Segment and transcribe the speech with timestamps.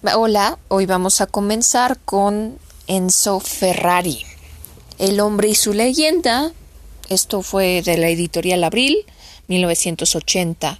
[0.00, 4.24] Hola, hoy vamos a comenzar con Enzo Ferrari,
[5.00, 6.52] El hombre y su leyenda.
[7.08, 9.04] Esto fue de la editorial Abril,
[9.48, 10.78] 1980.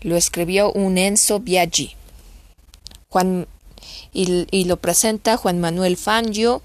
[0.00, 1.96] Lo escribió un Enzo Biaggi.
[3.10, 3.46] Juan,
[4.14, 6.62] y, y lo presenta Juan Manuel Fangio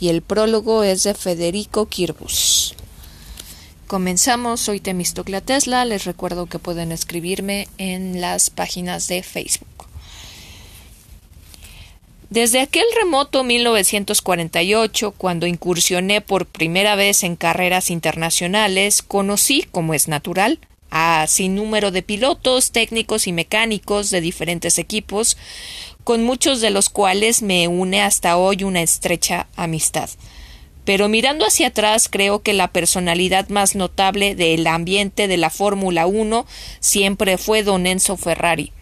[0.00, 2.74] y el prólogo es de Federico Kirbus.
[3.86, 9.89] Comenzamos, soy Temistocla Tesla, les recuerdo que pueden escribirme en las páginas de Facebook.
[12.30, 20.06] Desde aquel remoto 1948, cuando incursioné por primera vez en carreras internacionales, conocí, como es
[20.06, 20.60] natural,
[20.92, 25.36] a sin número de pilotos, técnicos y mecánicos de diferentes equipos,
[26.04, 30.08] con muchos de los cuales me une hasta hoy una estrecha amistad.
[30.84, 36.06] Pero mirando hacia atrás creo que la personalidad más notable del ambiente de la Fórmula
[36.06, 36.46] 1
[36.78, 38.72] siempre fue don Enzo Ferrari.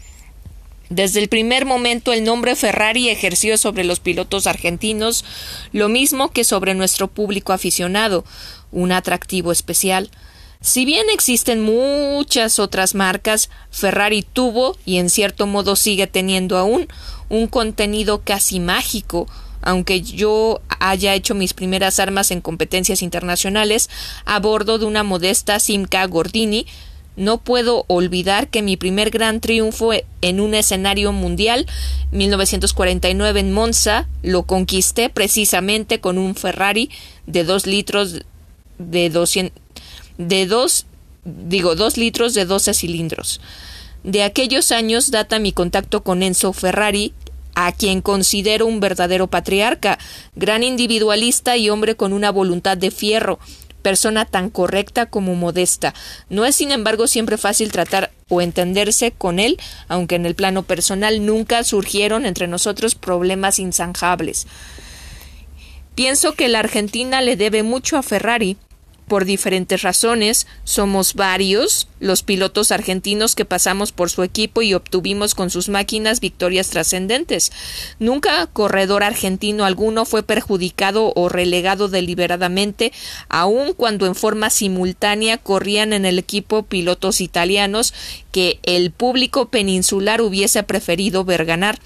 [0.90, 5.24] Desde el primer momento el nombre Ferrari ejerció sobre los pilotos argentinos
[5.72, 8.24] lo mismo que sobre nuestro público aficionado,
[8.72, 10.10] un atractivo especial.
[10.60, 16.88] Si bien existen muchas otras marcas, Ferrari tuvo, y en cierto modo sigue teniendo aún,
[17.28, 19.28] un contenido casi mágico,
[19.60, 23.90] aunque yo haya hecho mis primeras armas en competencias internacionales
[24.24, 26.66] a bordo de una modesta Simca Gordini,
[27.18, 29.90] no puedo olvidar que mi primer gran triunfo
[30.22, 31.66] en un escenario mundial,
[32.12, 36.90] 1949 en Monza, lo conquisté precisamente con un Ferrari
[37.26, 38.20] de dos litros
[38.78, 39.60] de 200,
[40.16, 40.86] de dos,
[41.24, 43.40] digo, dos litros de 12 cilindros.
[44.04, 47.12] De aquellos años data mi contacto con Enzo Ferrari,
[47.56, 49.98] a quien considero un verdadero patriarca,
[50.36, 53.40] gran individualista y hombre con una voluntad de fierro,
[53.88, 55.94] persona tan correcta como modesta.
[56.28, 59.58] No es, sin embargo, siempre fácil tratar o entenderse con él,
[59.88, 64.46] aunque en el plano personal nunca surgieron entre nosotros problemas inzanjables.
[65.94, 68.58] Pienso que la Argentina le debe mucho a Ferrari,
[69.08, 70.46] por diferentes razones.
[70.64, 76.20] Somos varios los pilotos argentinos que pasamos por su equipo y obtuvimos con sus máquinas
[76.20, 77.50] victorias trascendentes.
[77.98, 82.92] Nunca corredor argentino alguno fue perjudicado o relegado deliberadamente,
[83.28, 87.94] aun cuando en forma simultánea corrían en el equipo pilotos italianos
[88.30, 91.78] que el público peninsular hubiese preferido ver ganar.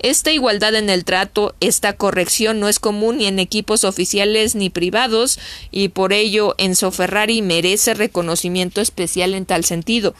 [0.00, 4.70] Esta igualdad en el trato, esta corrección no es común ni en equipos oficiales ni
[4.70, 5.38] privados,
[5.70, 10.14] y por ello Enzo Ferrari merece reconocimiento especial en tal sentido.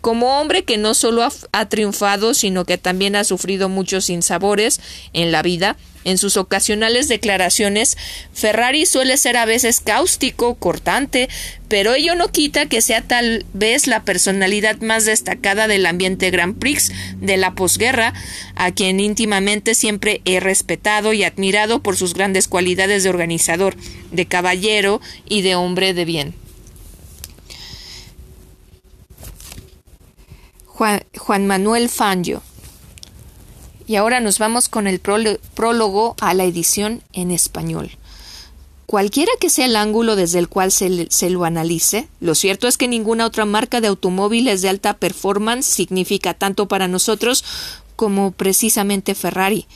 [0.00, 4.80] Como hombre que no solo ha, triunfado, sino que también ha sufrido muchos sinsabores
[5.12, 7.96] en la vida, en sus ocasionales declaraciones,
[8.32, 11.28] Ferrari suele ser a veces cáustico, cortante,
[11.68, 16.58] pero ello no quita que sea tal vez la personalidad más destacada del ambiente Grand
[16.58, 18.12] Prix de la posguerra,
[18.54, 23.76] a quien íntimamente siempre he respetado y admirado por sus grandes cualidades de organizador,
[24.10, 26.34] de caballero y de hombre de bien.
[31.16, 32.42] Juan, Manuel Fangio.
[33.92, 37.90] Y ahora nos vamos con el prólogo a la edición en español.
[38.86, 42.88] Cualquiera que sea el ángulo desde el cual se, lo analice, lo cierto es que
[42.88, 47.44] ninguna otra marca de automóviles de alta performance significa tanto para nosotros
[47.94, 49.66] como precisamente Ferrari,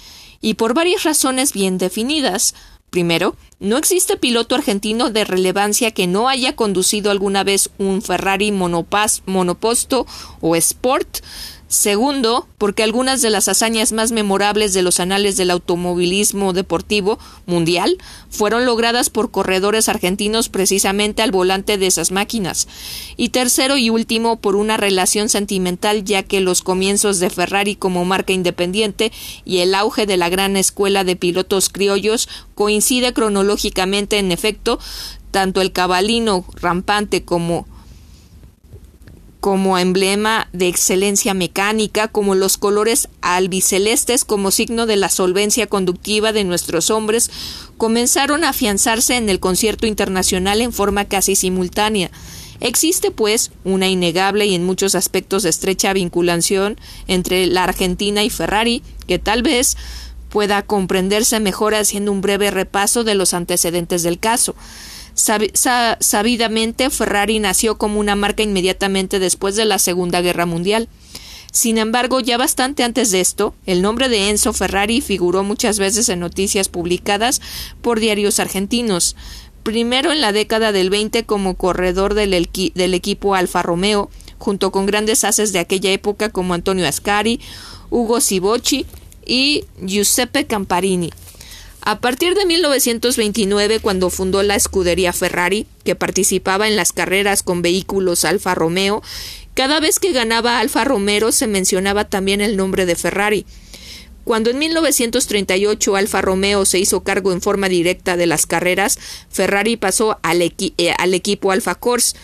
[0.41, 2.55] y por varias razones bien definidas.
[2.88, 8.50] Primero, no existe piloto argentino de relevancia que no haya conducido alguna vez un Ferrari
[8.50, 10.06] monoposto
[10.41, 11.19] o Sport.
[11.69, 17.99] Segundo, porque algunas de las hazañas más memorables de los anales del automovilismo deportivo mundial
[18.31, 22.69] fueron logradas por corredores argentinos precisamente al volante de esas máquinas.
[23.16, 28.05] Y tercero y último, por una relación sentimental, ya que los comienzos de Ferrari como
[28.05, 29.10] marca independiente
[29.44, 34.78] y el auge de la gran escuela de pilotos criollos coincide cronológicamente en efecto,
[35.32, 37.66] tanto el cabalino rampante como
[39.41, 46.33] como emblema de excelencia mecánica, como los colores albicelestes como signo de la solvencia conductiva
[46.33, 47.31] de nuestros hombres,
[47.77, 52.11] comenzaron a afianzarse en el concierto internacional en forma casi simultánea.
[52.61, 58.82] Existe, pues, una innegable y en muchos aspectos estrecha vinculación entre la Argentina y Ferrari,
[59.06, 59.77] que tal vez
[60.31, 64.55] pueda comprenderse mejor haciendo un breve repaso de los antecedentes del caso
[65.17, 70.89] sabidamente, Ferrari nació como una marca inmediatamente después de la Segunda Guerra Mundial.
[71.53, 76.09] Sin embargo, ya bastante antes de esto, el nombre de Enzo Ferrari figuró muchas veces
[76.11, 77.41] en noticias publicadas
[77.81, 79.17] por diarios argentinos.
[79.63, 84.85] Primero en la década del 20 como corredor del, del equipo Alfa Romeo, junto con
[84.85, 87.41] grandes haces de aquella época como Antonio Ascari,
[87.89, 88.85] Hugo Sibocci
[89.25, 91.11] y Giuseppe Camparini.
[91.88, 97.62] A partir de 1929, cuando fundó la escudería Ferrari, que participaba en las carreras con
[97.62, 99.05] vehículos Alfa Romeo,
[99.55, 103.47] cada vez que ganaba Alfa Romeo se mencionaba también el nombre de Ferrari.
[104.25, 108.99] Cuando en 1938 Alfa Romeo se hizo cargo en forma directa de las carreras,
[109.31, 110.53] Ferrari pasó al, eh,
[110.99, 112.17] al equipo Alfa Corse,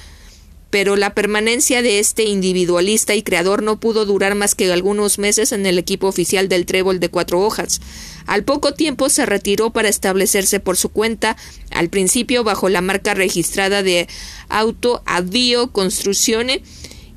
[0.73, 5.53] pero la permanencia de este individualista y creador no pudo durar más que algunos meses
[5.53, 7.83] en el equipo oficial del trébol de cuatro hojas.
[8.25, 11.37] Al poco tiempo se retiró para establecerse por su cuenta,
[11.73, 14.09] al principio bajo la marca registrada de
[14.49, 16.63] Auto Avio Construzione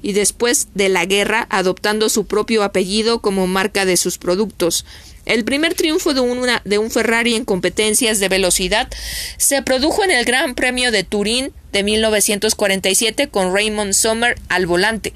[0.01, 4.85] y después de la guerra adoptando su propio apellido como marca de sus productos.
[5.25, 8.89] El primer triunfo de un Ferrari en competencias de velocidad
[9.37, 15.13] se produjo en el Gran Premio de Turín de 1947 con Raymond Sommer al volante.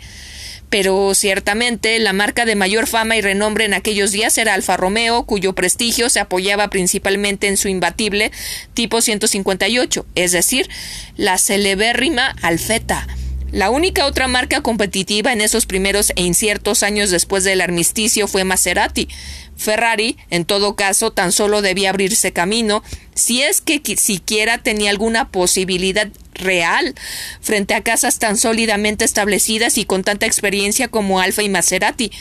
[0.69, 5.23] Pero ciertamente la marca de mayor fama y renombre en aquellos días era Alfa Romeo,
[5.23, 8.31] cuyo prestigio se apoyaba principalmente en su imbatible
[8.73, 10.69] tipo 158, es decir,
[11.15, 13.07] la celebérrima Alfeta
[13.51, 18.43] la única otra marca competitiva en esos primeros e inciertos años después del armisticio fue
[18.43, 19.07] Maserati.
[19.57, 22.83] Ferrari, en todo caso, tan solo debía abrirse camino,
[23.15, 26.07] si es que siquiera tenía alguna posibilidad
[26.39, 26.95] real
[27.41, 32.11] frente a casas tan sólidamente establecidas y con tanta experiencia como Alfa y Maserati.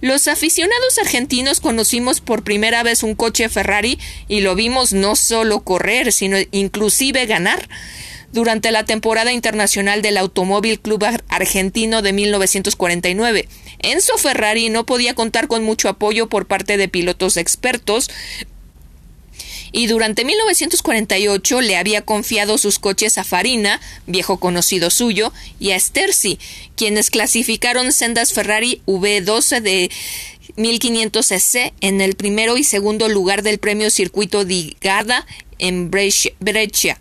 [0.00, 3.98] Los aficionados argentinos conocimos por primera vez un coche Ferrari
[4.28, 7.68] y lo vimos no solo correr, sino inclusive ganar
[8.32, 13.48] durante la temporada internacional del Automóvil Club Argentino de 1949.
[13.80, 18.10] Enzo Ferrari no podía contar con mucho apoyo por parte de pilotos expertos,
[19.72, 25.80] y durante 1948 le había confiado sus coches a Farina, viejo conocido suyo, y a
[25.80, 26.38] Sterzi,
[26.76, 29.90] quienes clasificaron sendas Ferrari V12 de
[30.56, 35.26] 1500 cc en el primero y segundo lugar del premio Circuito di Garda
[35.58, 36.98] en Brescia.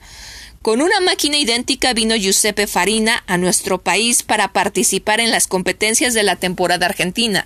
[0.62, 6.14] Con una máquina idéntica vino Giuseppe Farina a nuestro país para participar en las competencias
[6.14, 7.46] de la temporada argentina.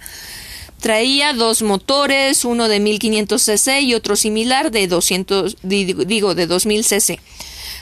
[0.81, 6.83] Traía dos motores, uno de 1500 cc y otro similar de 200, digo, de 2000
[6.83, 7.19] cc.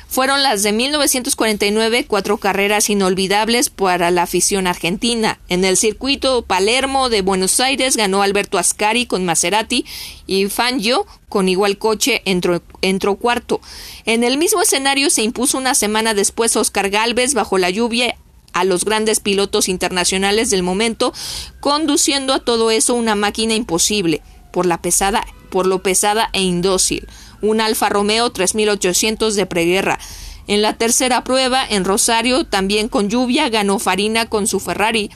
[0.09, 5.39] Fueron las de 1949 cuatro carreras inolvidables para la afición argentina.
[5.47, 9.85] En el circuito Palermo de Buenos Aires ganó Alberto Ascari con Maserati
[10.27, 13.61] y Fangio con igual coche entró, entró cuarto.
[14.05, 18.15] En el mismo escenario se impuso una semana después Oscar Galvez bajo la lluvia
[18.53, 21.13] a los grandes pilotos internacionales del momento,
[21.59, 27.07] conduciendo a todo eso una máquina imposible por la pesada por lo pesada e indócil
[27.41, 29.99] un Alfa Romeo 3800 de preguerra.
[30.47, 35.11] En la tercera prueba, en Rosario, también con lluvia, ganó Farina con su Ferrari,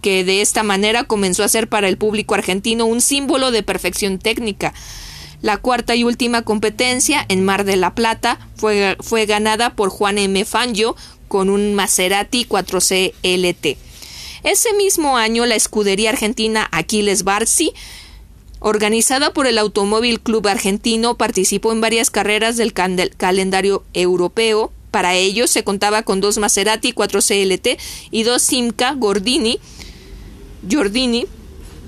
[0.00, 4.18] que de esta manera comenzó a ser para el público argentino un símbolo de perfección
[4.18, 4.72] técnica.
[5.42, 10.18] La cuarta y última competencia, en Mar de la Plata, fue, fue ganada por Juan
[10.18, 10.44] M.
[10.44, 10.96] Fangio
[11.32, 13.78] con un Maserati 4C LT.
[14.44, 17.72] Ese mismo año, la escudería argentina Aquiles Barsi
[18.60, 24.70] Organizada por el Automóvil Club Argentino, participó en varias carreras del calendario europeo.
[24.90, 27.80] Para ello se contaba con dos Maserati 4 CLT
[28.10, 29.58] y dos Simca Gordini,
[30.68, 31.24] Giordini,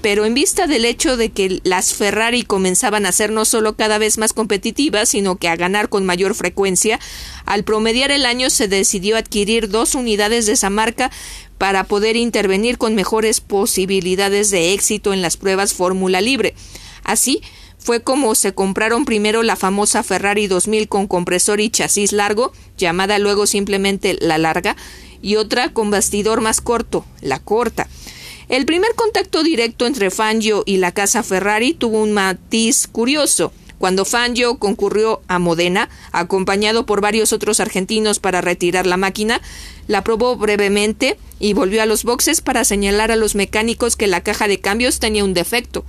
[0.05, 3.97] pero en vista del hecho de que las Ferrari comenzaban a ser no solo cada
[3.97, 7.01] vez más competitivas, sino que a ganar con mayor frecuencia,
[7.47, 11.11] al promediar el año se decidió adquirir dos unidades de esa marca
[11.57, 16.55] para poder intervenir con mejores posibilidades de éxito en las pruebas Fórmula Libre.
[17.03, 17.41] Así,
[17.79, 23.19] fue como se compraron primero la famosa Ferrari 2000 con compresor y chasis largo, llamada
[23.19, 24.77] luego simplemente la larga,
[25.23, 27.89] y otra con bastidor más corto, la corta.
[28.49, 33.53] El primer contacto directo entre Fangio y la casa Ferrari tuvo un matiz curioso.
[33.79, 39.41] Cuando Fangio concurrió a Modena, acompañado por varios otros argentinos para retirar la máquina,
[39.89, 44.23] la probó brevemente y volvió a los boxes para señalar a los mecánicos que la
[44.23, 45.85] caja de cambios tenía un defecto.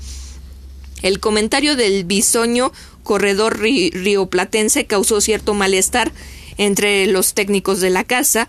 [1.01, 2.71] El comentario del bisoño
[3.03, 6.12] corredor rioplatense causó cierto malestar
[6.57, 8.47] entre los técnicos de la casa,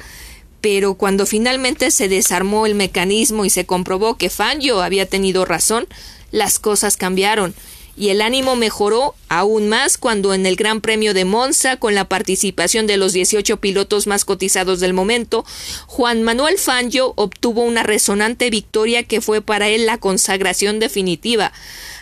[0.68, 5.86] pero cuando finalmente se desarmó el mecanismo y se comprobó que Fangio había tenido razón,
[6.32, 7.54] las cosas cambiaron
[7.96, 12.08] y el ánimo mejoró aún más cuando en el Gran Premio de Monza, con la
[12.08, 15.44] participación de los 18 pilotos más cotizados del momento,
[15.86, 21.52] Juan Manuel Fangio obtuvo una resonante victoria que fue para él la consagración definitiva.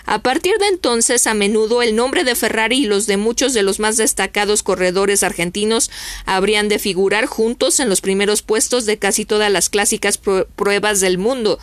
[0.06, 3.62] A partir de entonces, a menudo el nombre de Ferrari y los de muchos de
[3.62, 5.90] los más destacados corredores argentinos
[6.26, 11.16] habrían de figurar juntos en los primeros puestos de casi todas las clásicas pruebas del
[11.16, 11.58] mundo.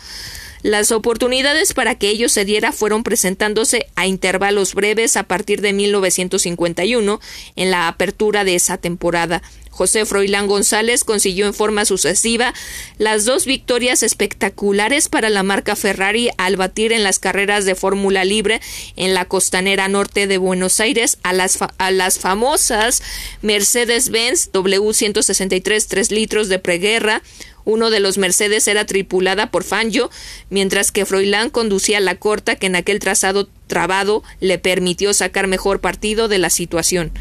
[0.62, 5.72] Las oportunidades para que ello se diera fueron presentándose a intervalos breves a partir de
[5.72, 7.20] 1951
[7.56, 9.42] en la apertura de esa temporada.
[9.72, 12.52] José Froilán González consiguió en forma sucesiva
[12.98, 18.24] las dos victorias espectaculares para la marca Ferrari al batir en las carreras de Fórmula
[18.24, 18.60] Libre
[18.96, 23.02] en la costanera norte de Buenos Aires a las, a las famosas
[23.40, 27.22] Mercedes-Benz W163 3 litros de preguerra,
[27.64, 30.10] uno de los Mercedes era tripulada por Fangio,
[30.50, 35.80] mientras que Froilán conducía la corta que en aquel trazado trabado le permitió sacar mejor
[35.80, 37.12] partido de la situación.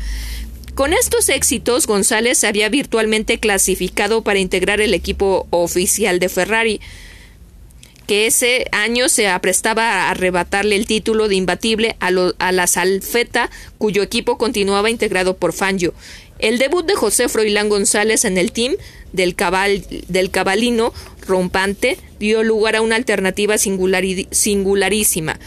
[0.75, 6.79] Con estos éxitos, González se había virtualmente clasificado para integrar el equipo oficial de Ferrari,
[8.07, 12.09] que ese año se aprestaba a arrebatarle el título de imbatible a,
[12.39, 15.93] a la Salfeta, cuyo equipo continuaba integrado por Fangio.
[16.39, 18.75] El debut de José Froilán González en el team
[19.13, 20.93] del, cabal, del cabalino
[21.27, 25.39] rompante dio lugar a una alternativa singularísima.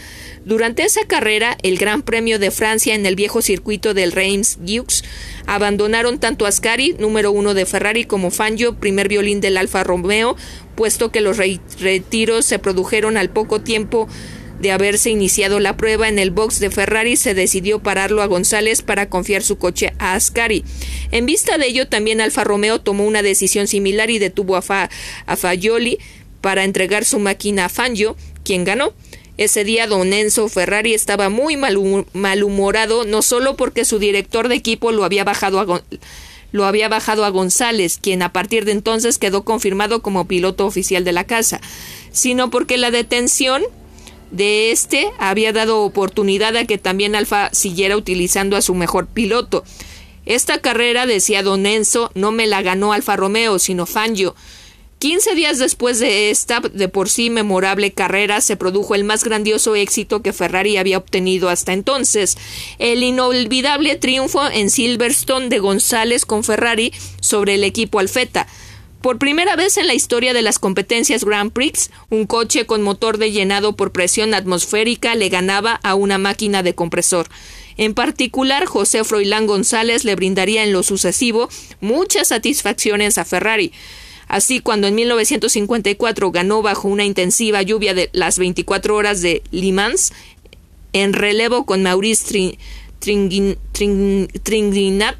[0.45, 5.03] Durante esa carrera, el Gran Premio de Francia en el viejo circuito del Reims-Guix
[5.47, 10.37] abandonaron tanto Ascari, número uno de Ferrari, como Fangio, primer violín del Alfa Romeo,
[10.75, 14.07] puesto que los retiros se produjeron al poco tiempo
[14.59, 18.83] de haberse iniciado la prueba en el box de Ferrari, se decidió pararlo a González
[18.83, 20.63] para confiar su coche a Ascari.
[21.09, 24.91] En vista de ello, también Alfa Romeo tomó una decisión similar y detuvo a, Fa
[25.25, 25.97] a Fagioli
[26.41, 28.93] para entregar su máquina a Fangio, quien ganó.
[29.37, 34.91] Ese día don Enzo Ferrari estaba muy malhumorado, no solo porque su director de equipo
[34.91, 35.81] lo había bajado a
[36.51, 41.03] lo había bajado a González, quien a partir de entonces quedó confirmado como piloto oficial
[41.03, 41.59] de la casa,
[42.13, 43.61] sino porque la detención
[44.31, 49.65] de este había dado oportunidad a que también Alfa siguiera utilizando a su mejor piloto.
[50.25, 54.33] Esta carrera, decía don Enzo, no me la ganó Alfa Romeo, sino Fangio.
[55.05, 59.75] Quince días después de esta de por sí memorable carrera se produjo el más grandioso
[59.75, 62.39] éxito que Ferrari había obtenido hasta entonces,
[62.79, 68.47] el inolvidable triunfo en Silverstone de González con Ferrari sobre el equipo Alfeta.
[69.03, 73.19] Por primera vez en la historia de las competencias Grand Prix, un coche con motor
[73.19, 77.27] de llenado por presión atmosférica le ganaba a una máquina de compresor.
[77.77, 81.47] En particular, José Froilán González le brindaría en lo sucesivo
[81.79, 83.71] muchas satisfacciones a Ferrari.
[84.27, 89.71] Así, cuando en 1954 ganó bajo una intensiva lluvia de las 24 horas de Le
[89.71, 90.13] Mans,
[90.93, 92.57] en relevo con Maurice
[92.99, 95.17] Tringinat,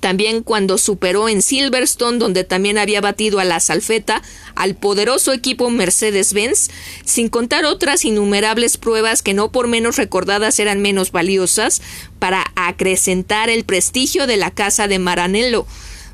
[0.00, 4.22] también cuando superó en Silverstone, donde también había batido a la Salfeta,
[4.54, 6.70] al poderoso equipo Mercedes-Benz,
[7.04, 11.82] sin contar otras innumerables pruebas que no por menos recordadas eran menos valiosas,
[12.18, 15.66] para acrecentar el prestigio de la casa de Maranello,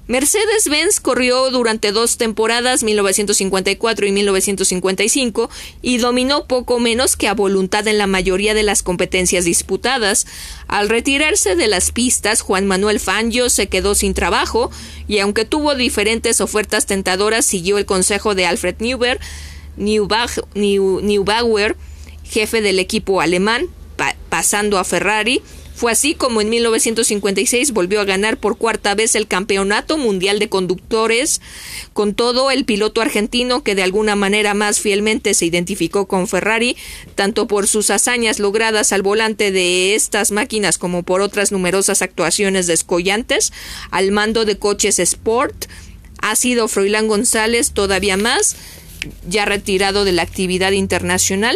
[0.09, 5.51] Mercedes-Benz corrió durante dos temporadas, 1954 y 1955,
[5.83, 10.29] y dominó poco menos que a voluntad en la mayoría de las competencias disputadas.
[10.69, 14.71] Al retirarse de las pistas, Juan Manuel Fangio se quedó sin trabajo,
[15.09, 19.19] y aunque tuvo diferentes ofertas tentadoras, siguió el consejo de Alfred Neuber,
[19.77, 21.77] Neubauer,
[22.23, 23.67] jefe del equipo alemán,
[24.29, 25.43] pasando a Ferrari,
[25.77, 30.49] fue así como en 1956 volvió a ganar por cuarta vez el Campeonato Mundial de
[30.49, 31.43] Conductores,
[31.93, 36.79] con todo el piloto argentino que de alguna manera más fielmente se identificó con Ferrari,
[37.15, 42.67] tanto por sus hazañas logradas al volante de estas máquinas como por otras numerosas actuaciones
[42.67, 43.53] descollantes
[43.91, 45.67] al mando de coches Sport,
[46.23, 48.57] ha sido Froilán González todavía más,
[49.29, 51.55] ya retirado de la actividad internacional,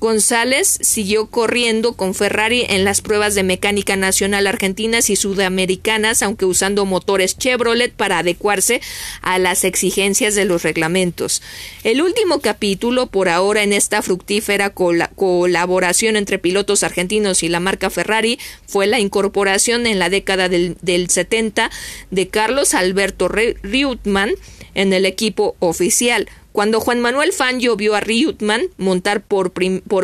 [0.00, 6.44] González siguió corriendo con Ferrari en las pruebas de mecánica nacional argentinas y sudamericanas, aunque
[6.44, 8.80] usando motores Chevrolet para adecuarse
[9.22, 11.42] a las exigencias de los reglamentos.
[11.82, 17.90] El último capítulo, por ahora en esta fructífera colaboración entre pilotos argentinos y la marca
[17.90, 20.76] Ferrari, fue la incorporación en la década del,
[21.08, 21.70] 70
[22.10, 24.30] de Carlos Alberto Riutmann
[24.74, 26.28] en el equipo oficial.
[26.58, 29.52] Cuando Juan Manuel Fangio vio a Riutman montar por,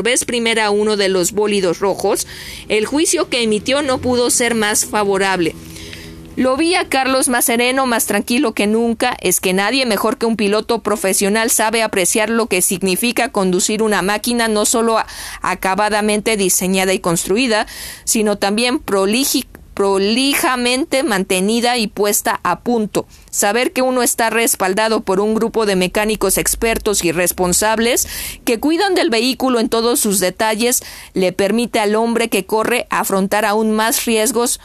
[0.05, 2.29] vez primera uno de los bólidos rojos,
[2.69, 5.53] el juicio que emitió no pudo ser más favorable.
[6.37, 9.17] Lo vi a Carlos más sereno, más tranquilo que nunca.
[9.21, 14.03] Es que nadie mejor que un piloto profesional sabe apreciar lo que significa conducir una
[14.03, 14.99] máquina no solo
[15.43, 17.67] acabadamente diseñada y construida,
[18.05, 18.79] sino también
[19.75, 23.07] prolijamente mantenida y puesta a punto.
[23.31, 28.07] Saber que uno está respaldado por un grupo de mecánicos expertos y responsables
[28.45, 33.45] que cuidan del vehículo en todos sus detalles le permite al hombre que corre afrontar
[33.45, 34.61] aún más riesgos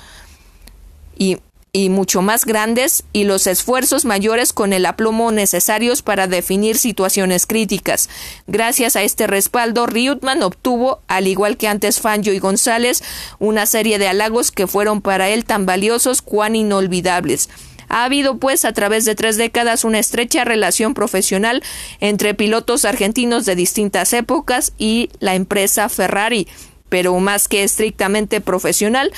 [1.18, 1.38] y
[1.72, 7.46] y mucho más grandes y los esfuerzos mayores con el aplomo necesarios para definir situaciones
[7.46, 8.10] críticas.
[8.48, 13.04] Gracias a este respaldo, Riutman obtuvo, al igual que antes Fangio y González,
[13.40, 17.50] una serie de halagos que fueron para él tan valiosos cuán inolvidables.
[17.90, 21.64] Ha habido, pues, a través de tres décadas una estrecha relación profesional
[22.00, 26.48] entre pilotos argentinos de distintas épocas y la empresa Ferrari,
[26.90, 29.12] pero más que estrictamente profesional,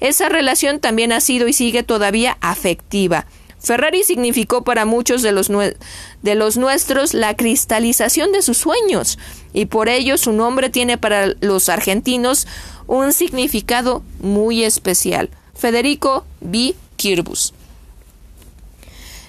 [0.00, 3.26] esa relación también ha sido y sigue todavía afectiva.
[3.58, 9.18] Ferrari significó para muchos de los, de los nuestros la cristalización de sus sueños,
[9.52, 12.46] y por ello su nombre tiene para los argentinos
[12.86, 15.30] un significado muy especial.
[15.54, 16.74] Federico B.
[16.96, 17.54] Kirbus.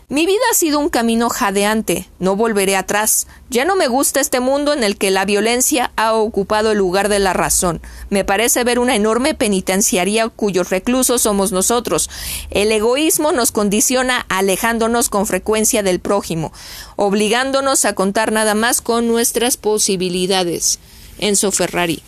[0.10, 3.28] Mi vida ha sido un camino jadeante, no volveré atrás.
[3.50, 7.10] Ya no me gusta este mundo en el que la violencia ha ocupado el lugar
[7.10, 7.82] de la razón.
[8.10, 12.10] Me parece ver una enorme penitenciaría cuyos reclusos somos nosotros.
[12.52, 16.54] El egoísmo nos condiciona alejándonos con frecuencia del prójimo,
[16.96, 20.80] obligándonos a contar nada más con nuestras posibilidades.
[21.18, 22.02] Enzo Ferrari.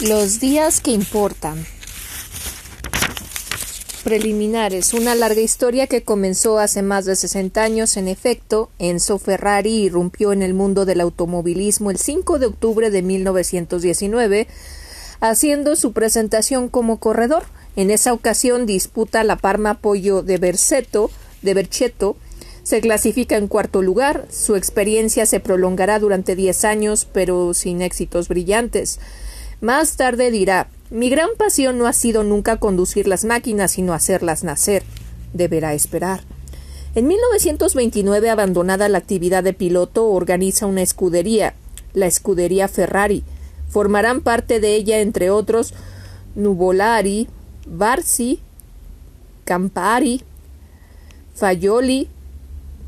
[0.00, 1.66] Los días que importan.
[4.04, 4.94] Preliminares.
[4.94, 7.96] Una larga historia que comenzó hace más de 60 años.
[7.96, 13.00] En efecto, Enzo Ferrari irrumpió en el mundo del automovilismo el 5 de octubre de
[13.00, 14.48] 1919,
[15.20, 17.44] haciendo su presentación como corredor.
[17.76, 21.08] En esa ocasión disputa la Parma Pollo de Berceto,
[21.42, 22.16] de Berchetto,
[22.64, 24.26] se clasifica en cuarto lugar.
[24.30, 28.98] Su experiencia se prolongará durante 10 años, pero sin éxitos brillantes.
[29.60, 34.44] Más tarde dirá mi gran pasión no ha sido nunca conducir las máquinas, sino hacerlas
[34.44, 34.82] nacer.
[35.32, 36.20] Deberá esperar.
[36.94, 41.54] En 1929, abandonada la actividad de piloto, organiza una escudería,
[41.94, 43.24] la escudería Ferrari.
[43.70, 45.72] Formarán parte de ella, entre otros,
[46.34, 47.26] Nuvolari,
[47.66, 48.40] Barsi,
[49.44, 50.20] Campari,
[51.34, 52.08] Fayoli,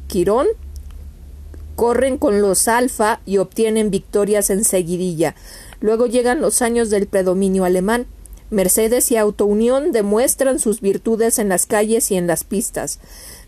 [0.09, 0.49] Quirón.
[1.75, 5.35] Corren con los Alfa y obtienen victorias en seguidilla.
[5.85, 8.07] Luego llegan los años del predominio alemán.
[8.49, 13.01] Mercedes y Auto Unión demuestran sus virtudes en las calles y en las pistas.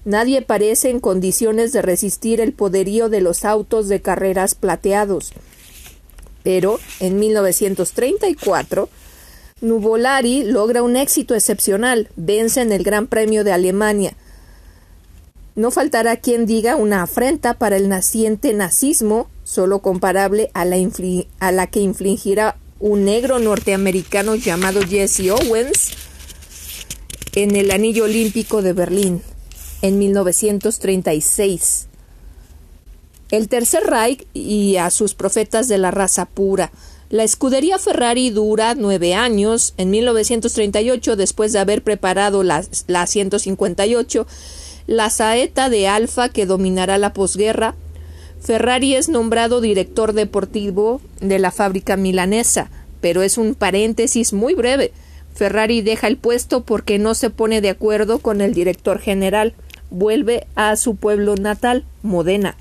[0.05, 5.33] Nadie parece en condiciones de resistir el poderío de los autos de carreras plateados.
[6.43, 8.91] Pero en 1934
[9.63, 14.13] Nuvolari logra un éxito excepcional, vence en el Gran Premio de Alemania.
[15.55, 21.81] No faltará quien diga una afrenta para el naciente nazismo solo comparable a la, que
[21.81, 25.93] infligirá un negro norteamericano llamado Jesse Owens
[27.37, 29.23] en el Anillo Olímpico de Berlín
[29.83, 31.87] en 1936.
[33.31, 36.73] El Tercer Reich y a sus profetas de la raza pura.
[37.09, 39.75] La escudería Ferrari dura nueve años.
[39.77, 44.27] En 1938, después de haber preparado la, la 158,
[44.89, 47.77] la saeta de Alfa que dominará la posguerra,
[48.47, 54.93] Ferrari es nombrado director deportivo de la fábrica milanesa, pero es un paréntesis muy breve.
[55.35, 59.55] Ferrari deja el puesto porque no se pone de acuerdo con el director general.
[59.91, 62.57] Vuelve a su pueblo natal, Modena.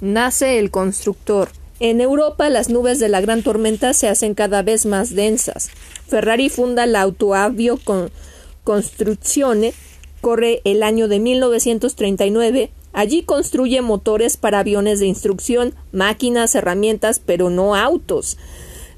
[0.00, 1.50] Nace el constructor.
[1.80, 5.68] En Europa las nubes de la gran tormenta se hacen cada vez más densas.
[6.08, 8.10] Ferrari funda la Autoavio con
[8.64, 9.74] Construzione,
[10.22, 17.50] corre el año de 1939 Allí construye motores para aviones de instrucción, máquinas, herramientas, pero
[17.50, 18.38] no autos.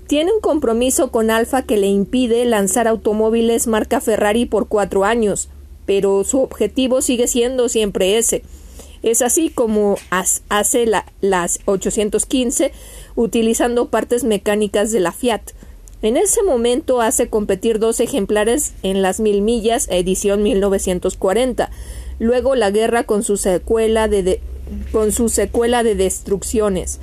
[0.07, 5.49] Tiene un compromiso con Alfa que le impide lanzar automóviles marca Ferrari por cuatro años,
[5.87, 8.45] pero su objetivo sigue siendo siempre ese.
[9.03, 10.87] Es así como hace
[11.21, 12.73] las 815
[13.15, 15.53] utilizando partes mecánicas de la Fiat.
[16.03, 21.71] En ese momento hace competir dos ejemplares en las mil millas edición 1940
[22.19, 24.41] luego la guerra con su secuela de,
[24.93, 27.01] con su secuela de destrucciones.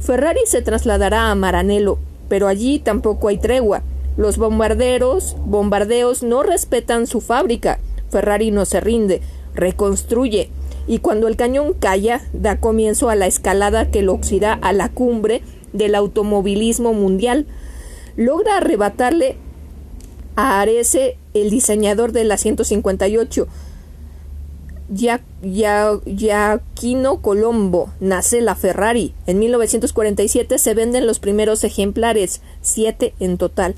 [0.00, 3.82] Ferrari se trasladará a Maranello, pero allí tampoco hay tregua.
[4.16, 7.78] Los bombarderos, bombardeos no respetan su fábrica.
[8.10, 9.20] Ferrari no se rinde,
[9.54, 10.50] reconstruye,
[10.86, 14.88] y cuando el cañón calla, da comienzo a la escalada que lo oxida a la
[14.88, 15.42] cumbre
[15.72, 17.46] del automovilismo mundial.
[18.16, 19.36] Logra arrebatarle
[20.34, 23.46] a Arese, el diseñador de la 158.
[24.90, 26.00] Giacchino
[27.20, 29.14] Colombo nace la Ferrari.
[29.26, 33.74] En 1947 se venden los primeros ejemplares, siete en total.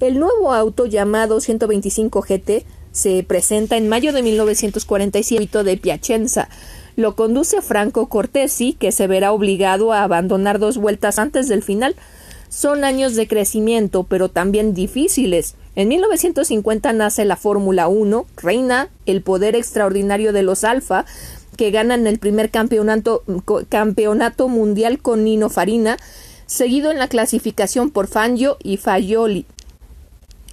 [0.00, 6.48] El nuevo auto llamado 125 GT se presenta en mayo de 1947 de Piacenza.
[6.94, 11.96] Lo conduce Franco Cortesi, que se verá obligado a abandonar dos vueltas antes del final.
[12.48, 15.54] Son años de crecimiento, pero también difíciles.
[15.74, 21.06] En 1950 nace la Fórmula 1, reina el poder extraordinario de los Alfa,
[21.56, 23.22] que ganan el primer campeonato,
[24.48, 25.96] mundial con Nino Farina,
[26.46, 29.46] seguido en la clasificación por Fangio y Fagioli.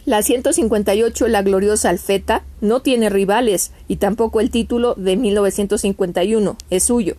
[0.06, 6.84] La 158, la gloriosa Alfeta, no tiene rivales y tampoco el título de 1951 es
[6.84, 7.16] suyo.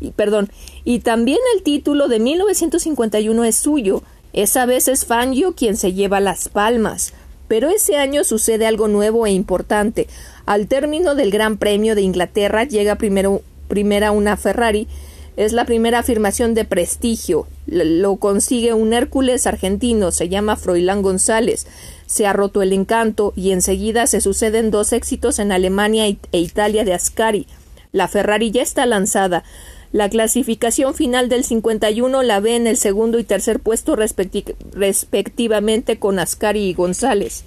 [0.00, 0.50] Y, perdón,
[0.84, 4.02] y también el título de 1951 es suyo.
[4.32, 7.14] Esa vez es Fangio quien se lleva las palmas.
[7.48, 10.08] Pero ese año sucede algo nuevo e importante.
[10.46, 14.88] Al término del Gran Premio de Inglaterra llega primero, primera una Ferrari.
[15.36, 17.46] Es la primera afirmación de prestigio.
[17.66, 21.66] Lo consigue un Hércules argentino, se llama Froilán González.
[22.06, 26.84] Se ha roto el encanto y enseguida se suceden dos éxitos en Alemania e Italia
[26.84, 27.46] de Ascari.
[27.92, 29.44] La Ferrari ya está lanzada.
[29.92, 36.18] La clasificación final del 51 la ve en el segundo y tercer puesto respectivamente con
[36.18, 37.44] Ascari y González.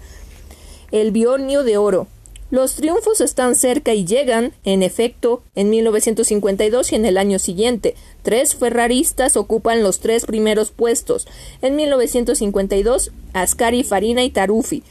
[0.91, 2.08] El biornio de oro.
[2.52, 7.93] Los triunfos están cerca y llegan, en efecto, en 1952 y en el año siguiente.
[8.23, 11.28] Tres ferraristas ocupan los tres primeros puestos.
[11.62, 14.82] En 1952, Ascari, Farina y Tarufi.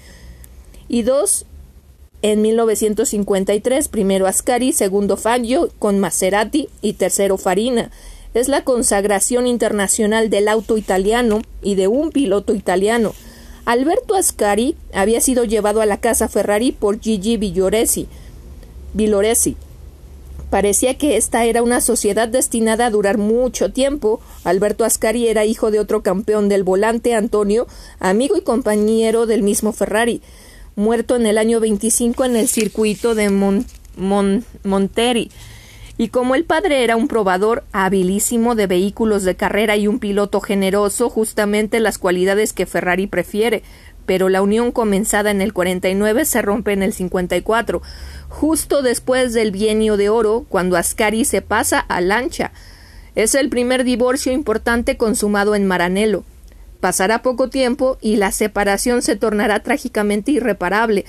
[0.89, 1.47] Y dos
[2.23, 7.91] en 1953, primero Ascari, segundo Fangio con Maserati y tercero Farina.
[8.35, 13.15] Es la consagración internacional del auto italiano y de un piloto italiano.
[13.65, 18.09] Alberto Ascari había sido llevado a la casa Ferrari por Gigi Villoresi.
[18.95, 19.57] Villoresi.
[20.51, 24.21] Parecía que esta era una sociedad destinada a durar mucho tiempo.
[24.45, 27.67] Alberto Ascari era hijo de otro campeón del volante, Antonio,
[28.01, 30.23] amigo y compañero del mismo Ferrari
[30.79, 33.29] muerto en el año 25 en el circuito de
[34.65, 35.31] Monteri.
[35.99, 40.41] Y como el padre era un probador habilísimo de vehículos de carrera y un piloto
[40.41, 43.65] generoso, justamente las cualidades que Ferrari prefiere,
[44.07, 47.83] pero la unión comenzada en el 49 se rompe en el 54,
[48.29, 52.53] justo después del bienio de oro, cuando Ascari se pasa a Lancha.
[53.17, 56.23] Es el primer divorcio importante consumado en Maranello.
[56.81, 61.05] Pasará poco tiempo y la separación se tornará trágicamente irreparable.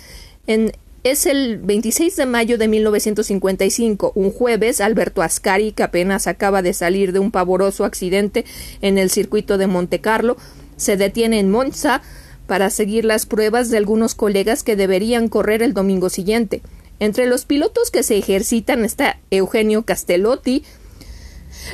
[0.48, 0.72] En,
[1.04, 6.74] es el 26 de mayo de 1955, un jueves, Alberto Ascari, que apenas acaba de
[6.74, 8.46] salir de un pavoroso accidente
[8.82, 10.38] en el circuito de Montecarlo,
[10.76, 12.02] se detiene en Monza
[12.48, 16.62] para seguir las pruebas de algunos colegas que deberían correr el domingo siguiente.
[17.00, 20.64] Entre los pilotos que se ejercitan está Eugenio Castellotti,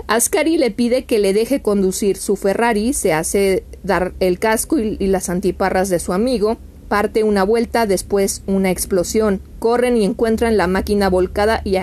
[0.08, 4.98] Ascari le pide que le deje conducir su Ferrari, se hace dar el casco y,
[5.08, 10.68] las antiparras de su amigo, parte una vuelta, después una explosión, corren y encuentran la
[10.68, 11.76] máquina volcada y,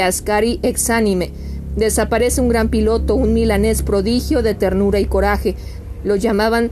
[0.00, 1.30] Ascari exánime.
[1.76, 5.54] Desaparece un gran piloto, un milanés prodigio de ternura y coraje.
[6.02, 6.70] Lo llamaban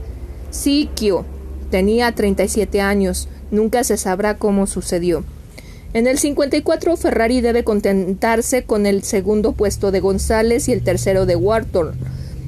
[0.51, 1.25] Sikio.
[1.71, 3.29] Tenía 37 años.
[3.49, 5.23] Nunca se sabrá cómo sucedió.
[5.91, 11.25] En el 54 Ferrari debe contentarse con el segundo puesto de González y el tercero
[11.25, 11.93] de Wharton.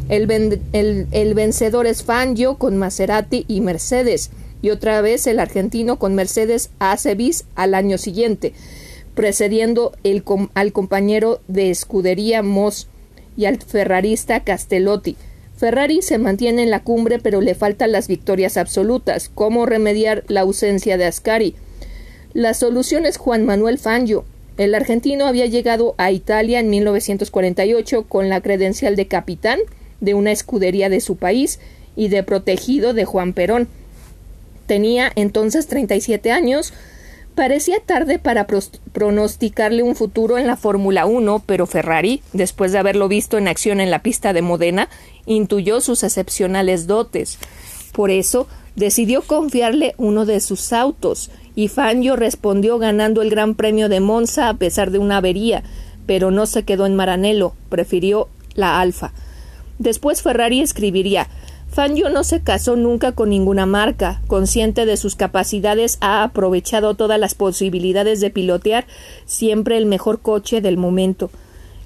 [0.10, 4.30] El, vencedor es Fangio con Maserati y Mercedes,
[4.62, 7.18] y otra vez el argentino con Mercedes hace
[7.56, 8.54] al año siguiente,
[9.16, 9.94] precediendo
[10.54, 12.90] al compañero de escudería Moss
[13.38, 15.16] y al ferrarista Castellotti.
[15.58, 19.32] Ferrari se mantiene en la cumbre pero le faltan las victorias absolutas.
[19.34, 21.56] ¿Cómo remediar la ausencia de Ascari?
[22.34, 24.24] La solución es Juan Manuel Fangio.
[24.56, 29.60] El argentino había llegado a Italia en 1948 con la credencial de capitán
[30.00, 31.60] de una escudería de su país
[31.98, 33.68] y de protegido de Juan Perón.
[34.66, 36.74] Tenía entonces 37 años.
[37.36, 38.48] Parecía tarde para
[38.94, 43.82] pronosticarle un futuro en la Fórmula 1, pero Ferrari, después de haberlo visto en acción
[43.82, 44.88] en la pista de Modena,
[45.26, 47.40] intuyó sus excepcionales dotes.
[47.92, 53.90] Por eso decidió confiarle uno de sus autos, y Fangio respondió ganando el Gran Premio
[53.90, 55.64] de Monza a pesar de una avería,
[56.06, 59.14] pero no se quedó en Maranello, prefirió la Alfa.
[59.80, 61.28] Después Ferrari escribiría
[61.72, 64.22] Fangio no se casó nunca con ninguna marca.
[64.28, 68.86] Consciente de sus capacidades, ha aprovechado todas las posibilidades de pilotear
[69.26, 71.32] siempre el mejor coche del momento.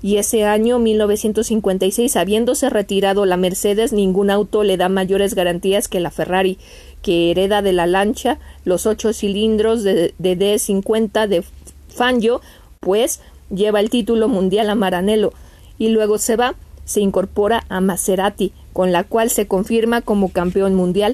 [0.02, 6.00] Y ese año 1956, habiéndose retirado la Mercedes, ningún auto le da mayores garantías que
[6.00, 6.58] la Ferrari,
[7.06, 11.44] que hereda de la lancha los ocho cilindros de, de D50 de
[11.88, 12.42] Fangio,
[12.80, 13.20] pues
[13.52, 15.32] lleva el título mundial a Maranello
[15.78, 20.74] y luego se va, se incorpora a Maserati, con la cual se confirma como campeón
[20.74, 21.14] mundial.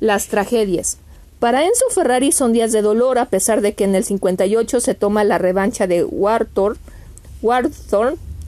[0.00, 0.98] Las tragedias.
[1.38, 4.94] Para Enzo Ferrari son días de dolor, a pesar de que en el 58 se
[4.94, 6.80] toma la revancha de Warthorne,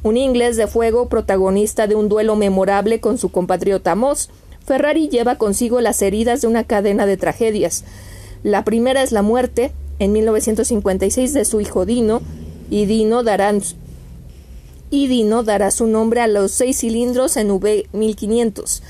[0.03, 4.31] un inglés de fuego protagonista de un duelo memorable con su compatriota Moss.
[4.71, 7.83] Ferrari lleva consigo las heridas de una cadena de tragedias.
[8.45, 12.23] La primera es la muerte, en 1956, de su hijo Dino,
[12.71, 13.51] y Dino dará,
[15.73, 18.81] su nombre a los seis cilindros en V1500.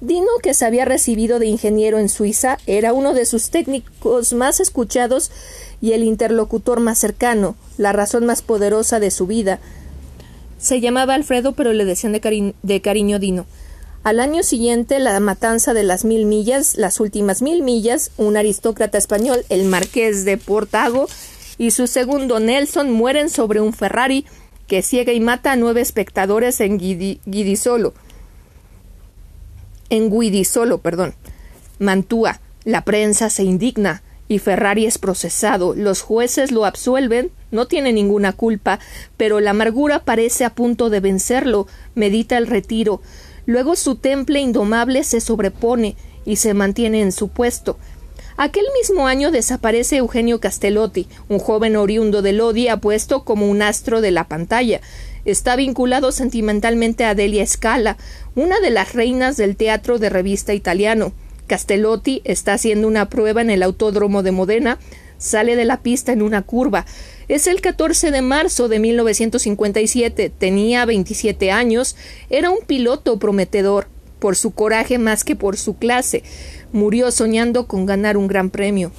[0.00, 4.58] Dino, que se había recibido de ingeniero en Suiza, era uno de sus técnicos más
[4.58, 5.30] escuchados
[5.80, 9.60] y el interlocutor más cercano, la razón más poderosa de su vida.
[10.58, 13.46] Se llamaba Alfredo, pero le decían de, de cariño Dino.
[14.02, 18.96] Al año siguiente, la matanza de las mil millas, las últimas mil millas, un aristócrata
[18.96, 21.06] español, el marqués de Portago,
[21.58, 24.24] y su segundo Nelson mueren sobre un Ferrari
[24.66, 27.92] que ciega y mata a nueve espectadores en Guidisolo
[29.90, 31.14] en Guidisolo, perdón.
[31.78, 32.40] Mantúa.
[32.64, 35.74] La prensa se indigna y Ferrari es procesado.
[35.74, 38.78] Los jueces lo absuelven, no tiene ninguna culpa,
[39.16, 41.66] pero la amargura parece a punto de vencerlo.
[41.94, 43.02] Medita el retiro.
[43.46, 47.78] Luego su temple indomable se sobrepone y se mantiene en su puesto.
[48.36, 54.00] Aquel mismo año desaparece Eugenio Castellotti, un joven oriundo de Lodi apuesto como un astro
[54.00, 54.80] de la pantalla.
[55.26, 57.98] Está vinculado sentimentalmente a Delia Scala,
[58.34, 61.12] una de las reinas del teatro de revista italiano.
[61.48, 64.78] Castellotti está haciendo una prueba en el autódromo de Modena,
[65.18, 66.86] sale de la pista en una curva.
[67.30, 71.94] Es el 14 de marzo de 1957, tenía 27 años,
[72.28, 73.86] era un piloto prometedor,
[74.18, 76.24] por su coraje más que por su clase.
[76.72, 78.90] Murió soñando con ganar un gran premio.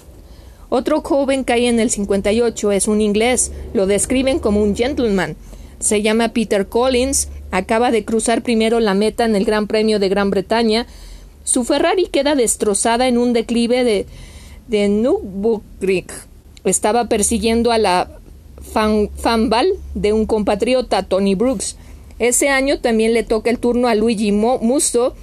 [0.70, 5.36] Otro joven cae en el 58, es un inglés, lo describen como un gentleman
[5.82, 10.08] se llama Peter Collins, acaba de cruzar primero la meta en el Gran Premio de
[10.08, 10.86] Gran Bretaña.
[11.44, 14.06] Su Ferrari queda destrozada en un declive de,
[14.68, 16.06] de Nürburgring.
[16.64, 18.21] Estaba persiguiendo a la
[18.62, 21.78] fanbal de un compatriota, Tony Brooks.
[22.20, 25.16] Ese año también le toca el turno a Luigi Musso.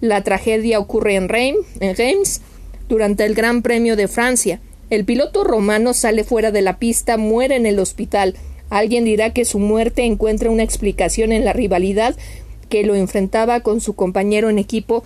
[0.00, 2.40] La tragedia ocurre en Reims
[2.88, 4.60] durante el Gran Premio de Francia.
[4.90, 8.36] El piloto romano sale fuera de la pista, muere en el hospital.
[8.70, 12.14] Alguien dirá que su muerte encuentra una explicación en la rivalidad
[12.68, 15.04] que lo enfrentaba con su compañero en equipo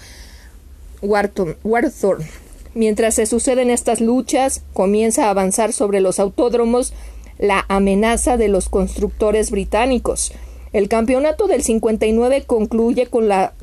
[1.01, 2.27] Warthorne.
[2.75, 6.93] Mientras se suceden estas luchas, comienza a avanzar sobre los autódromos
[7.39, 10.33] la amenaza de los constructores británicos.
[10.73, 13.55] El campeonato del 59 concluye con la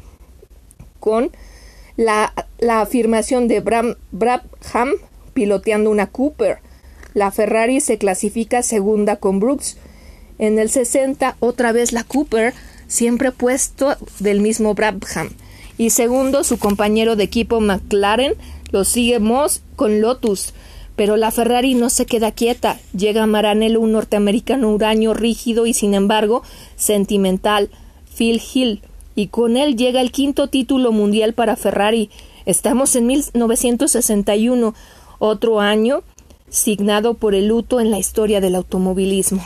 [0.99, 1.29] con
[1.97, 2.33] la,
[2.67, 4.91] afirmación de Brabham
[5.33, 6.59] piloteando una Cooper.
[7.13, 9.77] La Ferrari se clasifica segunda con Brooks.
[10.39, 12.53] En el 60, otra vez la Cooper,
[12.87, 15.29] siempre puesto del mismo Brabham.
[15.77, 18.33] Y segundo, su compañero de equipo McLaren,
[18.71, 20.53] lo sigue Moss con Lotus.
[20.95, 22.79] Pero la Ferrari no se queda quieta.
[22.95, 26.43] Llega Maranello, un norteamericano huraño, rígido y sin embargo
[26.75, 27.69] sentimental,
[28.17, 28.81] Phil Hill.
[29.15, 32.09] Y con él llega el quinto título mundial para Ferrari.
[32.45, 34.75] Estamos en 1961,
[35.19, 36.03] otro año
[36.49, 39.43] signado por el luto en la historia del automovilismo.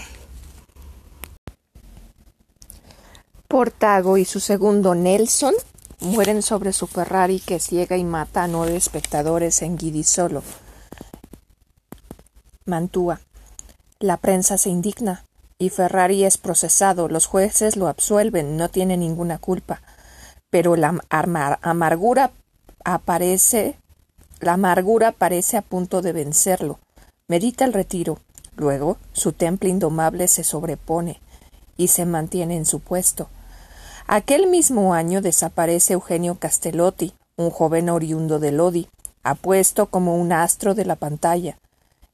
[3.47, 5.55] Portago y su segundo Nelson
[6.01, 10.43] mueren sobre su Ferrari que ciega y mata a nueve espectadores en Guidisolo.
[12.69, 13.19] Mantúa.
[13.99, 15.25] La prensa se indigna
[15.57, 17.09] y Ferrari es procesado.
[17.09, 19.81] Los jueces lo absuelven, no tiene ninguna culpa.
[20.49, 22.31] Pero la amargura
[22.85, 23.75] aparece,
[24.39, 26.79] la amargura parece a punto de vencerlo.
[27.27, 28.19] Medita el retiro.
[28.55, 31.19] Luego, su temple indomable se sobrepone
[31.77, 33.29] y se mantiene en su puesto.
[34.07, 38.89] Aquel mismo año desaparece Eugenio Castellotti, un joven oriundo de Lodi,
[39.23, 41.57] apuesto como un astro de la pantalla.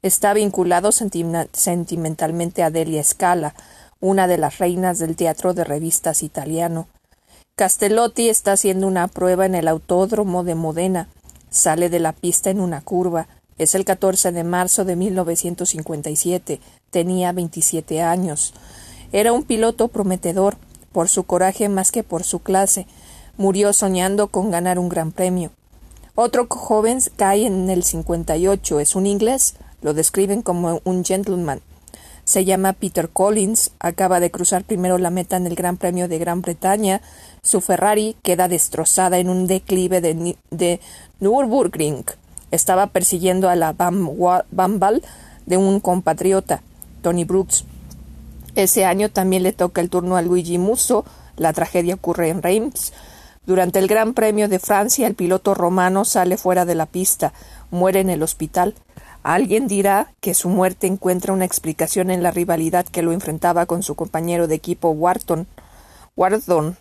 [0.06, 3.56] Está vinculado sentimentalmente a Delia Scala,
[4.00, 6.86] una de las reinas del teatro de revistas italiano.
[7.56, 11.10] Castellotti está haciendo una prueba en el autódromo de Modena.
[11.50, 13.28] Sale de la pista en una curva.
[13.58, 16.62] Es el 14 de marzo de 1957.
[16.92, 18.54] Tenía 27 años.
[19.12, 20.56] Era un piloto prometedor,
[20.92, 22.86] por su coraje más que por su clase.
[23.38, 25.50] Murió soñando con ganar un gran premio.
[26.14, 28.80] Otro joven cae en el 58.
[28.80, 29.56] Es un inglés.
[29.82, 31.62] Lo describen como un gentleman.
[32.26, 36.18] se llama Peter Collins, acaba de cruzar primero la meta en el Gran Premio de
[36.18, 37.02] Gran Bretaña,
[37.44, 40.80] su Ferrari queda destrozada en un declive de, de
[41.20, 42.04] Nürburgring.
[42.50, 45.04] Estaba persiguiendo a la Bambal
[45.46, 46.64] de un compatriota,
[47.04, 47.66] Tony Brooks.
[48.56, 51.06] Ese año también le toca el turno a Luigi Musso,
[51.38, 52.94] la tragedia ocurre en Reims.
[53.46, 57.34] Durante el Gran Premio de Francia, el piloto romano sale fuera de la pista,
[57.70, 58.74] muere en el hospital.
[59.26, 63.82] Alguien dirá que su muerte encuentra una explicación en la rivalidad que lo enfrentaba con
[63.82, 65.48] su compañero de equipo Wharton.
[66.16, 66.78] Wardon.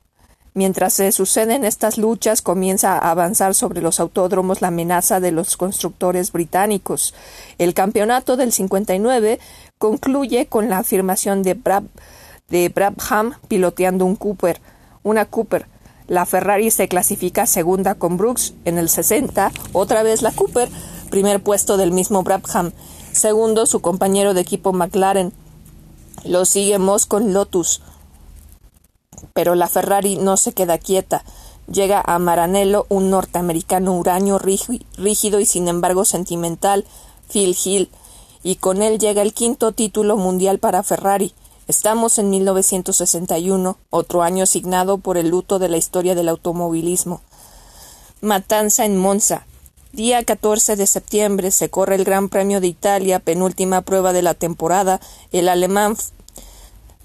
[0.52, 5.57] Mientras se suceden estas luchas, comienza a avanzar sobre los autódromos la amenaza de los
[5.57, 7.14] constructores británicos.
[7.57, 9.40] El campeonato del 59
[9.78, 11.59] concluye con la afirmación de,
[12.50, 14.61] de Brabham piloteando un Cooper,
[15.02, 15.66] una Cooper.
[16.09, 20.68] La Ferrari se clasifica segunda con Brooks en el 60, otra vez la Cooper
[21.14, 22.72] primer puesto del mismo Brabham,
[23.12, 25.33] segundo su compañero de equipo McLaren.
[26.24, 27.83] Lo sigue Moss con Lotus.
[29.33, 31.22] Pero la Ferrari no se queda quieta.
[31.72, 36.85] Llega a Maranello un norteamericano huraño rígido y sin embargo sentimental,
[37.33, 37.90] Phil Hill,
[38.42, 41.33] y con él llega el quinto título mundial para Ferrari.
[41.68, 47.20] Estamos en 1961, otro año asignado por el luto de la historia del automovilismo.
[48.20, 49.46] Matanza en Monza.
[49.94, 54.35] Día 14 de septiembre se corre el Gran Premio de Italia, penúltima prueba de la
[54.35, 55.00] temporada.
[55.30, 55.96] El alemán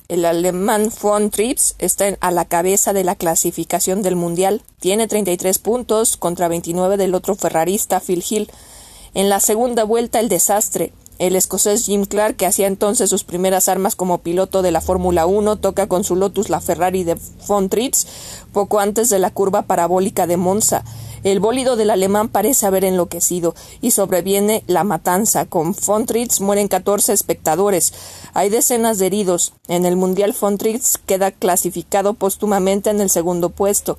[0.08, 4.64] el alemán von Trips está a la cabeza de la clasificación del Mundial.
[4.80, 8.50] Tiene 33 puntos contra 29 del otro ferrarista Phil Hill.
[9.14, 10.92] En la segunda vuelta el desastre.
[11.20, 15.28] El escocés Jim Clark, que hacía entonces sus primeras armas como piloto de la Fórmula
[15.28, 18.08] 1, toca con su Lotus la Ferrari de von Trips
[18.52, 20.84] poco antes de la curva parabólica de Monza.
[21.24, 25.46] El bólido del alemán parece haber enloquecido y sobreviene la matanza.
[25.46, 27.94] Con Fontritz mueren 14 espectadores.
[28.34, 29.54] Hay decenas de heridos.
[29.68, 33.98] En el Mundial Fontritz queda clasificado póstumamente en el segundo puesto.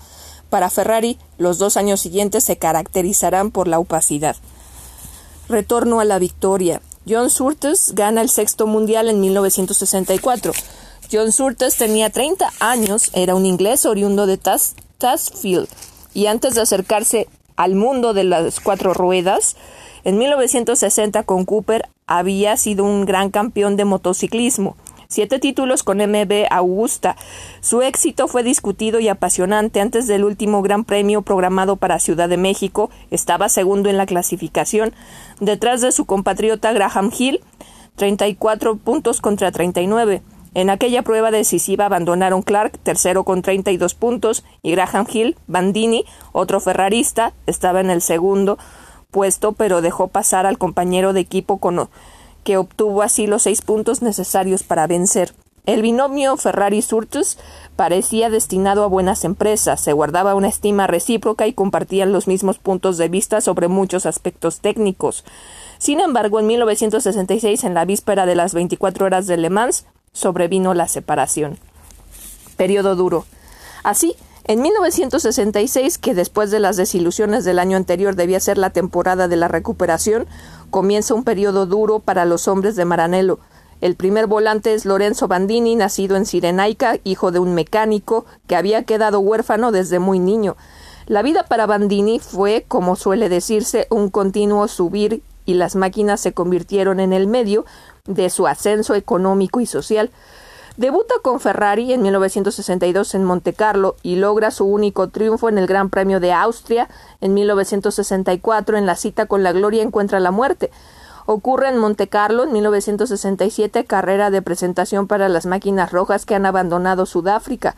[0.48, 4.36] Para Ferrari, los dos años siguientes se caracterizarán por la opacidad.
[5.48, 6.80] Retorno a la victoria.
[7.08, 10.52] John Surtees gana el sexto mundial en 1964.
[11.12, 15.68] John Surtees tenía 30 años, era un inglés oriundo de Tasfield
[16.14, 19.56] y antes de acercarse al mundo de las cuatro ruedas,
[20.04, 24.76] en 1960 con Cooper había sido un gran campeón de motociclismo.
[25.08, 27.16] Siete títulos con MB Augusta.
[27.60, 29.80] Su éxito fue discutido y apasionante.
[29.80, 34.94] Antes del último Gran Premio programado para Ciudad de México, estaba segundo en la clasificación,
[35.40, 37.40] detrás de su compatriota Graham Hill,
[37.96, 40.22] 34 puntos contra 39.
[40.52, 46.60] En aquella prueba decisiva abandonaron Clark, tercero con 32 puntos, y Graham Hill, Bandini, otro
[46.60, 48.58] ferrarista, estaba en el segundo
[49.12, 51.88] puesto, pero dejó pasar al compañero de equipo con,
[52.42, 55.34] que obtuvo así los seis puntos necesarios para vencer.
[55.66, 57.38] El binomio Ferrari-Surtus
[57.76, 62.96] parecía destinado a buenas empresas, se guardaba una estima recíproca y compartían los mismos puntos
[62.96, 65.24] de vista sobre muchos aspectos técnicos.
[65.78, 70.74] Sin embargo, en 1966, en la víspera de las 24 horas de Le Mans, sobrevino
[70.74, 71.58] la separación.
[72.56, 73.24] Periodo duro.
[73.82, 79.28] Así, en 1966, que después de las desilusiones del año anterior debía ser la temporada
[79.28, 80.26] de la recuperación,
[80.70, 83.38] comienza un periodo duro para los hombres de Maranello.
[83.80, 88.82] El primer volante es Lorenzo Bandini, nacido en Sirenaica, hijo de un mecánico que había
[88.82, 90.56] quedado huérfano desde muy niño.
[91.06, 96.32] La vida para Bandini fue, como suele decirse, un continuo subir y las máquinas se
[96.32, 97.64] convirtieron en el medio
[98.06, 100.10] de su ascenso económico y social.
[100.76, 105.90] Debuta con Ferrari en 1962 en Montecarlo y logra su único triunfo en el Gran
[105.90, 106.88] Premio de Austria.
[107.20, 110.70] En 1964, en la cita con la gloria, encuentra la muerte.
[111.26, 117.04] Ocurre en Montecarlo en 1967, carrera de presentación para las máquinas rojas que han abandonado
[117.04, 117.76] Sudáfrica.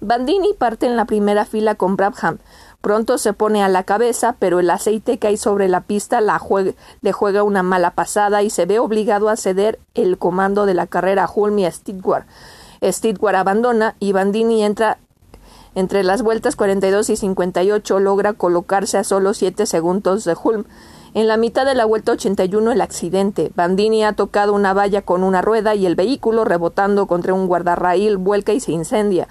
[0.00, 2.38] Bandini parte en la primera fila con Brabham.
[2.84, 6.38] Pronto se pone a la cabeza, pero el aceite que hay sobre la pista la
[7.00, 10.86] le juega una mala pasada y se ve obligado a ceder el comando de la
[10.86, 12.26] carrera a Hulme y a Stidward.
[12.82, 14.98] Stidward abandona y Bandini entra
[15.74, 20.64] entre las vueltas 42 y 58 logra colocarse a solo 7 segundos de Hulme.
[21.14, 23.50] En la mitad de la vuelta 81 el accidente.
[23.54, 28.18] Bandini ha tocado una valla con una rueda y el vehículo, rebotando contra un guardarraíl,
[28.18, 29.26] vuelca y se incendia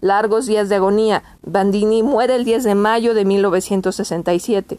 [0.00, 1.22] largos días de agonía.
[1.42, 4.78] Bandini muere el 10 de mayo de 1967.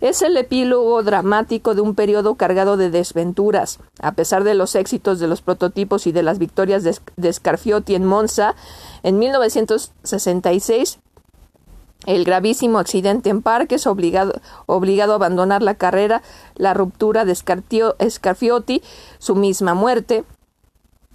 [0.00, 3.80] Es el epílogo dramático de un periodo cargado de desventuras.
[4.00, 8.04] A pesar de los éxitos de los prototipos y de las victorias de, Scarfiotti en
[8.04, 8.54] Monza,
[9.02, 11.00] en 1966
[12.06, 16.22] el gravísimo accidente en Parques, obligado, obligado a abandonar la carrera,
[16.54, 18.82] la ruptura de Scarfiotti,
[19.18, 20.24] su misma muerte,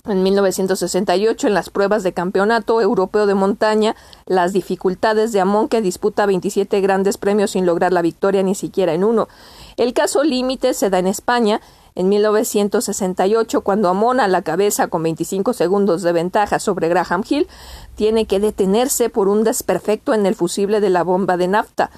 [0.06, 3.96] En 1968, en las pruebas de campeonato europeo de montaña,
[4.26, 8.94] las dificultades de Amon, que disputa 27 grandes premios sin lograr la victoria ni siquiera
[8.94, 9.30] en uno.
[9.78, 11.62] El caso límite se da en España,
[11.96, 17.48] en 1968, cuando Amon a la cabeza con 25 segundos de ventaja sobre Graham Hill,
[17.96, 21.92] tiene que detenerse por un desperfecto en el fusible de la bomba de nafta.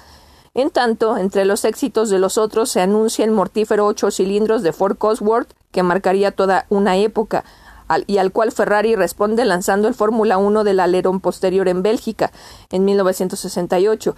[0.54, 4.72] En tanto, entre los éxitos de los otros se anuncia el mortífero ocho cilindros de
[4.72, 7.44] Ford Cosworth, que marcaría toda una época
[8.06, 12.32] y al cual Ferrari responde lanzando el Fórmula 1 del alerón posterior en Bélgica
[12.70, 14.16] en 1968.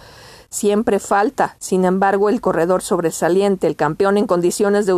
[0.49, 4.93] Siempre falta, sin embargo, el corredor sobresaliente, el campeón en condiciones de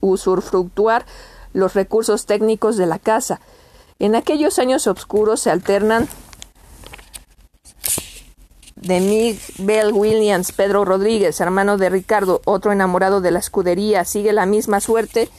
[0.00, 1.06] usufructuar
[1.52, 3.40] los recursos técnicos de la casa.
[3.98, 6.08] En aquellos años oscuros se alternan
[8.74, 14.46] de Miguel Williams, Pedro Rodríguez, hermano de Ricardo, otro enamorado de la escudería, sigue la
[14.46, 15.30] misma suerte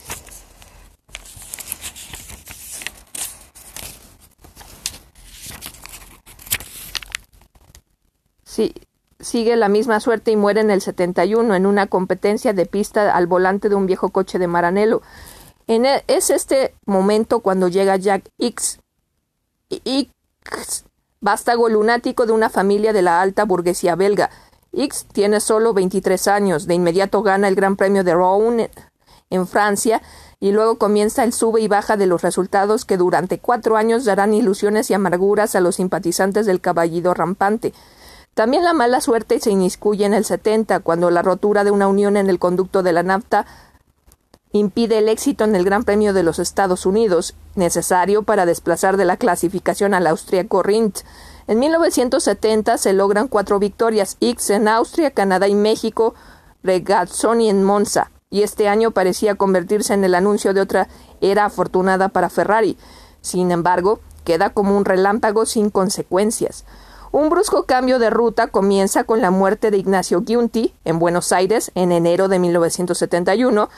[9.20, 13.26] sigue la misma suerte y muere en el 71 en una competencia de pista al
[13.26, 15.02] volante de un viejo coche de Maranello.
[15.66, 18.80] En e, es este momento cuando llega Jack X,
[19.68, 20.08] X,
[21.20, 24.30] vástago lunático de una familia de la alta burguesía belga.
[24.72, 28.70] X tiene solo 23 años, de inmediato gana el Gran Premio de Rouen
[29.30, 30.00] en Francia
[30.40, 34.34] y luego comienza el sube y baja de los resultados que durante cuatro años darán
[34.34, 37.72] ilusiones y amarguras a los simpatizantes del caballido rampante.
[38.34, 42.16] También la mala suerte se inmiscuye en el 70, cuando la rotura de una unión
[42.16, 43.46] en el conducto de la nafta
[44.52, 49.04] impide el éxito en el Gran Premio de los Estados Unidos, necesario para desplazar de
[49.04, 51.00] la clasificación al austríaco Rindt.
[51.46, 56.14] En 1970 se logran cuatro victorias, X en Austria, Canadá y México,
[56.62, 60.88] Regazzoni en Monza, y este año parecía convertirse en el anuncio de otra
[61.20, 62.76] era afortunada para Ferrari.
[63.20, 66.64] Sin embargo, queda como un relámpago sin consecuencias.
[67.10, 71.72] Un brusco cambio de ruta comienza con la muerte de Ignacio Giunti en Buenos Aires
[71.74, 73.70] en enero de 1971.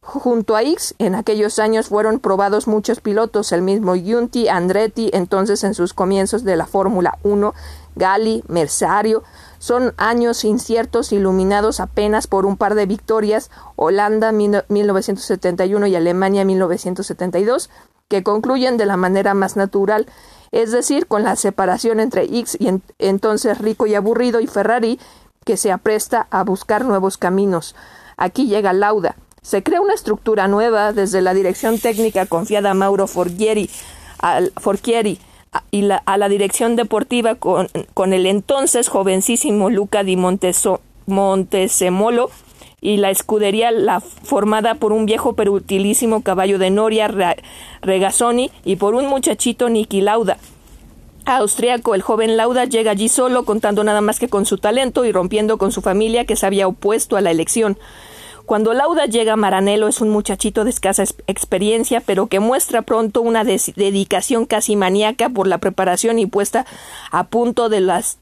[0.00, 5.64] Junto a X, en aquellos años fueron probados muchos pilotos, el mismo Giunti, Andretti, entonces
[5.64, 7.52] en sus comienzos de la Fórmula 1,
[7.96, 9.24] Gali, Mersario.
[9.58, 17.70] Son años inciertos, iluminados apenas por un par de victorias, Holanda 1971 y Alemania 1972,
[18.06, 20.06] que concluyen de la manera más natural
[20.52, 24.98] es decir, con la separación entre X y entonces rico y aburrido y Ferrari,
[25.44, 27.74] que se apresta a buscar nuevos caminos.
[28.16, 29.16] Aquí llega Lauda.
[29.42, 33.70] Se crea una estructura nueva desde la dirección técnica confiada a Mauro Forchieri,
[34.18, 35.20] al, Forchieri
[35.70, 40.16] y la, a la dirección deportiva con, con, el entonces jovencísimo Luca di
[41.06, 42.30] Montesemolo
[42.80, 47.08] y la escudería la formada por un viejo pero utilísimo caballo de Noria
[47.82, 50.38] Regazzoni y por un muchachito Niki Lauda.
[51.24, 55.12] Austriaco, el joven Lauda llega allí solo, contando nada más que con su talento y
[55.12, 57.78] rompiendo con su familia que se había opuesto a la elección.
[58.46, 63.44] Cuando Lauda llega Maranello es un muchachito de escasa experiencia, pero que muestra pronto una
[63.44, 66.64] dedicación casi maníaca por la preparación y puesta
[67.10, 68.20] a punto de las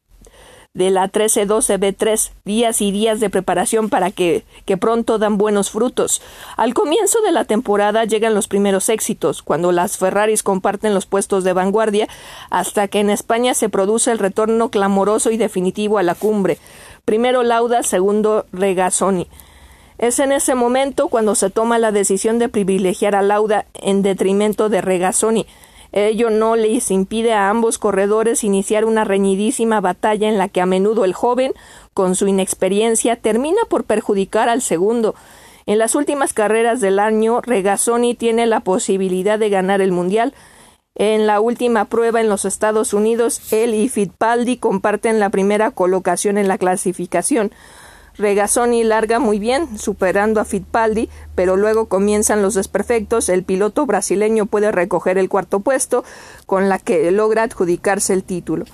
[0.77, 6.21] de la 1312B3, días y días de preparación para que, que pronto dan buenos frutos.
[6.59, 11.45] Al comienzo de la temporada llegan los primeros éxitos, cuando las Ferraris comparten los puestos
[11.45, 12.09] de vanguardia,
[12.51, 16.59] hasta que en España se produce el retorno clamoroso y definitivo a la cumbre.
[17.07, 19.29] Primero Lauda, segundo Regazzoni.
[19.97, 24.69] Es en ese momento cuando se toma la decisión de privilegiar a Lauda en detrimento
[24.69, 25.47] de Regazzoni,
[25.97, 30.67] Ello no les impide a ambos corredores iniciar una reñidísima batalla en la que a
[30.67, 31.55] menudo el joven,
[31.95, 35.15] con su inexperiencia, termina por perjudicar al segundo.
[35.65, 40.35] En las últimas carreras del año, Regazzoni tiene la posibilidad de ganar el Mundial.
[40.97, 46.37] En la última prueba en los Estados Unidos, él y Fittipaldi comparten la primera colocación
[46.37, 47.53] en la clasificación.
[48.19, 53.29] Regazzoni larga muy bien, superando a Fittipaldi, pero luego comienzan los desperfectos.
[53.29, 56.05] El piloto brasileño puede recoger el cuarto puesto,
[56.47, 58.65] con la que logra adjudicarse el título.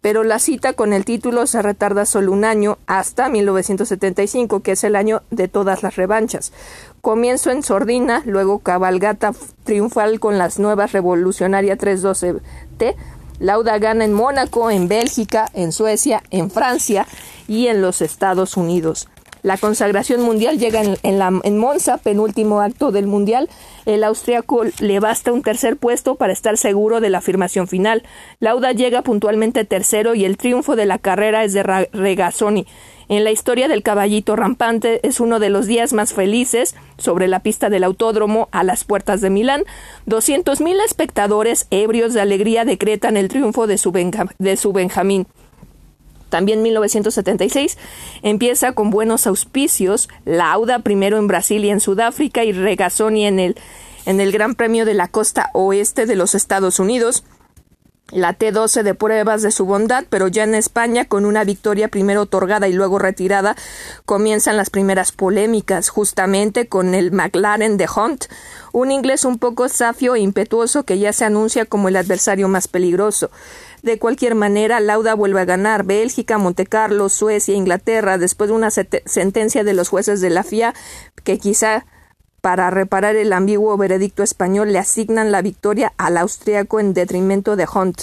[0.00, 4.84] Pero la cita con el título se retarda solo un año, hasta 1975, que es
[4.84, 6.52] el año de todas las revanchas.
[7.00, 9.32] Comienzo en Sordina, luego cabalgata
[9.64, 12.94] triunfal con las nuevas revolucionaria 312T,
[13.40, 17.06] Lauda gana en Mónaco, en Bélgica, en Suecia, en Francia
[17.46, 19.08] y en los Estados Unidos.
[19.42, 23.48] La consagración mundial llega en, la, en Monza, penúltimo acto del mundial.
[23.86, 28.02] El austriaco le basta un tercer puesto para estar seguro de la afirmación final.
[28.40, 32.66] Lauda llega puntualmente tercero y el triunfo de la carrera es de Regazzoni.
[33.08, 37.40] En la historia del caballito rampante es uno de los días más felices sobre la
[37.40, 39.64] pista del autódromo a las puertas de Milán.
[40.04, 45.26] Doscientos mil espectadores ebrios de alegría decretan el triunfo de su, de su Benjamín.
[46.28, 47.78] También 1976
[48.22, 53.56] empieza con buenos auspicios, Lauda primero en Brasil y en Sudáfrica y Regazzoni en el,
[54.04, 57.24] en el Gran Premio de la Costa Oeste de los Estados Unidos
[58.10, 62.22] la T-12 de pruebas de su bondad, pero ya en España, con una victoria primero
[62.22, 63.54] otorgada y luego retirada,
[64.06, 68.24] comienzan las primeras polémicas, justamente con el McLaren de Hunt,
[68.72, 72.66] un inglés un poco safio e impetuoso que ya se anuncia como el adversario más
[72.68, 73.30] peligroso.
[73.82, 79.64] De cualquier manera, Lauda vuelve a ganar Bélgica, Montecarlo, Suecia, Inglaterra, después de una sentencia
[79.64, 80.74] de los jueces de la FIA
[81.24, 81.86] que quizá
[82.40, 87.66] para reparar el ambiguo veredicto español le asignan la victoria al austriaco en detrimento de
[87.72, 88.02] Hunt.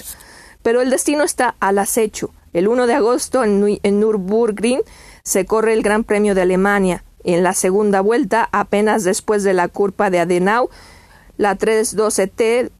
[0.61, 2.31] Pero el destino está al acecho.
[2.53, 3.59] El 1 de agosto en,
[3.99, 4.81] Nürburgring
[5.23, 7.03] se corre el Gran Premio de Alemania.
[7.23, 10.69] En la segunda vuelta, apenas después de la curva de Adenau,
[11.38, 12.71] la 312T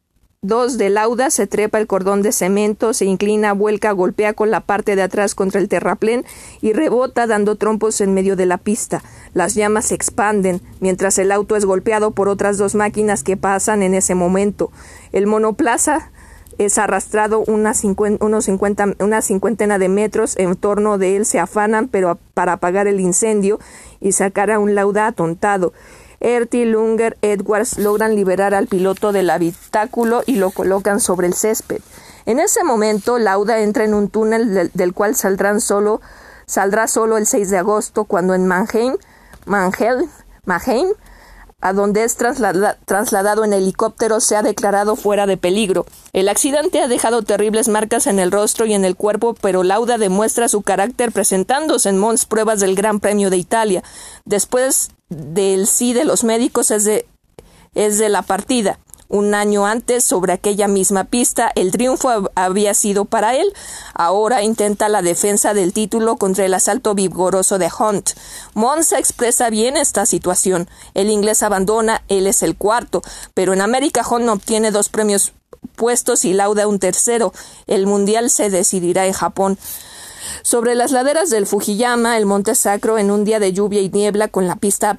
[0.46, 4.60] Dos de Lauda se trepa el cordón de cemento, se inclina, vuelca, golpea con la
[4.62, 6.24] parte de atrás contra el terraplén
[6.62, 9.02] y rebota dando trompos en medio de la pista.
[9.34, 13.82] Las llamas se expanden, mientras el auto es golpeado por otras dos máquinas que pasan
[13.82, 14.72] en ese momento.
[15.14, 16.12] El monoplaza
[16.60, 22.54] es arrastrado unos una cincuentena de metros en torno de él se afanan pero para
[22.54, 23.60] apagar el incendio
[24.00, 25.74] y sacar a un lauda atontado.
[26.26, 31.82] Erti, Lunger, Edwards logran liberar al piloto del habitáculo y lo colocan sobre el césped.
[32.26, 36.01] En ese momento, Lauda entra en un túnel del, cual saldrán solo,
[36.47, 38.95] saldrá solo el 6 de agosto, cuando en Mannheim,
[39.45, 40.09] Mannheim,
[40.45, 40.88] Mannheim
[41.61, 45.86] a donde es trasladado en helicóptero, se ha declarado fuera de peligro.
[46.13, 49.97] El accidente ha dejado terribles marcas en el rostro y en el cuerpo, pero Lauda
[49.97, 53.84] demuestra su carácter presentándose en Mons pruebas del Gran Premio de Italia.
[54.26, 57.08] Después del sí de los médicos es de,
[57.74, 58.80] es de la partida.
[59.08, 63.53] Un año antes, sobre aquella misma pista, el triunfo había sido para él.
[63.93, 68.12] Ahora intenta la defensa del título contra el asalto vigoroso de Hunt.
[68.56, 70.68] Monza expresa bien esta situación.
[70.95, 73.03] El inglés abandona, él es el cuarto,
[73.36, 75.34] pero en América Hunt obtiene dos premios
[75.76, 77.32] puestos y lauda un tercero.
[77.68, 79.60] El mundial se decidirá en Japón.
[80.41, 84.28] Sobre las laderas del Fujiyama, el monte sacro, en un día de lluvia y niebla,
[84.28, 84.95] con la pista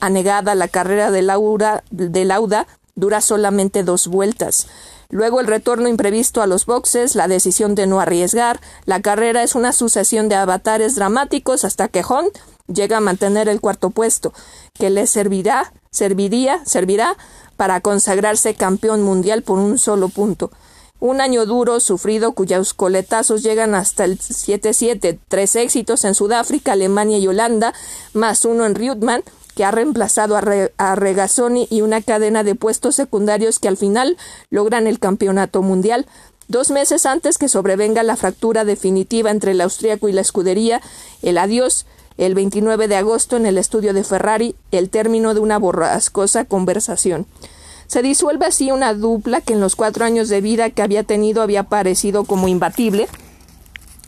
[0.00, 4.66] anegada, la carrera de, Laura, de Lauda dura solamente dos vueltas.
[5.10, 9.56] Luego el retorno imprevisto a los boxes, la decisión de no arriesgar, la carrera es
[9.56, 12.38] una sucesión de avatares dramáticos hasta que Hunt
[12.68, 14.32] llega a mantener el cuarto puesto,
[14.74, 17.16] que le servirá, serviría, servirá
[17.56, 20.52] para consagrarse campeón mundial por un solo punto.
[21.00, 27.16] Un año duro, sufrido, cuyos coletazos llegan hasta el 7-7, tres éxitos en Sudáfrica, Alemania
[27.16, 27.72] y Holanda,
[28.12, 29.22] más uno en Rutman,
[29.54, 34.18] que ha reemplazado a, Regazzoni y una cadena de puestos secundarios que al final
[34.50, 36.06] logran el campeonato mundial.
[36.48, 40.82] Dos meses antes que sobrevenga la fractura definitiva entre el austríaco y la escudería,
[41.22, 41.86] el adiós,
[42.18, 47.26] el 29 de agosto en el estudio de Ferrari, el término de una borrascosa conversación.
[47.90, 51.42] Se disuelve así una dupla que en los cuatro años de vida que había tenido
[51.42, 53.08] había parecido como imbatible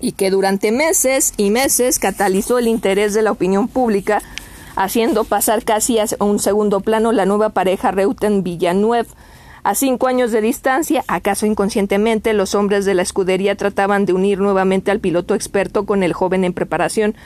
[0.01, 4.23] y que durante meses y meses catalizó el interés de la opinión pública,
[4.77, 9.09] haciendo pasar casi a un segundo plano la nueva pareja Reuten-Villanueve.
[9.65, 14.39] A cinco años de distancia, acaso inconscientemente, los hombres de la escudería trataban de unir
[14.39, 17.17] nuevamente al piloto experto con el joven en preparación,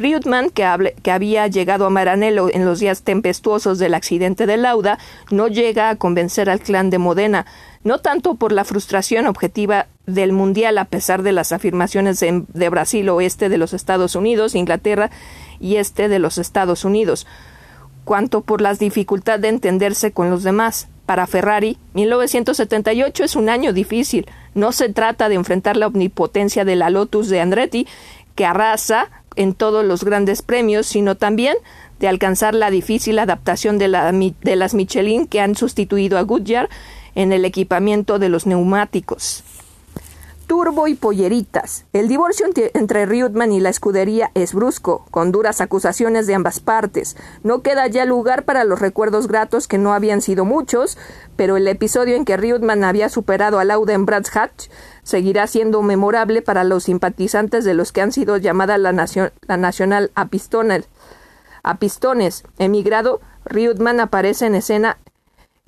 [0.00, 4.98] Riutman, que, había llegado a Maranello en los días tempestuosos del accidente de Lauda,
[5.30, 7.44] no llega a convencer al clan de Modena,
[7.84, 12.68] no tanto por la frustración objetiva del Mundial a pesar de las afirmaciones de, de
[12.70, 15.10] Brasil oeste de los Estados Unidos, Inglaterra
[15.60, 17.26] y este de los Estados Unidos,
[18.04, 20.88] cuanto por la dificultad de entenderse con los demás.
[21.04, 24.26] Para Ferrari, 1978 es un año difícil.
[24.54, 27.88] No se trata de enfrentar la omnipotencia de la Lotus de Andretti,
[28.36, 31.56] que arrasa en todos los grandes premios, sino también
[31.98, 36.68] de alcanzar la difícil adaptación de, de las Michelin que han sustituido a Goodyear
[37.14, 39.44] en el equipamiento de los neumáticos.
[40.50, 41.84] Turbo y Polleritas.
[41.92, 42.44] El divorcio
[42.74, 47.16] entre Riutman y la escudería es brusco, con duras acusaciones de ambas partes.
[47.44, 50.98] No queda ya lugar para los recuerdos gratos que no habían sido muchos,
[51.36, 54.70] pero el episodio en que Riutman había superado a Lauden Brads Hatch
[55.04, 60.10] seguirá siendo memorable para los simpatizantes de los que han sido llamada la, la Nacional
[60.16, 60.26] a.
[62.58, 64.98] Emigrado, Riutman aparece en escena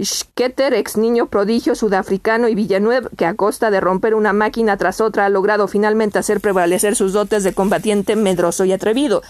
[0.04, 5.00] Schetter, ex niño prodigio sudafricano, y Villanueva, que a costa de romper una máquina tras
[5.00, 9.22] otra ha logrado finalmente hacer prevalecer sus dotes de combatiente medroso y atrevido.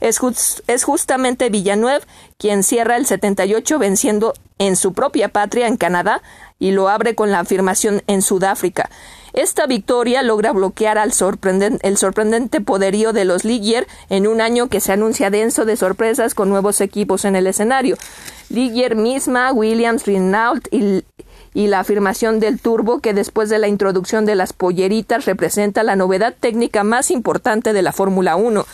[0.00, 0.20] Es,
[0.66, 2.04] es justamente Villanueva
[2.38, 6.22] quien cierra el 78 venciendo en su propia patria, en Canadá,
[6.58, 8.90] y lo abre con la afirmación en Sudáfrica.
[9.36, 11.12] Esta victoria logra bloquear al
[11.82, 16.34] el sorprendente poderío de los Ligier en un año que se anuncia denso de sorpresas
[16.34, 17.98] con nuevos equipos en el escenario.
[18.48, 21.04] Ligier misma, Williams, Renault y,
[21.52, 26.34] la afirmación del turbo que después de la introducción de las polleritas representa la novedad
[26.40, 28.64] técnica más importante de la Fórmula 1.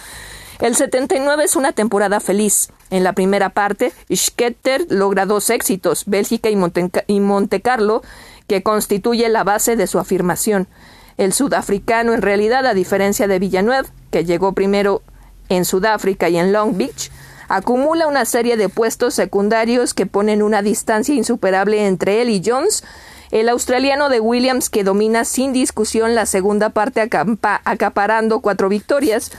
[0.60, 2.70] El 79 es una temporada feliz.
[2.90, 8.02] En la primera parte, Schetter logra dos éxitos, Bélgica y Monte, y Monte Carlo,
[8.46, 10.68] que constituye la base de su afirmación.
[11.16, 15.02] El sudafricano, en realidad, a diferencia de Villanueva, que llegó primero
[15.48, 17.10] en Sudáfrica y en Long Beach,
[17.48, 22.82] acumula una serie de puestos secundarios que ponen una distancia insuperable entre él y Jones,
[23.30, 27.08] el australiano de Williams que domina sin discusión la segunda parte
[27.42, 29.32] acaparando cuatro victorias,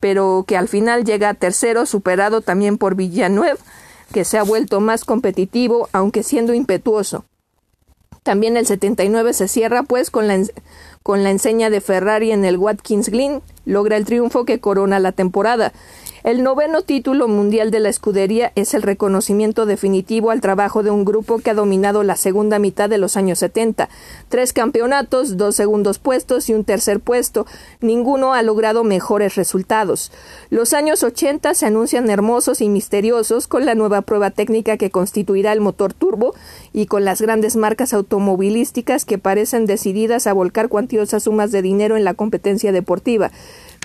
[0.00, 3.58] pero que al final llega a tercero, superado también por Villanueva,
[4.12, 7.24] que se ha vuelto más competitivo, aunque siendo impetuoso.
[8.22, 10.38] También el 79 se cierra pues con la,
[11.02, 15.12] con la enseña de Ferrari en el Watkins Glen, logra el triunfo que corona la
[15.12, 15.72] temporada.
[16.24, 21.04] El noveno título mundial de la escudería es el reconocimiento definitivo al trabajo de un
[21.04, 23.88] grupo que ha dominado la segunda mitad de los años 70.
[24.28, 27.46] Tres campeonatos, dos segundos puestos y un tercer puesto.
[27.80, 30.10] Ninguno ha logrado mejores resultados.
[30.50, 35.52] Los años 80 se anuncian hermosos y misteriosos con la nueva prueba técnica que constituirá
[35.52, 36.34] el motor turbo
[36.72, 41.96] y con las grandes marcas automovilísticas que parecen decididas a volcar cuantiosas sumas de dinero
[41.96, 43.30] en la competencia deportiva.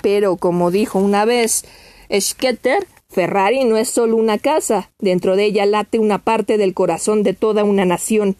[0.02, 1.64] Pero, como dijo una vez,
[2.10, 7.24] Schetter, Ferrari no es solo una casa, dentro de ella late una parte del corazón
[7.24, 8.36] de toda una nación.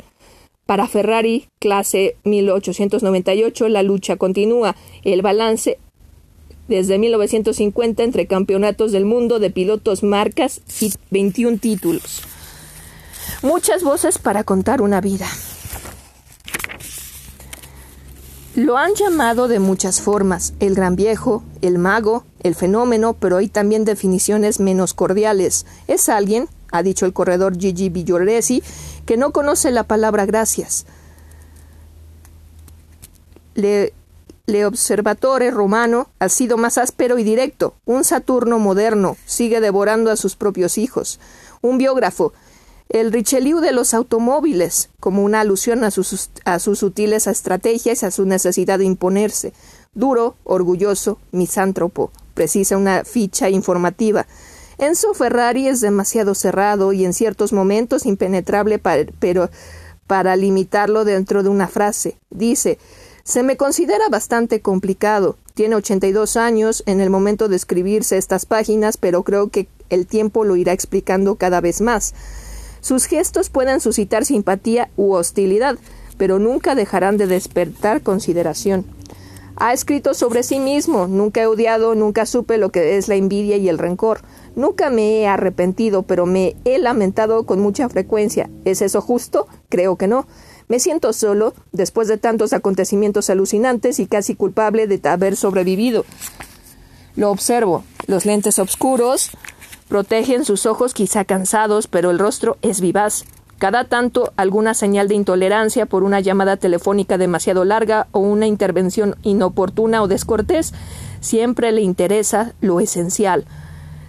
[0.66, 4.76] Para Ferrari, clase 1898, la lucha continúa.
[5.04, 5.78] El balance
[6.68, 12.24] desde 1950 entre campeonatos del mundo de pilotos, marcas y 21 títulos.
[13.42, 15.28] Muchas voces para contar una vida.
[18.56, 23.48] Lo han llamado de muchas formas, el gran viejo, el mago, el fenómeno, pero hay
[23.48, 25.66] también definiciones menos cordiales.
[25.88, 28.62] Es alguien, ha dicho el corredor Gigi Villoresi,
[29.08, 30.86] que no conoce la palabra gracias.
[33.56, 33.92] Le,
[34.46, 37.74] le Observatore romano ha sido más áspero y directo.
[37.86, 41.20] Un Saturno moderno sigue devorando a sus propios hijos.
[41.62, 42.34] Un biógrafo
[42.94, 48.06] el Richelieu de los automóviles, como una alusión a sus, a sus sutiles estrategias y
[48.06, 49.52] a su necesidad de imponerse.
[49.96, 54.28] Duro, orgulloso, misántropo, precisa una ficha informativa.
[54.78, 58.80] Enzo Ferrari es demasiado cerrado y en ciertos momentos impenetrable
[59.20, 59.50] pero
[60.06, 62.18] para limitarlo dentro de una frase.
[62.30, 62.78] Dice
[63.24, 65.38] se me considera bastante complicado.
[65.54, 70.44] Tiene 82 años en el momento de escribirse estas páginas, pero creo que el tiempo
[70.44, 72.14] lo irá explicando cada vez más.
[72.84, 75.78] Sus gestos pueden suscitar simpatía u hostilidad,
[76.18, 78.86] pero nunca dejarán de despertar consideración.
[79.56, 83.56] Ha escrito sobre sí mismo, nunca he odiado, nunca supe lo que es la envidia
[83.56, 84.20] y el rencor,
[84.58, 88.50] nunca me he arrepentido, pero me he lamentado con mucha frecuencia.
[88.66, 89.48] ¿Es eso justo?
[89.70, 90.28] Creo que no.
[90.68, 96.04] Me siento solo, después de tantos acontecimientos alucinantes y casi culpable de haber sobrevivido.
[97.16, 99.32] Lo observo, los lentes oscuros,
[99.88, 103.26] Protegen sus ojos quizá cansados, pero el rostro es vivaz.
[103.58, 109.16] Cada tanto alguna señal de intolerancia por una llamada telefónica demasiado larga o una intervención
[109.24, 110.74] inoportuna o descortés,
[111.22, 113.46] siempre le interesa lo esencial.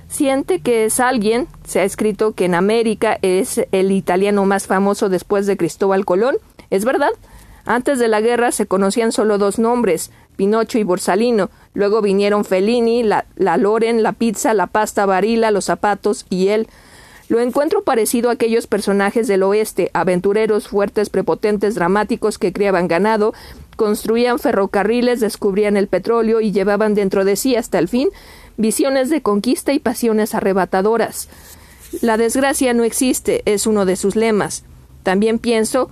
[0.08, 5.08] Siente que es alguien, se ha escrito que en América es el italiano más famoso
[5.08, 6.36] después de Cristóbal Colón.
[6.70, 7.10] ¿Es verdad?
[7.64, 11.50] Antes de la guerra se conocían solo dos nombres, Pinocho y Borsalino.
[11.74, 16.68] Luego vinieron Fellini, la, Loren, la pizza, la pasta varila, los zapatos y él.
[17.28, 23.34] Lo encuentro parecido a aquellos personajes del oeste, aventureros, fuertes, prepotentes, dramáticos que criaban ganado,
[23.76, 28.08] construían ferrocarriles, descubrían el petróleo y llevaban dentro de sí hasta el fin
[28.56, 31.28] visiones de conquista y pasiones arrebatadoras.
[32.00, 34.64] La desgracia no existe, es uno de sus lemas.
[35.02, 35.90] También pienso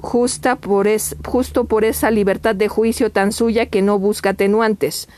[0.00, 5.08] justa por es, justo por esa libertad de juicio tan suya que no busca atenuantes.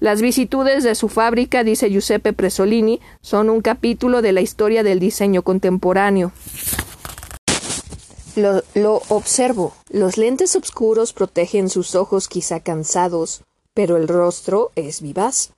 [0.00, 4.98] Las vicitudes de su fábrica, dice Giuseppe Presolini, son un capítulo de la historia del
[4.98, 6.32] diseño contemporáneo.
[8.34, 9.74] Lo, lo, observo.
[9.90, 13.42] Los lentes oscuros protegen sus ojos quizá cansados,
[13.74, 15.50] pero el rostro es vivaz.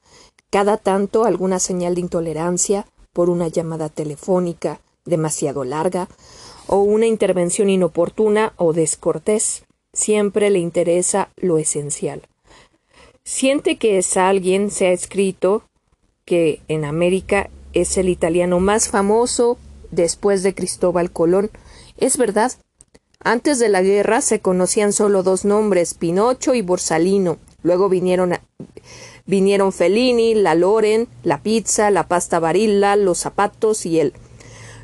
[0.51, 6.09] Cada tanto alguna señal de intolerancia por una llamada telefónica demasiado larga
[6.67, 9.65] o una intervención inoportuna o descortés.
[9.93, 12.23] Siempre le interesa lo esencial.
[13.25, 15.65] Siente que es alguien, se ha escrito,
[16.25, 19.59] que en América es el italiano más famoso
[19.91, 21.51] después de Cristóbal Colón.
[21.99, 22.53] Es verdad.
[23.25, 27.39] Antes de la guerra se conocían solo dos nombres, Pinocho y Borsalino.
[27.63, 28.33] Luego vinieron,
[29.27, 34.13] vinieron Fellini, la Loren, la pizza, la pasta varilla, los zapatos y él.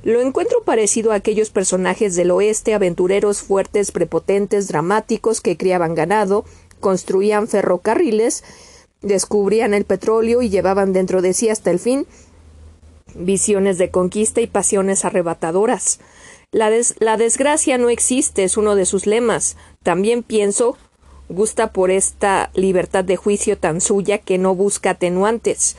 [0.03, 6.45] Lo encuentro parecido a aquellos personajes del oeste, aventureros fuertes, prepotentes, dramáticos, que criaban ganado,
[6.81, 8.45] construían ferrocarriles,
[9.03, 12.07] descubrían el petróleo y llevaban dentro de sí hasta el fin
[13.15, 16.01] visiones de conquista y pasiones arrebatadoras.
[16.51, 16.71] La,
[17.17, 19.57] desgracia no existe es uno de sus lemas.
[19.83, 20.77] También pienso
[21.29, 25.77] gusta por esta libertad de juicio tan suya que no busca atenuantes.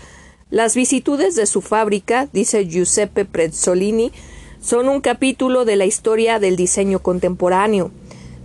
[0.49, 4.11] Las vicitudes de su fábrica, dice Giuseppe Prezzolini,
[4.59, 7.91] son un capítulo de la historia del diseño contemporáneo.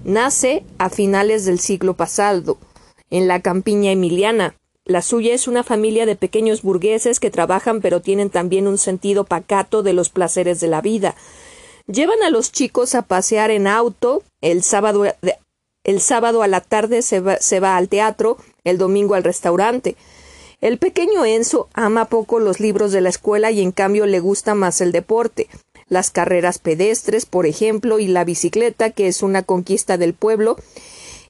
[0.05, 2.59] Nace a finales del siglo pasado,
[3.09, 4.55] en la campiña emiliana.
[4.85, 9.25] La suya es una familia de pequeños burgueses que trabajan pero tienen también un sentido
[9.25, 11.15] pacato de los placeres de la vida.
[11.87, 15.05] Llevan a los chicos a pasear en auto, el sábado,
[15.85, 19.97] el sábado a la tarde se va, se va al teatro, el domingo al restaurante.
[20.65, 24.55] El pequeño Enzo ama poco los libros de la escuela y en cambio le gusta
[24.55, 25.51] más el deporte.
[25.91, 30.57] Las carreras pedestres, por ejemplo, y la bicicleta, que es una conquista del pueblo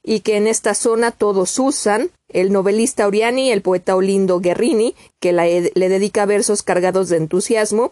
[0.01, 5.33] y que en esta zona todos usan, el novelista Oriani, el poeta Olindo Guerrini, que
[5.33, 7.91] le dedica versos cargados de entusiasmo,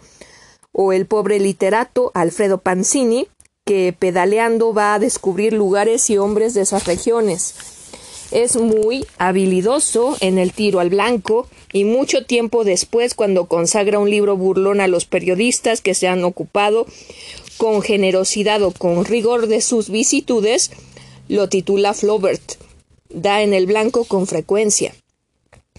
[0.72, 3.28] o el pobre literato Alfredo Panzini,
[3.66, 7.83] que pedaleando va a descubrir lugares y hombres de esas regiones.
[8.34, 14.10] Es muy habilidoso en el tiro al blanco y mucho tiempo después, cuando consagra un
[14.10, 16.88] libro burlón a los periodistas que se han ocupado
[17.58, 20.72] con generosidad o con rigor de sus vicitudes,
[21.28, 22.56] lo titula Flaubert.
[23.10, 24.96] Da en el blanco con frecuencia.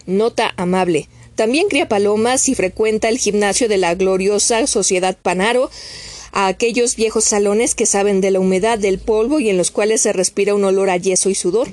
[0.06, 1.08] Nota amable.
[1.34, 5.70] También cría palomas y frecuenta el gimnasio de la gloriosa Sociedad Panaro,
[6.30, 10.02] a aquellos viejos salones que saben de la humedad del polvo y en los cuales
[10.02, 11.68] se respira un olor a yeso y sudor.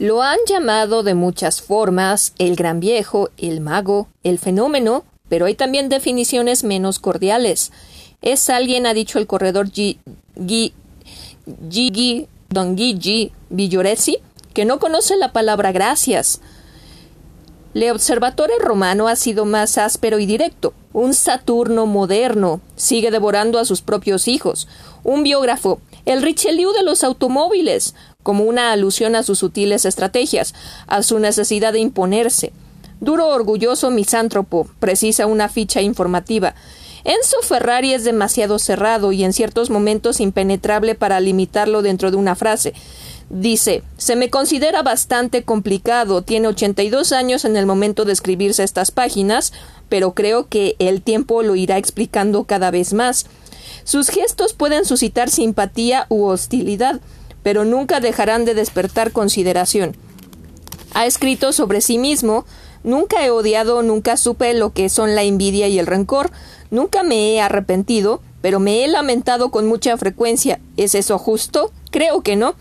[0.00, 5.54] Lo han llamado de muchas formas el gran viejo, el mago, el fenómeno, pero hay
[5.54, 7.70] también definiciones menos cordiales.
[8.22, 10.72] Es alguien, ha dicho el corredor Gigi
[12.48, 14.16] Don Gigi Villoresi,
[14.54, 16.40] que no conoce la palabra gracias.
[17.74, 20.72] Le Observatore Romano ha sido más áspero y directo.
[20.94, 24.66] Un Saturno moderno sigue devorando a sus propios hijos.
[25.04, 27.94] Un biógrafo, el Richelieu de los automóviles,
[28.30, 30.54] como una alusión a sus sutiles estrategias,
[30.86, 32.52] a su necesidad de imponerse.
[33.00, 36.54] Duro, orgulloso, misántropo, precisa una ficha informativa.
[37.02, 42.36] Enzo Ferrari es demasiado cerrado y en ciertos momentos impenetrable para limitarlo dentro de una
[42.36, 42.72] frase.
[43.30, 48.92] Dice, se me considera bastante complicado, tiene 82 años en el momento de escribirse estas
[48.92, 49.52] páginas,
[49.88, 53.26] pero creo que el tiempo lo irá explicando cada vez más.
[53.82, 57.00] Sus gestos pueden suscitar simpatía u hostilidad,
[57.42, 59.96] pero nunca dejarán de despertar consideración.
[60.94, 62.44] Ha escrito sobre sí mismo
[62.82, 66.30] Nunca he odiado, nunca supe lo que son la envidia y el rencor,
[66.70, 70.60] nunca me he arrepentido, pero me he lamentado con mucha frecuencia.
[70.78, 71.72] ¿Es eso justo?
[71.90, 72.54] Creo que no.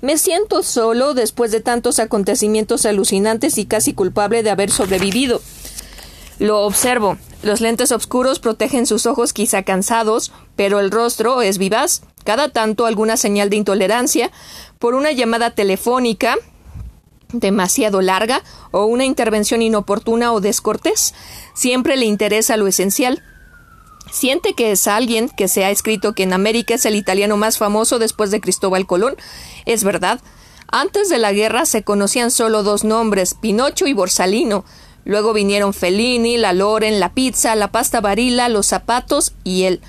[0.00, 5.40] Me siento solo después de tantos acontecimientos alucinantes y casi culpable de haber sobrevivido.
[6.38, 7.16] Lo observo.
[7.42, 12.86] Los lentes oscuros protegen sus ojos quizá cansados, pero el rostro es vivaz cada tanto
[12.86, 14.30] alguna señal de intolerancia
[14.78, 16.36] por una llamada telefónica
[17.32, 21.14] demasiado larga o una intervención inoportuna o descortés.
[21.54, 23.22] Siempre le interesa lo esencial.
[24.10, 27.58] Siente que es alguien que se ha escrito que en América es el italiano más
[27.58, 29.16] famoso después de Cristóbal Colón.
[29.66, 30.20] Es verdad.
[30.68, 34.64] Antes de la guerra se conocían solo dos nombres, Pinocho y Borsalino.
[35.04, 39.80] Luego vinieron Fellini, la Loren, la pizza, la pasta varila, los zapatos y él.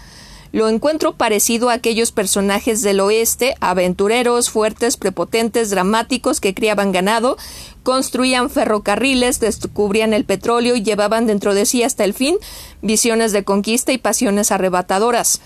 [0.56, 7.36] Lo encuentro parecido a aquellos personajes del oeste, aventureros, fuertes, prepotentes, dramáticos, que criaban ganado,
[7.84, 12.38] construían ferrocarriles, descubrían el petróleo y llevaban dentro de sí hasta el fin
[12.82, 15.42] visiones de conquista y pasiones arrebatadoras.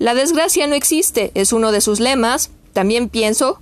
[0.00, 2.50] La desgracia no existe, es uno de sus lemas.
[2.72, 3.60] También pienso,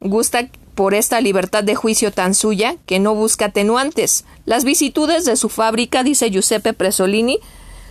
[0.00, 4.24] gusta por esta libertad de juicio tan suya que no busca atenuantes.
[4.46, 7.38] Las vicitudes de su fábrica, dice Giuseppe Presolini,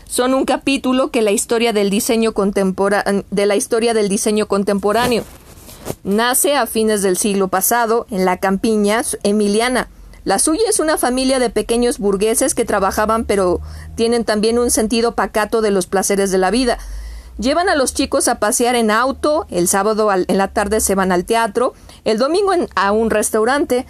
[0.08, 5.24] son un capítulo que la historia del diseño de la historia del diseño contemporáneo.
[6.04, 9.90] Nace a fines del siglo pasado en la campiña emiliana.
[10.24, 13.62] La suya es una familia de pequeños burgueses que trabajaban pero
[13.96, 16.78] tienen también un sentido pacato de los placeres de la vida.
[17.38, 21.12] Llevan a los chicos a pasear en auto, el sábado en la tarde se van
[21.12, 23.86] al teatro, el domingo a un restaurante.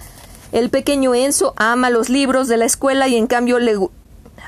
[0.51, 3.75] El pequeño Enzo ama los libros de la escuela y en cambio le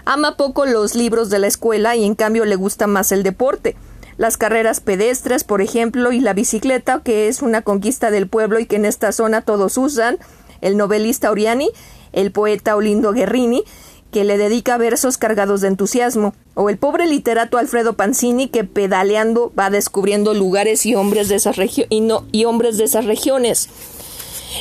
[0.06, 3.76] ama poco los libros de la escuela y en cambio le gusta más el deporte.
[4.18, 8.66] Las carreras pedestres, por ejemplo, y la bicicleta, que es una conquista del pueblo y
[8.66, 10.18] que en esta zona todos usan,
[10.62, 11.70] el novelista Oriani,
[12.12, 13.64] el poeta Olindo Guerrini,
[14.12, 19.54] que le dedica versos cargados de entusiasmo, o el pobre literato Alfredo Panzini que pedaleando
[19.58, 21.58] va descubriendo lugares y hombres de esas,
[21.90, 23.70] y no, y hombres de esas regiones.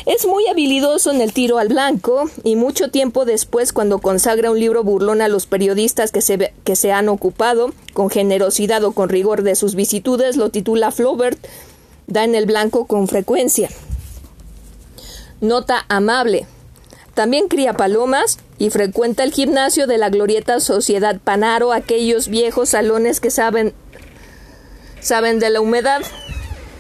[0.07, 4.61] Es muy habilidoso en el tiro al blanco y mucho tiempo después cuando consagra un
[4.61, 9.09] libro burlón a los periodistas que se, que se han ocupado con generosidad o con
[9.09, 11.39] rigor de sus vicitudes lo titula Flaubert,
[12.07, 13.71] da en el blanco con frecuencia.
[15.41, 16.47] Nota amable.
[17.15, 23.21] También cría palomas y frecuenta el gimnasio de la glorieta Sociedad Panaro, aquellos viejos salones
[23.21, 23.75] que saben
[25.01, 26.03] saben de la humedad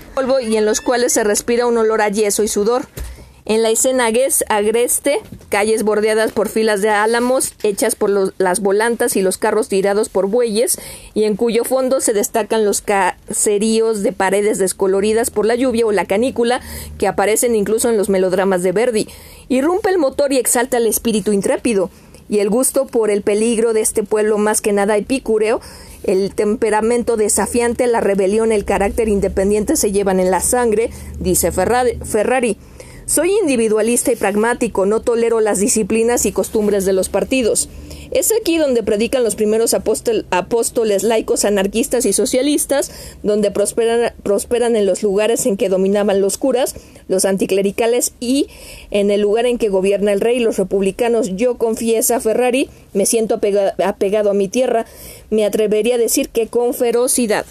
[0.08, 2.86] polvo y en los cuales se respira un olor a yeso y sudor.
[3.48, 4.10] En la escena
[4.50, 10.10] agreste, calles bordeadas por filas de álamos hechas por las volantas y los carros tirados
[10.10, 10.78] por bueyes,
[11.14, 15.92] y en cuyo fondo se destacan los caseríos de paredes descoloridas por la lluvia o
[15.92, 16.60] la canícula,
[16.98, 19.08] que aparecen incluso en los melodramas de Verdi.
[19.48, 21.88] Irrumpe el motor y exalta el espíritu intrépido,
[22.28, 25.60] y el gusto por el peligro de este pueblo más que nada epicúreo,
[26.04, 32.56] el temperamento desafiante, la rebelión, el carácter independiente se llevan en la sangre, dice Ferrari.
[33.06, 37.70] Soy individualista y pragmático, no tolero las disciplinas y costumbres de los partidos.
[38.10, 42.90] Es aquí donde predican los primeros apóstoles laicos anarquistas y socialistas,
[43.22, 46.74] donde prosperan, prosperan en los lugares en que dominaban los curas,
[47.08, 48.48] los anticlericales y
[48.90, 51.36] en el lugar en que gobierna el rey, los republicanos.
[51.36, 53.40] Yo confiesa Ferrari, me siento
[53.84, 54.86] apegado a mi tierra,
[55.30, 57.44] me atrevería a decir que con ferocidad.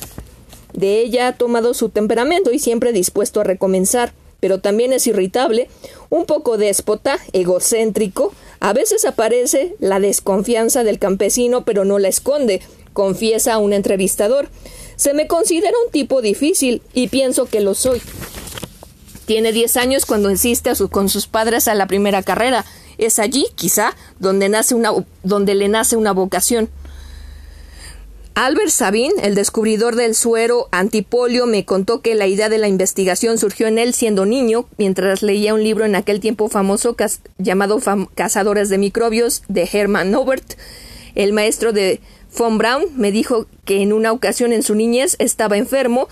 [0.74, 5.68] De ella ha tomado su temperamento y siempre dispuesto a recomenzar pero también es irritable,
[6.10, 12.62] un poco déspota, egocéntrico, a veces aparece la desconfianza del campesino, pero no la esconde,
[12.94, 14.50] confiesa un entrevistador.
[14.96, 18.02] Se me considera un tipo difícil y pienso que lo soy.
[19.26, 22.66] Tiene diez años cuando insiste con sus padres a la primera carrera.
[22.98, 24.92] Es allí, quizá, donde, nace una,
[25.22, 26.70] donde le nace una vocación.
[28.40, 33.40] Albert Sabin, el descubridor del suero antipolio, me contó que la idea de la investigación
[33.40, 36.96] surgió en él siendo niño, mientras leía un libro en aquel tiempo famoso
[37.40, 37.80] llamado
[38.14, 40.54] Cazadores de microbios de Hermann Nobert.
[41.16, 42.00] El maestro de
[42.38, 46.08] von Braun me dijo que en una ocasión en su niñez estaba enfermo,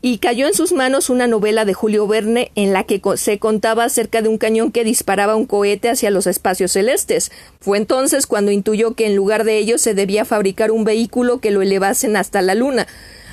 [0.00, 3.84] y cayó en sus manos una novela de Julio Verne en la que se contaba
[3.84, 7.32] acerca de un cañón que disparaba un cohete hacia los espacios celestes.
[7.60, 11.50] Fue entonces cuando intuyó que en lugar de ello se debía fabricar un vehículo que
[11.50, 12.86] lo elevasen hasta la Luna.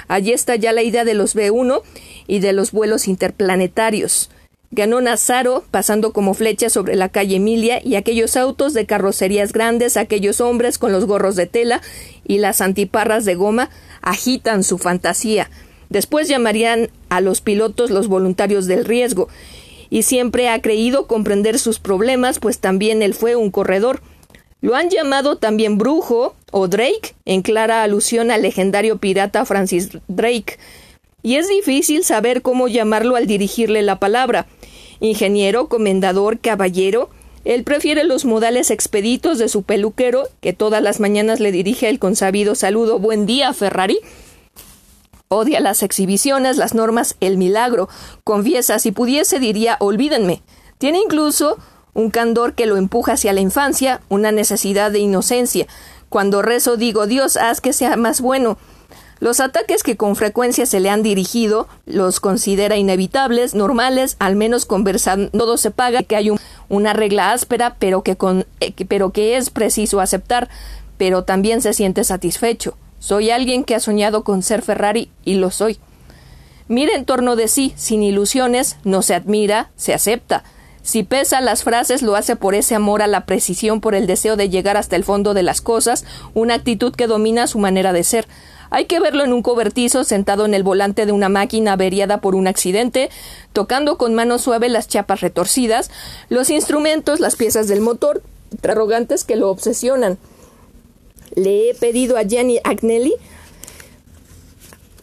[0.07, 1.81] Allí está ya la idea de los B-1
[2.27, 4.31] y de los vuelos interplanetarios.
[4.71, 9.95] Ganó Nazaro, pasando como flecha sobre la calle Emilia, y aquellos autos de carrocerías grandes,
[9.95, 11.81] aquellos hombres con los gorros de tela
[12.25, 13.69] y las antiparras de goma,
[14.01, 15.49] agitan su fantasía.
[15.89, 19.27] Después llamarían a los pilotos los voluntarios del riesgo,
[19.89, 24.01] y siempre ha creído comprender sus problemas, pues también él fue un corredor.
[24.61, 30.57] Lo han llamado también brujo o Drake, en clara alusión al legendario pirata Francis Drake,
[31.21, 34.47] y es difícil saber cómo llamarlo al dirigirle la palabra.
[34.99, 37.09] Ingeniero, comendador, caballero,
[37.45, 41.99] él prefiere los modales expeditos de su peluquero, que todas las mañanas le dirige el
[41.99, 43.99] consabido saludo Buen día, Ferrari,
[45.35, 47.89] Odia las exhibiciones, las normas, el milagro.
[48.23, 50.41] Confiesa, si pudiese, diría olvídenme.
[50.77, 51.57] Tiene incluso
[51.93, 55.67] un candor que lo empuja hacia la infancia, una necesidad de inocencia.
[56.09, 58.57] Cuando rezo digo Dios, haz que sea más bueno.
[59.19, 64.65] Los ataques que con frecuencia se le han dirigido los considera inevitables, normales, al menos
[64.65, 66.31] conversando se paga que hay
[66.69, 70.49] una regla áspera, pero que, con, eh, pero que es preciso aceptar,
[70.97, 72.77] pero también se siente satisfecho.
[73.05, 75.77] Soy alguien que ha soñado con ser Ferrari y lo soy.
[76.67, 80.43] Mira en torno de sí, sin ilusiones, no se admira, se acepta.
[80.81, 84.37] Si pesa las frases, lo hace por ese amor a la precisión, por el deseo
[84.37, 86.03] de llegar hasta el fondo de las cosas,
[86.33, 88.27] una actitud que domina su manera de ser.
[88.71, 92.33] Hay que verlo en un cobertizo sentado en el volante de una máquina averiada por
[92.33, 93.11] un accidente,
[93.53, 95.91] tocando con mano suave las chapas retorcidas,
[96.29, 100.17] los instrumentos, las piezas del motor, interrogantes que lo obsesionan.
[101.35, 103.13] Le he pedido a Gianni Agnelli,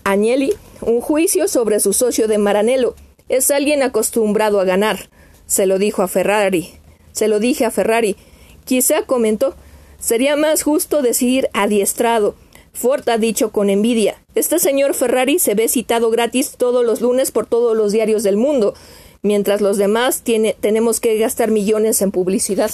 [0.05, 2.95] Agnelli un juicio sobre su socio de Maranello.
[3.28, 5.09] Es alguien acostumbrado a ganar.
[5.47, 6.70] Se lo dijo a Ferrari.
[7.12, 8.16] Se lo dije a Ferrari.
[8.64, 9.55] Quizá comentó.
[10.01, 12.35] Sería más justo decir adiestrado.
[12.72, 14.16] Ford ha dicho con envidia.
[14.35, 18.37] Este señor Ferrari se ve citado gratis todos los lunes por todos los diarios del
[18.37, 18.74] mundo,
[19.20, 22.70] mientras los demás tiene, tenemos que gastar millones en publicidad.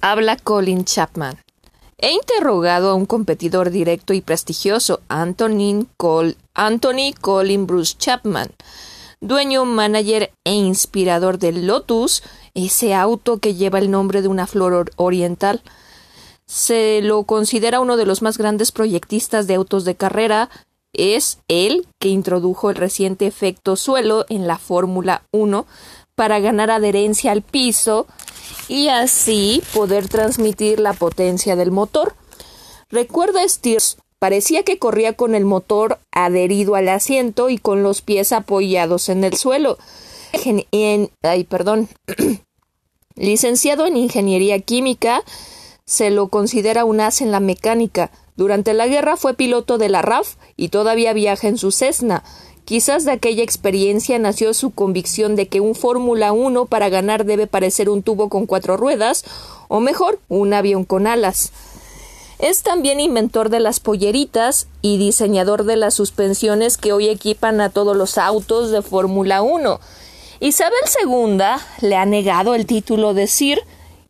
[0.00, 1.38] Habla Colin Chapman.
[1.98, 5.86] He interrogado a un competidor directo y prestigioso, Anthony,
[7.20, 8.52] Colin Bruce Chapman,
[9.20, 12.22] dueño, manager e inspirador del Lotus,
[12.54, 15.62] ese auto que lleva el nombre de una flor oriental.
[16.46, 20.48] Se lo considera uno de los más grandes proyectistas de autos de carrera.
[20.92, 25.66] Es él que introdujo el reciente efecto suelo en la Fórmula 1
[26.14, 28.06] para ganar adherencia al piso
[28.66, 32.14] y así poder transmitir la potencia del motor.
[32.90, 38.32] Recuerda Steers, parecía que corría con el motor adherido al asiento y con los pies
[38.32, 39.78] apoyados en el suelo.
[41.22, 41.88] Ay, perdón.
[43.14, 45.22] Licenciado en Ingeniería Química,
[45.84, 48.10] se lo considera un as en la mecánica.
[48.36, 52.22] Durante la guerra fue piloto de la RAF y todavía viaja en su Cessna.
[52.68, 57.46] Quizás de aquella experiencia nació su convicción de que un Fórmula 1 para ganar debe
[57.46, 59.24] parecer un tubo con cuatro ruedas,
[59.68, 61.50] o mejor, un avión con alas.
[62.38, 67.70] Es también inventor de las polleritas y diseñador de las suspensiones que hoy equipan a
[67.70, 69.80] todos los autos de Fórmula 1.
[70.40, 71.38] Isabel II
[71.80, 73.62] le ha negado el título de Sir,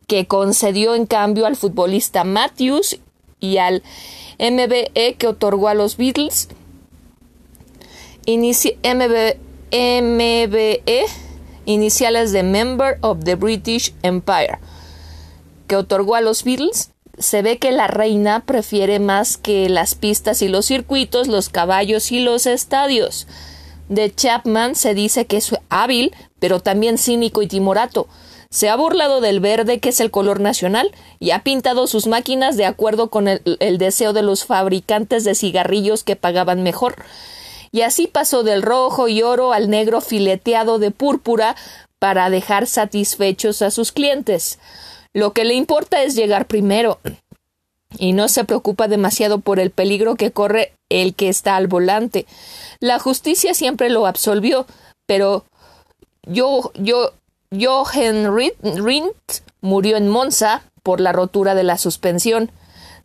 [0.05, 2.99] que concedió en cambio al futbolista Matthews
[3.39, 3.83] y al
[4.37, 6.49] MBE que otorgó a los Beatles
[9.71, 11.05] MBE,
[11.65, 14.59] iniciales de Member of the British Empire,
[15.67, 20.41] que otorgó a los Beatles, se ve que la reina prefiere más que las pistas
[20.41, 23.27] y los circuitos, los caballos y los estadios.
[23.89, 28.07] De Chapman se dice que es hábil, pero también cínico y timorato.
[28.51, 32.57] Se ha burlado del verde, que es el color nacional, y ha pintado sus máquinas
[32.57, 36.95] de acuerdo con el deseo de los fabricantes de cigarrillos que pagaban mejor
[37.71, 41.55] y así pasó del rojo y oro al negro fileteado de púrpura
[41.99, 44.59] para dejar satisfechos a sus clientes.
[45.13, 46.99] Lo que le importa es llegar primero
[47.97, 52.25] y no se preocupa demasiado por el peligro que corre el que está al volante.
[52.79, 54.65] La justicia siempre lo absolvió,
[55.05, 55.45] pero
[56.23, 57.13] yo, yo,
[57.51, 62.51] Jochen Rindt murió en Monza por la rotura de la suspensión.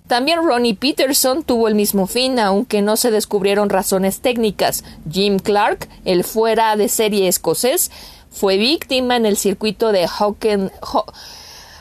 [0.07, 4.85] También Ronnie Peterson tuvo el mismo fin, aunque no se descubrieron razones técnicas.
[5.11, 7.91] Jim Clark, el fuera de serie escocés,
[8.31, 10.07] fue víctima en el circuito de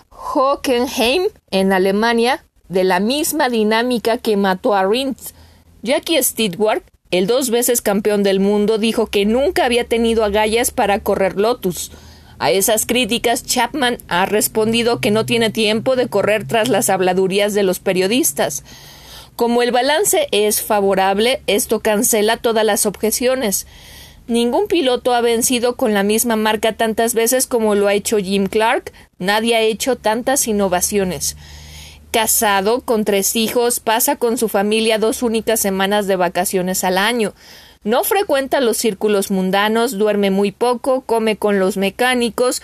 [0.10, 5.34] Hockenheim, en Alemania, de la misma dinámica que mató a Rintz.
[5.82, 11.00] Jackie Stewart, el dos veces campeón del mundo, dijo que nunca había tenido agallas para
[11.00, 11.92] correr Lotus.
[12.44, 17.54] A esas críticas, Chapman ha respondido que no tiene tiempo de correr tras las habladurías
[17.54, 18.66] de los periodistas.
[19.38, 23.66] Como el balance es favorable, esto cancela todas las objeciones.
[24.28, 28.48] Ningún piloto ha vencido con la misma marca tantas veces como lo ha hecho Jim
[28.48, 31.38] Clark, nadie ha hecho tantas innovaciones.
[32.12, 37.34] Casado, con tres hijos, pasa con su familia dos únicas semanas de vacaciones al año.
[37.84, 42.62] No frecuenta los círculos mundanos, duerme muy poco, come con los mecánicos,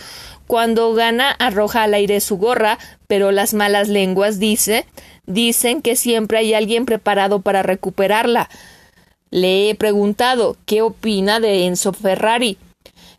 [0.48, 4.86] cuando gana arroja al aire su gorra, pero las malas lenguas dice
[5.30, 8.50] dicen que siempre hay alguien preparado para recuperarla.
[9.30, 12.58] Le he preguntado qué opina de Enzo Ferrari.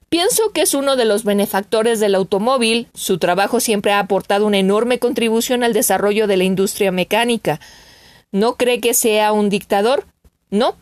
[0.08, 2.88] Pienso que es uno de los benefactores del automóvil.
[2.94, 7.60] Su trabajo siempre ha aportado una enorme contribución al desarrollo de la industria mecánica.
[8.32, 10.04] ¿No cree que sea un dictador?
[10.50, 10.74] No,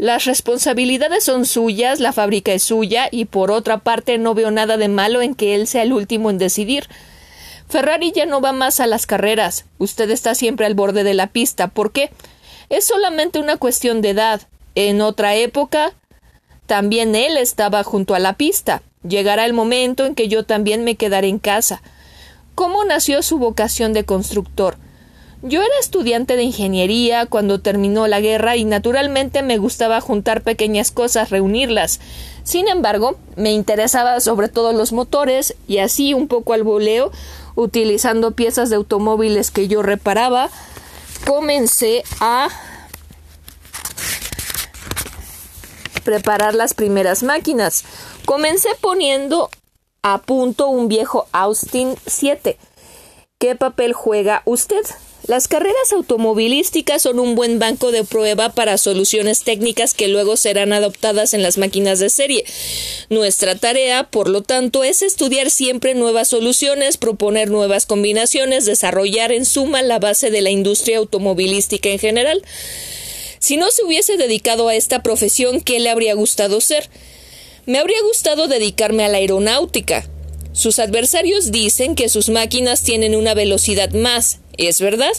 [0.00, 4.78] las responsabilidades son suyas, la fábrica es suya, y por otra parte no veo nada
[4.78, 6.88] de malo en que él sea el último en decidir.
[7.68, 9.66] Ferrari ya no va más a las carreras.
[9.76, 11.68] Usted está siempre al borde de la pista.
[11.68, 12.10] ¿Por qué?
[12.70, 14.40] Es solamente una cuestión de edad.
[14.74, 15.92] En otra época
[16.64, 18.80] también él estaba junto a la pista.
[19.06, 21.82] Llegará el momento en que yo también me quedaré en casa.
[22.54, 24.78] ¿Cómo nació su vocación de constructor?
[25.42, 30.90] Yo era estudiante de ingeniería cuando terminó la guerra y naturalmente me gustaba juntar pequeñas
[30.90, 31.98] cosas, reunirlas.
[32.44, 37.10] Sin embargo, me interesaba sobre todo los motores y así un poco al voleo,
[37.54, 40.50] utilizando piezas de automóviles que yo reparaba,
[41.26, 42.48] comencé a
[46.04, 47.84] preparar las primeras máquinas.
[48.26, 49.48] Comencé poniendo
[50.02, 52.58] a punto un viejo Austin 7.
[53.38, 54.84] ¿Qué papel juega usted?
[55.30, 60.72] Las carreras automovilísticas son un buen banco de prueba para soluciones técnicas que luego serán
[60.72, 62.44] adoptadas en las máquinas de serie.
[63.10, 69.44] Nuestra tarea, por lo tanto, es estudiar siempre nuevas soluciones, proponer nuevas combinaciones, desarrollar en
[69.44, 72.42] suma la base de la industria automovilística en general.
[73.38, 76.90] Si no se hubiese dedicado a esta profesión, ¿qué le habría gustado ser?
[77.66, 80.10] Me habría gustado dedicarme a la aeronáutica.
[80.52, 85.12] Sus adversarios dicen que sus máquinas tienen una velocidad más, ¿es verdad?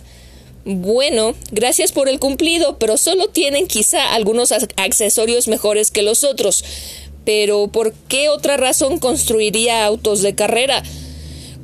[0.63, 6.63] Bueno, gracias por el cumplido, pero solo tienen quizá algunos accesorios mejores que los otros.
[7.25, 10.83] Pero ¿por qué otra razón construiría autos de carrera?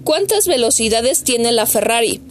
[0.03, 2.21] ¿Cuántas velocidades tiene la Ferrari?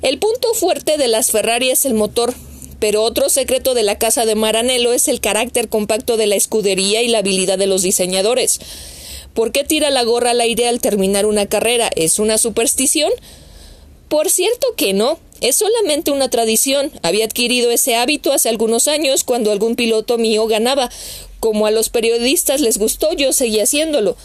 [0.00, 2.34] El punto fuerte de las Ferrari es el motor,
[2.78, 7.02] pero otro secreto de la casa de Maranello es el carácter compacto de la escudería
[7.02, 8.60] y la habilidad de los diseñadores.
[9.34, 11.90] ¿Por qué tira la gorra al aire al terminar una carrera?
[11.94, 13.10] ¿Es una superstición?
[14.08, 16.92] Por cierto que no, es solamente una tradición.
[17.02, 20.90] Había adquirido ese hábito hace algunos años cuando algún piloto mío ganaba.
[21.40, 24.16] Como a los periodistas les gustó, yo seguí haciéndolo.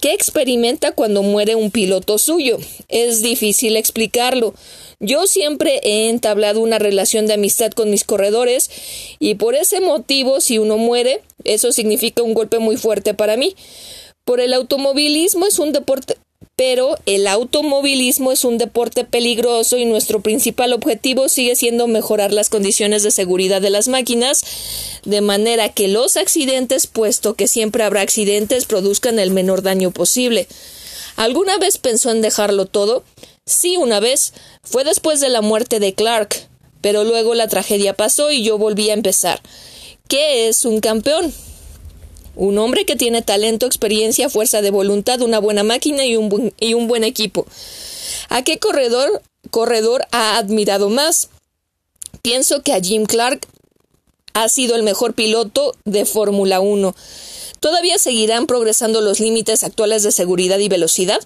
[0.00, 2.58] ¿Qué experimenta cuando muere un piloto suyo?
[2.88, 4.54] Es difícil explicarlo.
[4.98, 8.70] Yo siempre he entablado una relación de amistad con mis corredores
[9.18, 13.54] y por ese motivo si uno muere, eso significa un golpe muy fuerte para mí.
[14.24, 16.16] Por el automovilismo es un deporte
[16.60, 22.50] pero el automovilismo es un deporte peligroso y nuestro principal objetivo sigue siendo mejorar las
[22.50, 24.42] condiciones de seguridad de las máquinas,
[25.06, 30.48] de manera que los accidentes, puesto que siempre habrá accidentes, produzcan el menor daño posible.
[31.16, 33.04] ¿Alguna vez pensó en dejarlo todo?
[33.46, 34.34] Sí, una vez.
[34.62, 36.46] Fue después de la muerte de Clark.
[36.82, 39.40] Pero luego la tragedia pasó y yo volví a empezar.
[40.08, 41.32] ¿Qué es un campeón?
[42.40, 46.72] Un hombre que tiene talento, experiencia, fuerza de voluntad, una buena máquina y un y
[46.72, 47.44] un buen equipo.
[48.30, 49.20] ¿A qué corredor,
[49.50, 51.28] corredor ha admirado más?
[52.22, 53.46] Pienso que a Jim Clark
[54.32, 56.94] ha sido el mejor piloto de Fórmula 1.
[57.60, 61.20] ¿Todavía seguirán progresando los límites actuales de seguridad y velocidad?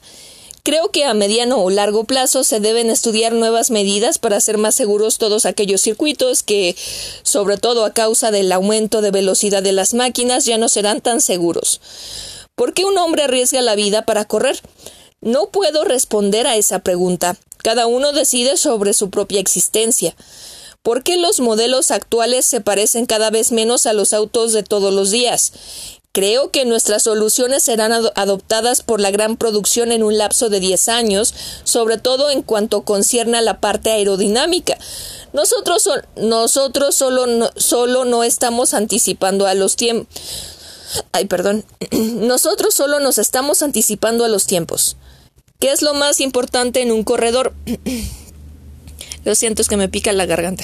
[0.64, 4.74] Creo que a mediano o largo plazo se deben estudiar nuevas medidas para hacer más
[4.74, 6.74] seguros todos aquellos circuitos que,
[7.22, 11.20] sobre todo a causa del aumento de velocidad de las máquinas, ya no serán tan
[11.20, 11.82] seguros.
[12.54, 14.58] ¿Por qué un hombre arriesga la vida para correr?
[15.20, 17.36] No puedo responder a esa pregunta.
[17.58, 20.16] Cada uno decide sobre su propia existencia.
[20.82, 24.94] ¿Por qué los modelos actuales se parecen cada vez menos a los autos de todos
[24.94, 25.52] los días?
[26.14, 30.88] Creo que nuestras soluciones serán adoptadas por la gran producción en un lapso de 10
[30.88, 31.34] años,
[31.64, 34.78] sobre todo en cuanto concierne a la parte aerodinámica.
[35.32, 40.14] Nosotros, solo, no, solo no estamos anticipando a los tiempos.
[41.10, 41.64] Ay, perdón.
[41.90, 44.96] Nosotros solo nos estamos anticipando a los tiempos.
[45.58, 47.54] ¿Qué es lo más importante en un corredor?
[49.24, 50.62] lo siento, es que me pica la garganta.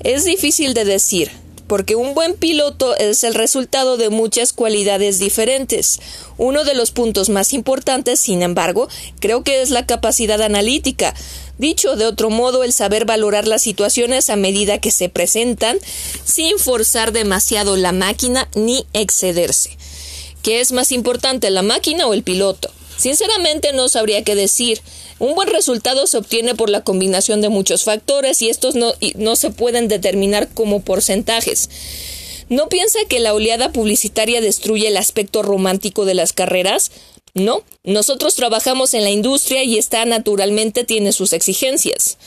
[0.00, 1.30] Es difícil de decir
[1.68, 6.00] porque un buen piloto es el resultado de muchas cualidades diferentes.
[6.38, 8.88] Uno de los puntos más importantes, sin embargo,
[9.20, 11.14] creo que es la capacidad analítica.
[11.58, 15.78] Dicho de otro modo, el saber valorar las situaciones a medida que se presentan,
[16.24, 19.76] sin forzar demasiado la máquina ni excederse.
[20.42, 22.70] ¿Qué es más importante, la máquina o el piloto?
[22.98, 24.82] Sinceramente no sabría qué decir.
[25.18, 29.36] Un buen resultado se obtiene por la combinación de muchos factores y estos no, no
[29.36, 31.70] se pueden determinar como porcentajes.
[32.48, 36.90] ¿No piensa que la oleada publicitaria destruye el aspecto romántico de las carreras?
[37.34, 42.18] No, nosotros trabajamos en la industria y esta naturalmente tiene sus exigencias.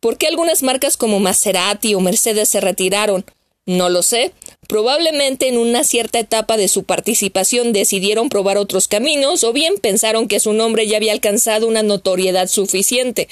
[0.00, 3.24] ¿Por qué algunas marcas como Maserati o Mercedes se retiraron?
[3.66, 4.32] No lo sé.
[4.68, 10.28] Probablemente en una cierta etapa de su participación decidieron probar otros caminos o bien pensaron
[10.28, 13.28] que su nombre ya había alcanzado una notoriedad suficiente.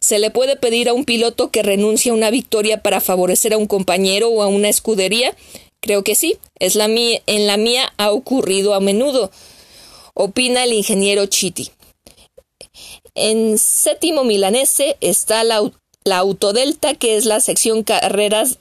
[0.00, 3.58] ¿Se le puede pedir a un piloto que renuncie a una victoria para favorecer a
[3.58, 5.36] un compañero o a una escudería?
[5.80, 6.38] Creo que sí.
[6.58, 9.30] Es la mía, en la mía ha ocurrido a menudo.
[10.14, 11.70] Opina el ingeniero Chiti.
[13.14, 15.70] En séptimo milanese está la,
[16.04, 18.58] la Autodelta, que es la sección carreras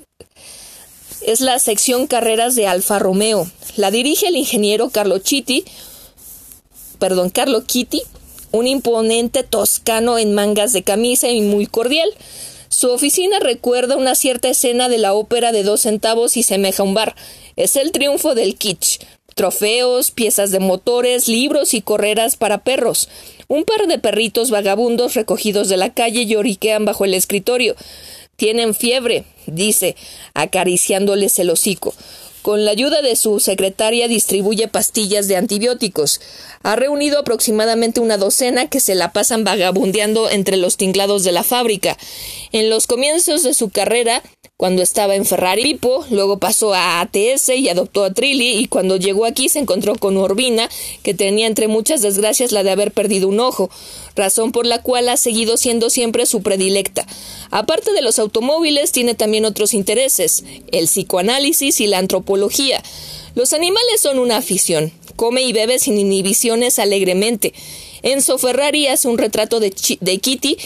[1.25, 3.49] es la sección carreras de Alfa Romeo.
[3.75, 5.65] La dirige el ingeniero Carlo Chitti,
[6.99, 8.01] perdón, Carlo Kitty,
[8.51, 12.09] un imponente toscano en mangas de camisa y muy cordial.
[12.69, 16.93] Su oficina recuerda una cierta escena de la ópera de dos centavos y semeja un
[16.93, 17.15] bar.
[17.55, 18.99] Es el triunfo del kitsch.
[19.35, 23.09] trofeos, piezas de motores, libros y correras para perros.
[23.49, 27.75] Un par de perritos vagabundos recogidos de la calle lloriquean bajo el escritorio.
[28.35, 29.95] Tienen fiebre, dice,
[30.33, 31.93] acariciándoles el hocico.
[32.41, 36.21] Con la ayuda de su secretaria distribuye pastillas de antibióticos.
[36.61, 41.43] Ha reunido aproximadamente una docena que se la pasan vagabundeando entre los tinglados de la
[41.43, 41.97] fábrica.
[42.51, 44.21] En los comienzos de su carrera
[44.57, 48.95] cuando estaba en Ferrari Pipo, luego pasó a ATS y adoptó a Trilly y cuando
[48.95, 50.69] llegó aquí se encontró con Urbina,
[51.03, 53.69] que tenía entre muchas desgracias la de haber perdido un ojo,
[54.15, 57.05] razón por la cual ha seguido siendo siempre su predilecta.
[57.51, 62.81] Aparte de los automóviles, tiene también otros intereses, el psicoanálisis y la antropología.
[63.35, 64.93] Los animales son una afición.
[65.17, 67.53] Come y bebe sin inhibiciones alegremente.
[68.03, 70.57] Enzo Ferrari hace un retrato de, de Kitty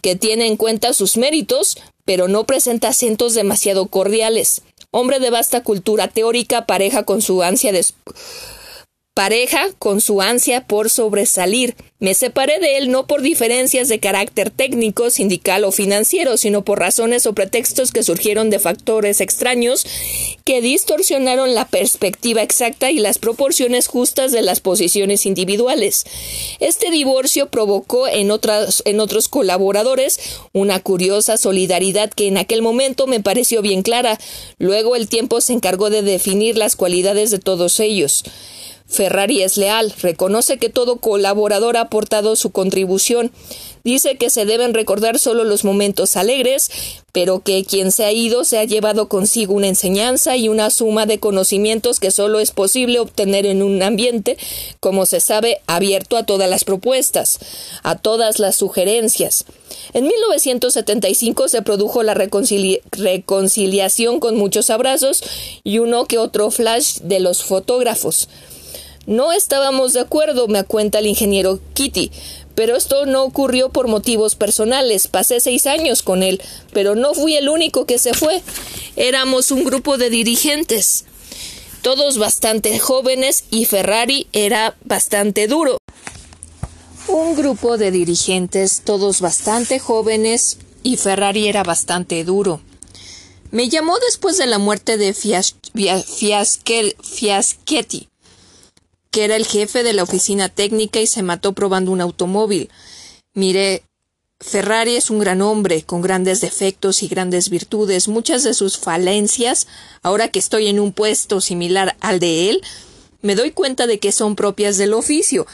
[0.00, 1.76] que tiene en cuenta sus méritos,
[2.06, 4.62] pero no presenta acentos demasiado cordiales.
[4.90, 7.84] Hombre de vasta cultura teórica, pareja con su ansia de
[9.16, 11.74] pareja con su ansia por sobresalir.
[12.00, 16.80] Me separé de él no por diferencias de carácter técnico, sindical o financiero, sino por
[16.80, 19.86] razones o pretextos que surgieron de factores extraños
[20.44, 26.04] que distorsionaron la perspectiva exacta y las proporciones justas de las posiciones individuales.
[26.60, 28.30] Este divorcio provocó en,
[28.84, 30.20] en otros colaboradores
[30.52, 34.18] una curiosa solidaridad que en aquel momento me pareció bien clara.
[34.58, 38.22] Luego el tiempo se encargó de definir las cualidades de todos ellos.
[38.88, 43.32] Ferrari es leal, reconoce que todo colaborador ha aportado su contribución,
[43.82, 46.70] dice que se deben recordar solo los momentos alegres,
[47.12, 51.04] pero que quien se ha ido se ha llevado consigo una enseñanza y una suma
[51.04, 54.36] de conocimientos que solo es posible obtener en un ambiente,
[54.78, 57.40] como se sabe, abierto a todas las propuestas,
[57.82, 59.46] a todas las sugerencias.
[59.94, 65.24] En 1975 se produjo la reconciliación con muchos abrazos
[65.64, 68.28] y uno que otro flash de los fotógrafos.
[69.06, 72.10] No estábamos de acuerdo, me cuenta el ingeniero Kitty,
[72.56, 75.06] pero esto no ocurrió por motivos personales.
[75.06, 76.42] Pasé seis años con él,
[76.72, 78.42] pero no fui el único que se fue.
[78.96, 81.04] Éramos un grupo de dirigentes,
[81.82, 85.78] todos bastante jóvenes y Ferrari era bastante duro.
[87.06, 92.60] Un grupo de dirigentes, todos bastante jóvenes y Ferrari era bastante duro.
[93.52, 95.60] Me llamó después de la muerte de Fiaschetti
[99.16, 102.68] que era el jefe de la oficina técnica y se mató probando un automóvil.
[103.32, 103.82] Mire,
[104.40, 108.08] Ferrari es un gran hombre, con grandes defectos y grandes virtudes.
[108.08, 109.68] Muchas de sus falencias,
[110.02, 112.62] ahora que estoy en un puesto similar al de él,
[113.22, 115.46] me doy cuenta de que son propias del oficio.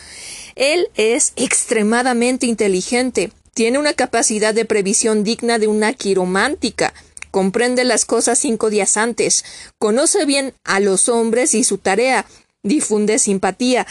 [0.57, 6.95] Él es extremadamente inteligente, tiene una capacidad de previsión digna de una quiromántica,
[7.31, 9.45] comprende las cosas cinco días antes,
[9.79, 12.27] conoce bien a los hombres y su tarea,
[12.63, 13.87] difunde simpatía.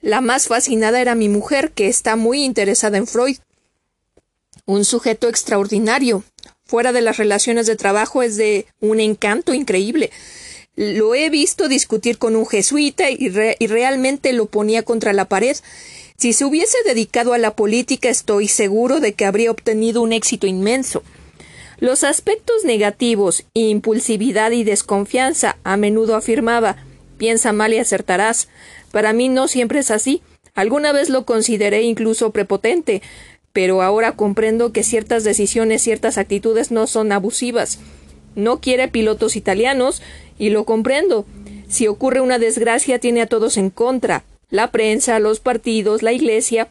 [0.00, 3.38] La más fascinada era mi mujer, que está muy interesada en Freud.
[4.66, 6.24] Un sujeto extraordinario.
[6.64, 10.10] Fuera de las relaciones de trabajo es de un encanto increíble.
[10.76, 13.16] Lo he visto discutir con un jesuita y,
[13.58, 15.56] y realmente lo ponía contra la pared.
[16.16, 20.46] Si se hubiese dedicado a la política estoy seguro de que habría obtenido un éxito
[20.46, 21.02] inmenso.
[21.78, 26.76] Los aspectos negativos, impulsividad y desconfianza, a menudo afirmaba,
[27.20, 28.48] Piensa mal y acertarás.
[28.92, 30.22] Para mí no siempre es así.
[30.54, 33.02] Alguna vez lo consideré incluso prepotente,
[33.52, 37.78] pero ahora comprendo que ciertas decisiones, ciertas actitudes no son abusivas.
[38.36, 40.00] No quiere pilotos italianos,
[40.38, 41.26] y lo comprendo.
[41.68, 44.24] Si ocurre una desgracia tiene a todos en contra.
[44.48, 46.68] La prensa, los partidos, la iglesia.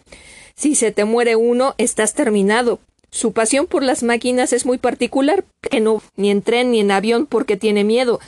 [0.55, 2.79] Si se te muere uno, estás terminado.
[3.11, 6.89] Su pasión por las máquinas es muy particular, que no ni en tren ni en
[6.89, 8.19] avión porque tiene miedo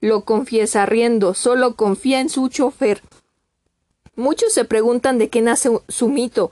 [0.00, 3.02] lo confiesa riendo, solo confía en su chofer.
[4.14, 6.50] Muchos se preguntan de qué nace su mito.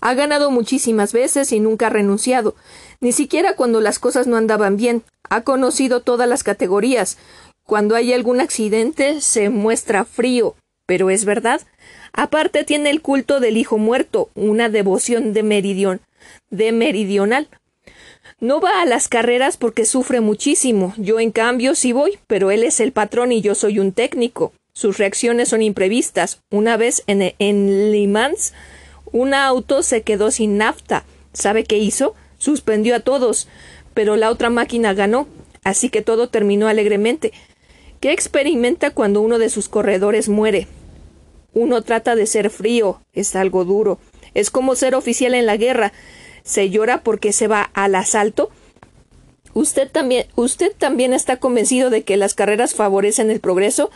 [0.00, 2.54] Ha ganado muchísimas veces y nunca ha renunciado,
[3.00, 5.02] ni siquiera cuando las cosas no andaban bien.
[5.28, 7.18] Ha conocido todas las categorías.
[7.64, 10.54] Cuando hay algún accidente se muestra frío,
[10.86, 11.62] pero es verdad.
[12.12, 16.00] Aparte tiene el culto del hijo muerto, una devoción de meridión,
[16.50, 17.48] de meridional.
[18.44, 20.92] No va a las carreras porque sufre muchísimo.
[20.98, 24.52] Yo, en cambio, sí voy, pero él es el patrón y yo soy un técnico.
[24.74, 26.40] Sus reacciones son imprevistas.
[26.50, 28.52] Una vez en, en Le Mans,
[29.12, 31.06] un auto se quedó sin nafta.
[31.32, 32.14] ¿Sabe qué hizo?
[32.36, 33.48] Suspendió a todos.
[33.94, 35.26] Pero la otra máquina ganó.
[35.62, 37.32] Así que todo terminó alegremente.
[38.00, 40.68] ¿Qué experimenta cuando uno de sus corredores muere?
[41.54, 43.00] Uno trata de ser frío.
[43.14, 43.98] Es algo duro.
[44.34, 45.94] Es como ser oficial en la guerra
[46.44, 48.50] se llora porque se va al asalto?
[49.54, 53.90] ¿Usted también, usted también está convencido de que las carreras favorecen el progreso?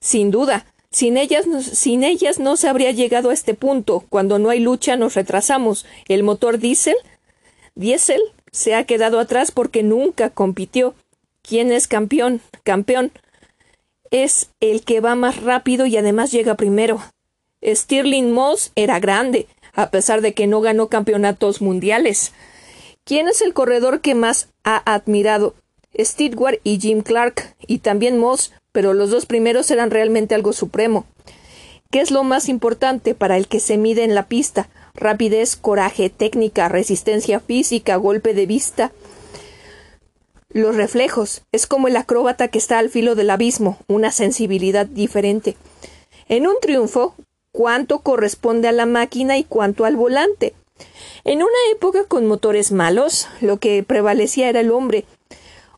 [0.00, 0.66] Sin duda.
[0.90, 4.04] Sin ellas, sin ellas no se habría llegado a este punto.
[4.10, 5.86] Cuando no hay lucha nos retrasamos.
[6.06, 6.96] El motor diésel,
[7.74, 8.20] diésel
[8.50, 10.94] se ha quedado atrás porque nunca compitió.
[11.40, 12.40] ¿Quién es campeón?
[12.62, 13.10] Campeón
[14.10, 17.02] es el que va más rápido y además llega primero.
[17.64, 22.32] Stirling Moss era grande, a pesar de que no ganó campeonatos mundiales.
[23.04, 25.54] ¿Quién es el corredor que más ha admirado?
[25.98, 31.04] Stewart y Jim Clark, y también Moss, pero los dos primeros eran realmente algo supremo.
[31.90, 34.70] ¿Qué es lo más importante para el que se mide en la pista?
[34.94, 38.92] Rapidez, coraje, técnica, resistencia física, golpe de vista.
[40.48, 41.42] Los reflejos.
[41.52, 45.56] Es como el acróbata que está al filo del abismo, una sensibilidad diferente.
[46.28, 47.14] En un triunfo,
[47.52, 50.54] cuánto corresponde a la máquina y cuánto al volante.
[51.24, 55.04] En una época con motores malos, lo que prevalecía era el hombre.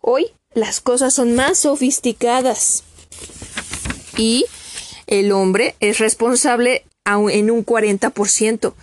[0.01, 2.85] Hoy las cosas son más sofisticadas.
[4.17, 4.47] Y
[5.07, 8.75] el hombre es responsable en un 40%.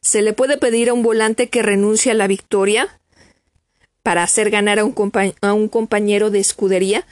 [0.00, 2.98] ¿Se le puede pedir a un volante que renuncie a la victoria
[4.02, 4.94] para hacer ganar a un,
[5.42, 7.06] a un compañero de escudería?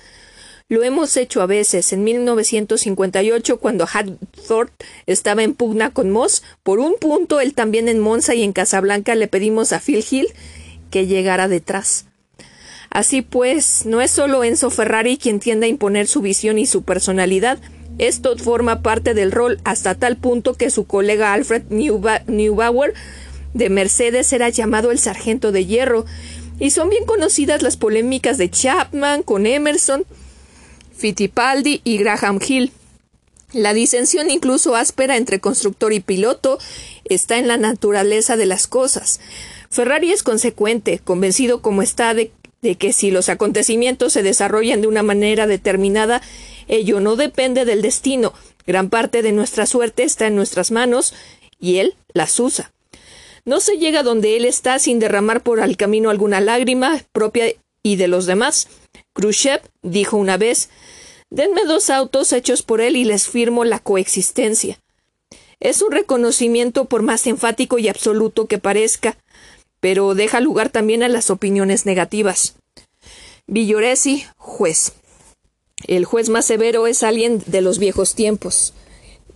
[0.70, 1.94] Lo hemos hecho a veces.
[1.94, 8.00] En 1958, cuando Hadthorpe estaba en pugna con Moss, por un punto, él también en
[8.00, 10.28] Monza y en Casablanca le pedimos a Phil Hill
[10.90, 12.04] que llegara detrás.
[12.90, 16.82] Así pues, no es solo Enzo Ferrari quien tiende a imponer su visión y su
[16.82, 17.58] personalidad,
[17.96, 22.94] esto forma parte del rol hasta tal punto que su colega Alfred Neubauer
[23.54, 26.04] de Mercedes era llamado el sargento de hierro,
[26.60, 30.04] y son bien conocidas las polémicas de Chapman con Emerson,
[30.98, 32.72] Fittipaldi y Graham Hill.
[33.52, 36.58] La disensión incluso áspera entre constructor y piloto
[37.04, 39.20] está en la naturaleza de las cosas.
[39.70, 42.32] Ferrari es consecuente, convencido como está de,
[42.78, 46.20] que si los acontecimientos se desarrollan de una manera determinada,
[46.66, 48.34] ello no depende del destino.
[48.66, 51.14] Gran parte de nuestra suerte está en nuestras manos
[51.60, 52.72] y él las usa.
[53.44, 57.46] No se llega donde él está sin derramar por el camino alguna lágrima propia
[57.82, 58.68] y de los demás.
[59.14, 60.68] Khrushchev dijo una vez
[61.30, 64.80] Denme dos autos hechos por él y les firmo la coexistencia.
[65.60, 69.18] Es un reconocimiento por más enfático y absoluto que parezca,
[69.80, 72.54] pero deja lugar también a las opiniones negativas.
[73.46, 74.92] Villoresi, juez.
[75.86, 78.72] El juez más severo es alguien de los viejos tiempos.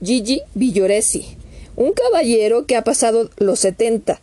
[0.02, 1.36] Gigi Villoresi,
[1.76, 4.20] un caballero que ha pasado los setenta.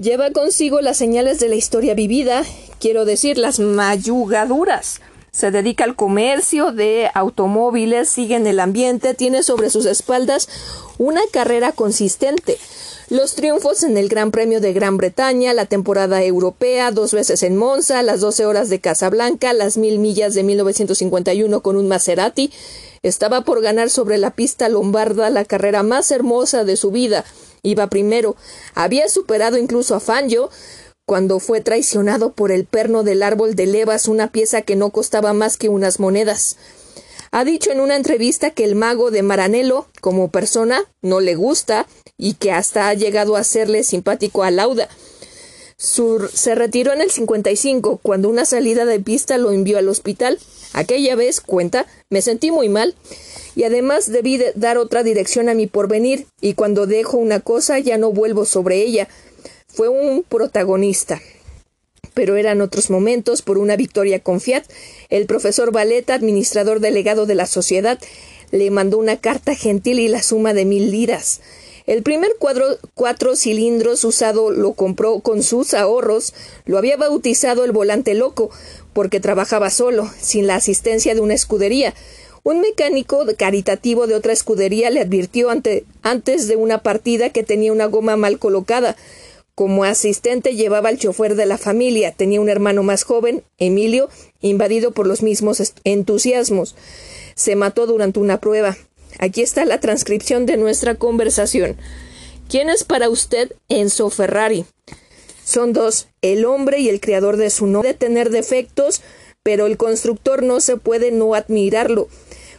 [0.00, 2.44] Lleva consigo las señales de la historia vivida,
[2.80, 5.00] quiero decir, las mayugaduras
[5.34, 10.48] se dedica al comercio de automóviles, sigue en el ambiente, tiene sobre sus espaldas
[10.96, 12.56] una carrera consistente.
[13.10, 17.56] Los triunfos en el Gran Premio de Gran Bretaña, la temporada europea, dos veces en
[17.56, 22.52] Monza, las 12 horas de Casablanca, las mil millas de 1951 con un Maserati.
[23.02, 27.24] Estaba por ganar sobre la pista lombarda la carrera más hermosa de su vida.
[27.62, 28.36] Iba primero.
[28.74, 30.48] Había superado incluso a Fangio,
[31.06, 35.32] cuando fue traicionado por el perno del árbol de levas una pieza que no costaba
[35.32, 36.56] más que unas monedas.
[37.30, 41.86] Ha dicho en una entrevista que el mago de Maranello, como persona, no le gusta
[42.16, 44.88] y que hasta ha llegado a serle simpático a Lauda.
[45.76, 50.38] Sur se retiró en el 55 cuando una salida de pista lo envió al hospital.
[50.72, 52.94] Aquella vez, cuenta, me sentí muy mal
[53.56, 57.98] y además debí dar otra dirección a mi porvenir y cuando dejo una cosa ya
[57.98, 59.08] no vuelvo sobre ella
[59.74, 61.20] fue un protagonista.
[62.14, 64.64] Pero eran otros momentos por una victoria con Fiat.
[65.10, 67.98] El profesor Valeta, administrador delegado de la sociedad,
[68.52, 71.40] le mandó una carta gentil y la suma de mil liras.
[71.86, 72.30] El primer
[72.94, 76.34] cuatro cilindros usado lo compró con sus ahorros.
[76.64, 78.50] Lo había bautizado el volante loco,
[78.92, 81.94] porque trabajaba solo, sin la asistencia de una escudería.
[82.44, 87.72] Un mecánico caritativo de otra escudería le advirtió ante, antes de una partida que tenía
[87.72, 88.96] una goma mal colocada.
[89.54, 92.12] Como asistente llevaba al chofer de la familia.
[92.12, 94.08] Tenía un hermano más joven, Emilio,
[94.40, 96.74] invadido por los mismos entusiasmos.
[97.36, 98.76] Se mató durante una prueba.
[99.18, 101.76] Aquí está la transcripción de nuestra conversación.
[102.48, 104.64] ¿Quién es para usted Enzo Ferrari?
[105.44, 107.92] Son dos, el hombre y el creador de su nombre.
[107.92, 109.02] de tener defectos,
[109.44, 112.08] pero el constructor no se puede no admirarlo.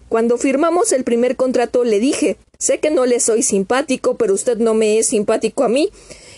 [0.07, 4.57] Cuando firmamos el primer contrato le dije, sé que no le soy simpático, pero usted
[4.57, 5.89] no me es simpático a mí.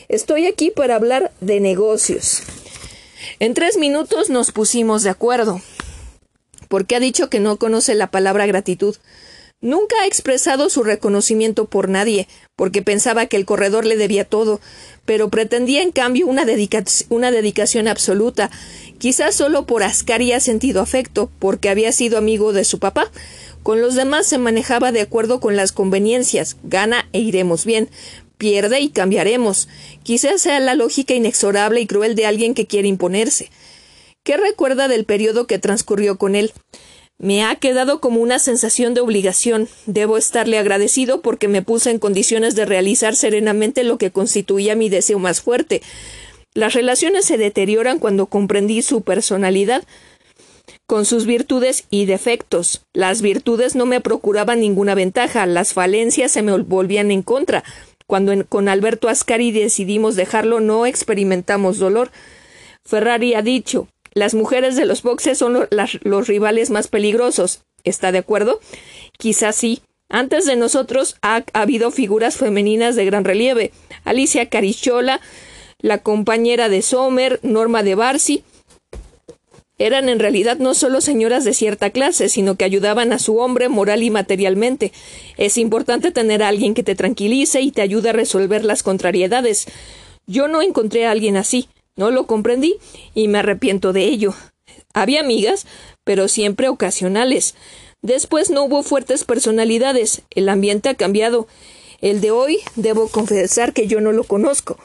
[0.09, 2.41] Estoy aquí para hablar de negocios.
[3.39, 5.61] En tres minutos nos pusimos de acuerdo.
[6.69, 8.95] Porque ha dicho que no conoce la palabra gratitud.
[9.59, 14.61] Nunca ha expresado su reconocimiento por nadie, porque pensaba que el corredor le debía todo,
[15.03, 18.51] pero pretendía en cambio una, dedicación absoluta,
[18.99, 23.11] quizás solo por Ascari ha sentido afecto, porque había sido amigo de su papá,
[23.63, 26.55] Con los demás se manejaba de acuerdo con las conveniencias.
[26.63, 27.89] Gana e iremos bien.
[28.37, 29.67] Pierde y cambiaremos.
[30.03, 33.49] Quizás sea la lógica inexorable y cruel de alguien que quiere imponerse.
[34.23, 36.51] ¿Qué recuerda del periodo que transcurrió con él?
[37.19, 39.67] Me ha quedado como una sensación de obligación.
[39.87, 44.89] Debo estarle agradecido porque me puse en condiciones de realizar serenamente lo que constituía mi
[44.89, 45.81] deseo más fuerte.
[46.53, 49.83] Las relaciones se deterioran cuando comprendí su personalidad,
[50.85, 52.81] con sus virtudes y defectos.
[52.93, 57.63] Las virtudes no me procuraban ninguna ventaja, las falencias se me volvían en contra.
[58.07, 62.11] Cuando con Alberto Ascari decidimos dejarlo, no experimentamos dolor.
[62.85, 67.61] Ferrari ha dicho las mujeres de los boxes son los rivales más peligrosos.
[67.83, 68.59] ¿Está de acuerdo?
[69.19, 69.83] Quizás sí.
[70.09, 73.71] Antes de nosotros ha, habido figuras femeninas de gran relieve.
[74.05, 75.21] Alicia Carichola,
[75.77, 78.43] la compañera de Sommer, Norma de Barsi,
[79.79, 83.69] eran en realidad no solo señoras de cierta clase, sino que ayudaban a su hombre
[83.69, 84.91] moral y materialmente.
[85.37, 89.67] Es importante tener a alguien que te tranquilice y te ayude a resolver las contrariedades.
[90.25, 91.69] Yo no encontré a alguien así.
[91.95, 92.77] No lo comprendí
[93.13, 94.33] y me arrepiento de ello.
[94.93, 95.67] Había amigas,
[96.03, 97.53] pero siempre ocasionales.
[98.01, 100.23] Después no hubo fuertes personalidades.
[100.31, 101.47] El ambiente ha cambiado.
[102.01, 104.77] El de hoy debo confesar que yo no lo conozco.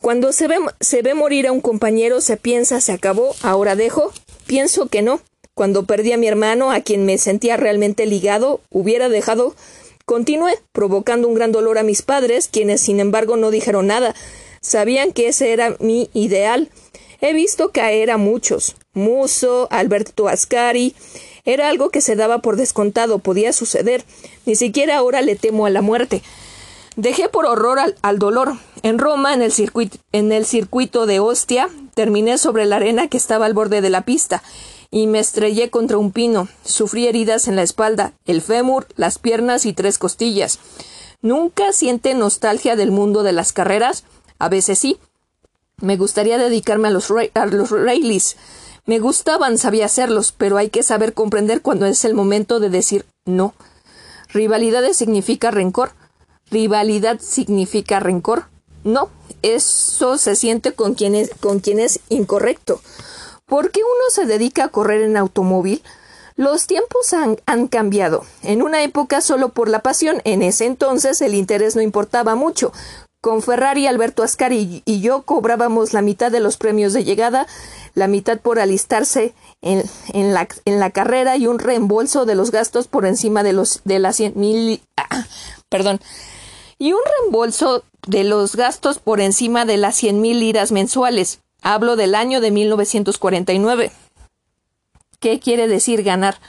[0.00, 4.12] Cuando se ve, se ve morir a un compañero se piensa se acabó, ahora dejo.
[4.46, 5.20] Pienso que no.
[5.54, 9.56] Cuando perdí a mi hermano, a quien me sentía realmente ligado, hubiera dejado.
[10.04, 14.14] Continué, provocando un gran dolor a mis padres, quienes sin embargo no dijeron nada.
[14.60, 16.70] Sabían que ese era mi ideal.
[17.20, 18.76] He visto caer a muchos.
[18.94, 20.94] Muso, Alberto Ascari.
[21.44, 24.04] Era algo que se daba por descontado, podía suceder.
[24.46, 26.22] Ni siquiera ahora le temo a la muerte.
[26.98, 28.54] Dejé por horror al, dolor.
[28.82, 33.16] En Roma, en el, circuito, en el circuito de Ostia, terminé sobre la arena que
[33.16, 34.42] estaba al borde de la pista
[34.90, 36.48] y me estrellé contra un pino.
[36.64, 40.58] Sufrí heridas en la espalda, el fémur, las piernas y tres costillas.
[41.22, 44.02] ¿Nunca siente nostalgia del mundo de las carreras?
[44.40, 44.98] A veces sí.
[45.80, 47.46] Me gustaría dedicarme a los, a.
[48.86, 53.06] Me gustaban, sabía hacerlos, pero hay que saber comprender cuando es el momento de decir
[53.24, 53.54] no.
[54.32, 55.92] Rivalidades significa rencor.
[56.50, 58.44] Rivalidad significa rencor.
[58.84, 59.10] No,
[59.42, 62.80] eso se siente con quien es, con quien es incorrecto.
[63.46, 65.82] ¿Por qué uno se dedica a correr en automóvil?
[66.36, 68.24] Los tiempos han, han, cambiado.
[68.42, 72.72] En una época solo por la pasión, en ese entonces el interés no importaba mucho.
[73.20, 77.48] Con Ferrari, Alberto Ascari y yo cobrábamos la mitad de los premios de llegada,
[77.94, 82.52] la mitad por alistarse en, en, la, en la, carrera y un reembolso de los
[82.52, 85.26] gastos por encima de los de las cien mil ah,
[85.68, 86.00] perdón
[86.78, 91.40] y un reembolso de los gastos por encima de las cien mil liras mensuales.
[91.60, 93.90] Hablo del año de 1949.
[95.20, 96.40] ¿Qué quiere decir ganar?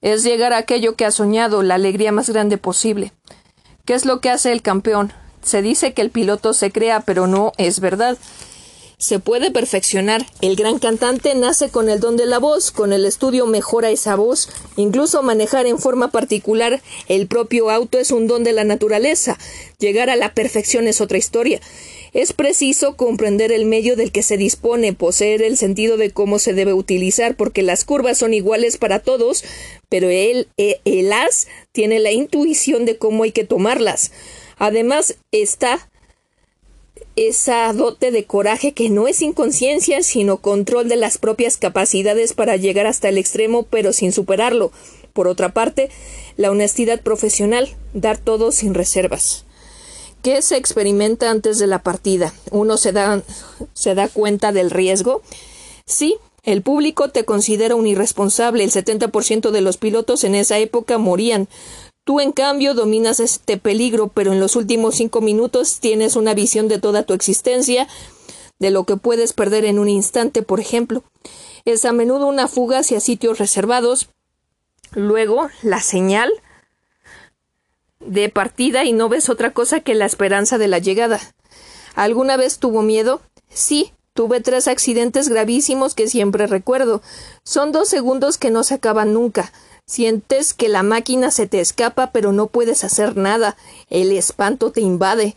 [0.00, 3.12] Es llegar a aquello que ha soñado, la alegría más grande posible.
[3.84, 5.12] ¿Qué es lo que hace el campeón?
[5.42, 8.16] Se dice que el piloto se crea, pero no es verdad.
[9.00, 10.26] Se puede perfeccionar.
[10.42, 14.14] El gran cantante nace con el don de la voz, con el estudio mejora esa
[14.14, 14.50] voz.
[14.76, 19.38] Incluso manejar en forma particular el propio auto es un don de la naturaleza.
[19.78, 21.62] Llegar a la perfección es otra historia.
[22.12, 26.52] Es preciso comprender el medio del que se dispone, poseer el sentido de cómo se
[26.52, 29.44] debe utilizar, porque las curvas son iguales para todos,
[29.88, 34.12] pero él, e, el as, tiene la intuición de cómo hay que tomarlas.
[34.58, 35.89] Además está
[37.16, 42.56] esa dote de coraje que no es inconsciencia, sino control de las propias capacidades para
[42.56, 44.72] llegar hasta el extremo, pero sin superarlo.
[45.12, 45.90] Por otra parte,
[46.36, 49.44] la honestidad profesional, dar todo sin reservas.
[50.22, 52.34] ¿Qué se experimenta antes de la partida?
[52.50, 53.22] ¿Uno se da,
[53.72, 55.22] se da cuenta del riesgo?
[55.86, 58.64] Sí, el público te considera un irresponsable.
[58.64, 61.48] El 70% de los pilotos en esa época morían.
[62.04, 66.68] Tú, en cambio, dominas este peligro, pero en los últimos cinco minutos tienes una visión
[66.68, 67.86] de toda tu existencia,
[68.58, 71.02] de lo que puedes perder en un instante, por ejemplo.
[71.64, 74.08] Es a menudo una fuga hacia sitios reservados.
[74.92, 76.30] Luego, la señal
[78.00, 81.20] de partida y no ves otra cosa que la esperanza de la llegada.
[81.94, 83.20] ¿Alguna vez tuvo miedo?
[83.48, 87.02] Sí, tuve tres accidentes gravísimos que siempre recuerdo.
[87.44, 89.52] Son dos segundos que no se acaban nunca.
[89.90, 93.56] Sientes que la máquina se te escapa, pero no puedes hacer nada.
[93.88, 95.34] El espanto te invade.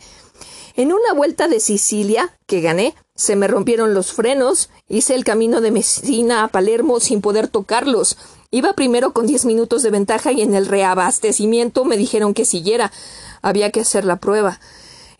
[0.76, 5.60] En una vuelta de Sicilia, que gané, se me rompieron los frenos, hice el camino
[5.60, 8.16] de Messina a Palermo sin poder tocarlos.
[8.52, 12.92] Iba primero con diez minutos de ventaja y en el reabastecimiento me dijeron que siguiera.
[13.42, 14.60] Había que hacer la prueba.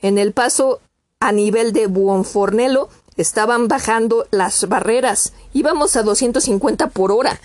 [0.00, 0.78] En el paso
[1.18, 5.32] a nivel de Buonfornello estaban bajando las barreras.
[5.52, 7.40] Íbamos a 250 por hora.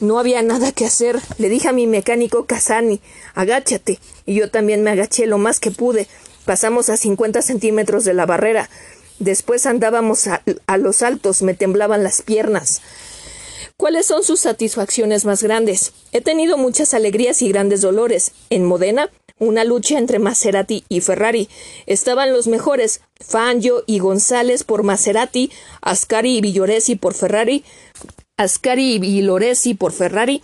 [0.00, 1.20] No había nada que hacer.
[1.38, 3.00] Le dije a mi mecánico Casani,
[3.34, 3.98] agáchate.
[4.26, 6.06] Y yo también me agaché lo más que pude.
[6.44, 8.70] Pasamos a cincuenta centímetros de la barrera.
[9.18, 12.80] Después andábamos a, a los altos, me temblaban las piernas.
[13.76, 15.92] ¿Cuáles son sus satisfacciones más grandes?
[16.12, 18.32] He tenido muchas alegrías y grandes dolores.
[18.50, 21.48] En Modena, una lucha entre Maserati y Ferrari.
[21.86, 27.64] Estaban los mejores, Fangio y González por Maserati, Ascari y Villoresi por Ferrari,
[28.38, 30.42] Ascari y Villoresi por Ferrari.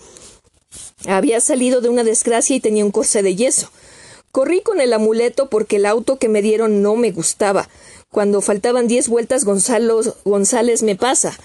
[1.06, 3.70] Había salido de una desgracia y tenía un corsé de yeso.
[4.32, 7.68] Corrí con el amuleto porque el auto que me dieron no me gustaba.
[8.10, 11.38] Cuando faltaban diez vueltas Gonzalo, González me pasa.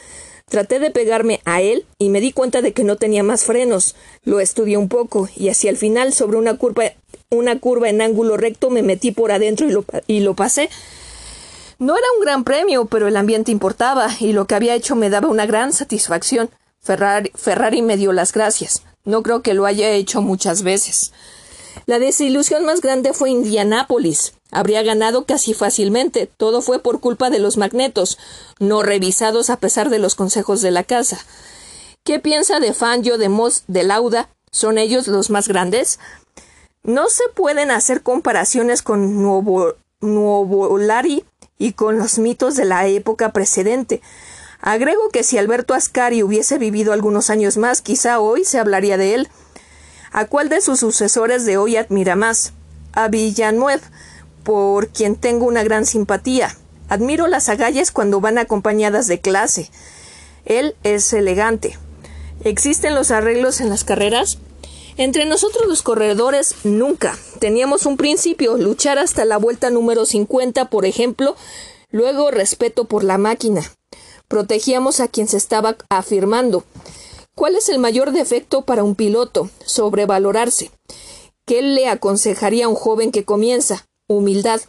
[0.50, 3.96] Traté de pegarme a él y me di cuenta de que no tenía más frenos.
[4.24, 6.86] Lo estudié un poco y hacia el final, sobre una curva,
[7.30, 10.72] una curva en ángulo recto, me metí por adentro y lo, y lo pasé.
[11.80, 15.10] No era un gran premio, pero el ambiente importaba y lo que había hecho me
[15.10, 16.50] daba una gran satisfacción.
[16.82, 18.84] Ferrari, me dio las gracias.
[19.06, 21.14] No creo que lo haya hecho muchas veces.
[21.86, 24.34] La desilusión más grande fue Indianápolis.
[24.52, 26.30] Habría ganado casi fácilmente.
[26.36, 28.18] Todo fue por culpa de los magnetos,
[28.60, 31.20] no revisados a pesar de los consejos de la casa.
[32.04, 34.30] ¿Qué piensa de Fangio, de Moss, de Lauda?
[34.52, 35.98] ¿Son ellos los más grandes?
[36.84, 41.24] No se pueden hacer comparaciones con Nuovo, Nuovolari
[41.60, 44.02] y con los mitos de la época precedente.
[44.62, 49.14] Agrego que si Alberto Ascari hubiese vivido algunos años más, quizá hoy se hablaría de
[49.14, 49.30] él.
[50.12, 52.54] ¿A cuál de sus sucesores de hoy admira más?
[52.94, 53.84] A Villanueva,
[54.44, 56.56] por quien tengo una gran simpatía.
[56.88, 59.70] Admiro las agallas cuando van acompañadas de clase.
[60.46, 61.78] Él es elegante.
[62.44, 64.40] ¿Existen los arreglos en las carreras?
[65.00, 67.18] Entre nosotros los corredores nunca.
[67.40, 71.38] Teníamos un principio, luchar hasta la vuelta número 50, por ejemplo,
[71.90, 73.62] luego respeto por la máquina.
[74.28, 76.66] Protegíamos a quien se estaba afirmando.
[77.34, 79.50] ¿Cuál es el mayor defecto para un piloto?
[79.66, 80.70] Sobrevalorarse.
[81.46, 83.88] ¿Qué le aconsejaría a un joven que comienza?
[84.08, 84.60] Humildad.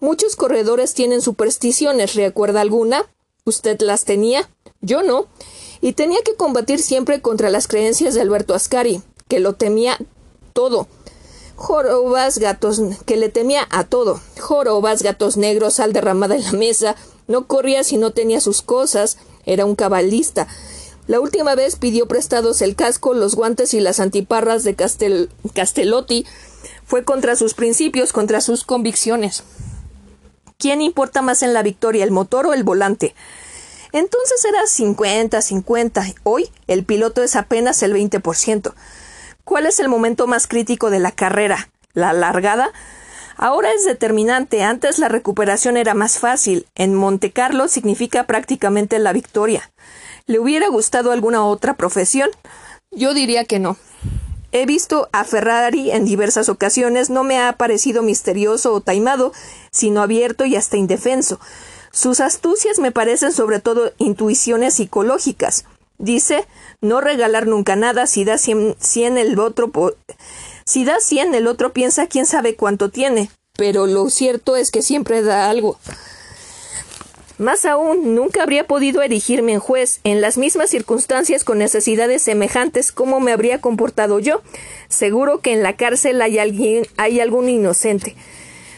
[0.00, 2.16] Muchos corredores tienen supersticiones.
[2.16, 3.06] ¿Recuerda alguna?
[3.44, 4.50] ¿Usted las tenía?
[4.80, 5.28] Yo no.
[5.80, 9.00] Y tenía que combatir siempre contra las creencias de Alberto Ascari,
[9.30, 9.96] que lo temía
[10.52, 10.88] todo.
[11.54, 14.20] Jorobas, gatos, que le temía a todo.
[14.38, 16.96] Jorobas, gatos negros, sal derramada en la mesa.
[17.28, 19.18] No corría si no tenía sus cosas.
[19.46, 20.48] Era un cabalista.
[21.06, 26.26] La última vez pidió prestados el casco, los guantes y las antiparras de Castel Castellotti.
[26.84, 29.44] Fue contra sus principios, contra sus convicciones.
[30.58, 33.14] ¿Quién importa más en la victoria, el motor o el volante?
[33.92, 36.16] Entonces era 50-50.
[36.24, 38.74] Hoy el piloto es apenas el 20%.
[39.44, 41.70] ¿Cuál es el momento más crítico de la carrera?
[41.92, 42.70] ¿La largada?
[43.36, 44.62] Ahora es determinante.
[44.62, 46.66] Antes la recuperación era más fácil.
[46.74, 49.70] En Monte Carlo significa prácticamente la victoria.
[50.26, 52.28] ¿Le hubiera gustado alguna otra profesión?
[52.90, 53.76] Yo diría que no.
[54.52, 59.32] He visto a Ferrari en diversas ocasiones, no me ha parecido misterioso o taimado,
[59.70, 61.40] sino abierto y hasta indefenso.
[61.92, 65.64] Sus astucias me parecen sobre todo intuiciones psicológicas.
[65.98, 66.46] Dice
[66.80, 68.76] no regalar nunca nada, si da cien,
[69.18, 69.72] el otro
[70.64, 74.82] si da cien el otro piensa quién sabe cuánto tiene, pero lo cierto es que
[74.82, 75.78] siempre da algo.
[77.40, 82.92] Más aún, nunca habría podido erigirme en juez, en las mismas circunstancias con necesidades semejantes
[82.92, 84.42] como me habría comportado yo.
[84.90, 88.14] Seguro que en la cárcel hay alguien, hay algún inocente.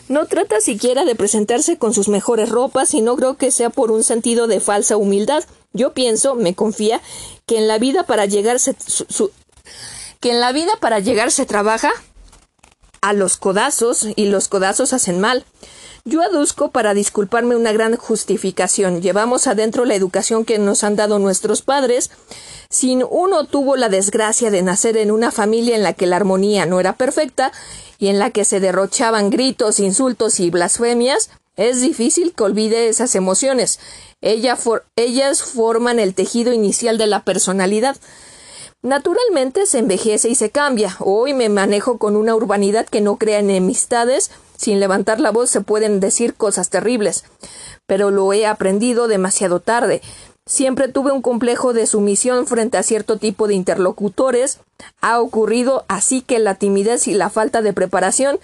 [0.09, 3.91] No trata siquiera de presentarse con sus mejores ropas y no creo que sea por
[3.91, 5.43] un sentido de falsa humildad.
[5.73, 7.01] Yo pienso, me confía,
[7.47, 8.75] que en la vida para llegar se,
[10.21, 11.93] que en la vida para llegar se trabaja
[13.01, 15.45] a los codazos y los codazos hacen mal.
[16.05, 19.03] Yo aduzco para disculparme una gran justificación.
[19.03, 22.11] Llevamos adentro la educación que nos han dado nuestros padres.
[22.69, 26.67] Si uno tuvo la desgracia de nacer en una familia en la que la armonía
[26.67, 27.53] no era perfecta
[27.99, 33.15] y en la que se derrochaban gritos, insultos y blasfemias, es difícil que olvide esas
[33.15, 33.79] emociones.
[34.21, 37.97] ellas forman el tejido inicial de la personalidad.
[38.83, 40.97] Naturalmente se envejece y se cambia.
[40.99, 44.31] Hoy me manejo con una urbanidad que no crea enemistades
[44.63, 47.25] sin levantar la voz se pueden decir cosas terribles,
[47.87, 50.03] pero lo he aprendido demasiado tarde.
[50.47, 54.61] Siempre tuve un complejo de sumisión frente a cierto tipo de interlocutores.
[55.01, 58.39] Ha ocurrido así que la timidez y la falta de preparación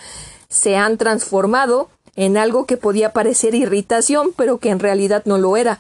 [0.49, 5.57] se han transformado en algo que podía parecer irritación, pero que en realidad no lo
[5.57, 5.79] era.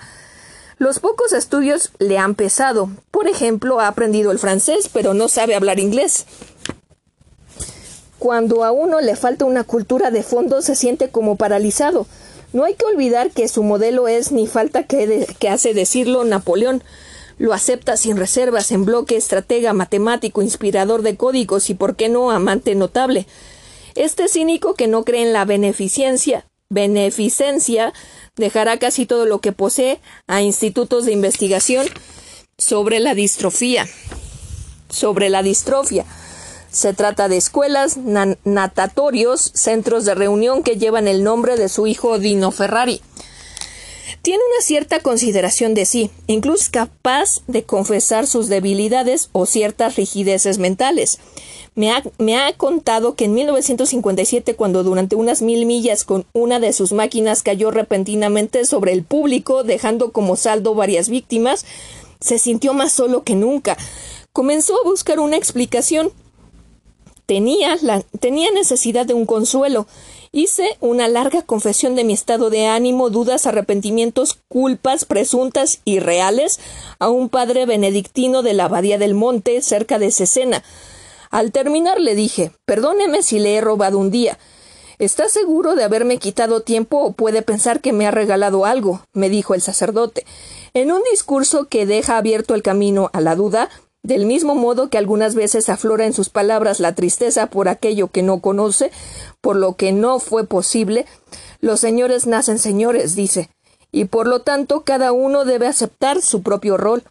[0.79, 2.91] Los pocos estudios le han pesado.
[3.11, 6.27] Por ejemplo, ha aprendido el francés, pero no sabe hablar inglés.
[8.21, 12.07] Cuando a uno le falta una cultura de fondo se siente como paralizado.
[12.53, 16.85] No hay que olvidar que su modelo es ni falta que, que hace decirlo Napoleón.
[17.39, 22.31] lo acepta sin reservas en bloque estratega, matemático, inspirador de códigos y, por qué no,
[22.31, 23.27] amante notable.
[23.99, 27.93] Este cínico que no cree en la beneficencia, beneficencia,
[28.37, 31.85] dejará casi todo lo que posee a institutos de investigación
[32.59, 33.89] sobre la distrofía.
[34.89, 36.05] Sobre la distrofia.
[36.71, 37.97] Se trata de escuelas,
[38.45, 43.03] natatorios, centros de reunión que llevan el nombre de su hijo Dino Ferrari.
[44.23, 50.59] Tiene una cierta consideración de sí, incluso capaz de confesar sus debilidades o ciertas rigideces
[50.59, 51.19] mentales.
[51.75, 56.59] Me ha, me ha, contado que en 1957, cuando durante unas mil millas con una
[56.59, 61.65] de sus máquinas cayó repentinamente sobre el público, dejando como saldo varias víctimas,
[62.21, 63.77] se sintió más solo que nunca.
[64.33, 66.11] Comenzó a buscar una explicación.
[67.27, 69.87] Tenía, la, tenía necesidad de un consuelo.
[70.31, 76.61] Hice una larga confesión de mi estado de ánimo, dudas, arrepentimientos, culpas presuntas y reales
[76.99, 80.63] a un padre benedictino de la Abadía del Monte, cerca de Cesena.
[81.31, 84.39] Al terminar le dije Perdóneme si le he robado un día.
[84.99, 89.01] ¿Está seguro de haberme quitado tiempo o puede pensar que me ha regalado algo?
[89.15, 90.27] me dijo el sacerdote.
[90.75, 93.71] En un discurso que deja abierto el camino a la duda,
[94.09, 98.23] del mismo modo que algunas veces aflora en sus palabras la tristeza por aquello que
[98.23, 98.91] no conoce,
[99.43, 101.05] por lo que no fue posible,
[101.61, 103.51] los señores nacen señores, dice,
[103.93, 107.03] y por lo tanto cada uno debe aceptar su propio rol.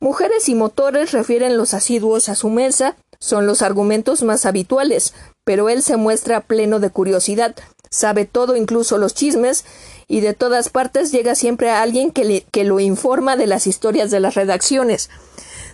[0.00, 5.14] Mujeres y motores refieren los asiduos a su mesa, son los argumentos más habituales,
[5.44, 7.54] pero él se muestra pleno de curiosidad,
[7.88, 9.64] sabe todo, incluso los chismes,
[10.08, 14.10] y de todas partes llega siempre a alguien que, que lo informa de las historias
[14.10, 15.08] de las redacciones,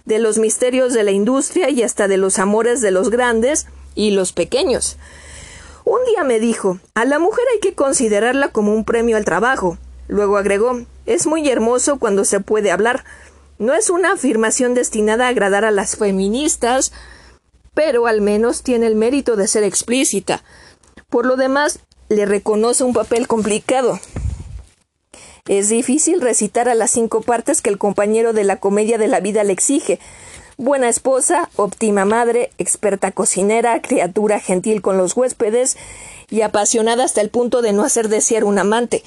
[0.09, 4.10] de los misterios de la industria y hasta de los amores de los grandes y
[4.10, 4.97] los pequeños.
[5.85, 9.76] Un día me dijo a la mujer hay que considerarla como un premio al trabajo.
[10.09, 13.05] Luego agregó es muy hermoso cuando se puede hablar.
[13.59, 16.93] No es una afirmación destinada a agradar a las feministas,
[17.74, 20.43] pero al menos tiene el mérito de ser explícita.
[21.10, 24.01] Por lo demás, le reconoce un papel complicado.
[25.48, 29.20] Es difícil recitar a las cinco partes que el compañero de la comedia de la
[29.20, 29.98] vida le exige.
[30.56, 35.76] Buena esposa, óptima madre, experta cocinera, criatura gentil con los huéspedes
[36.30, 39.02] y apasionada hasta el punto de no hacer desear un amante.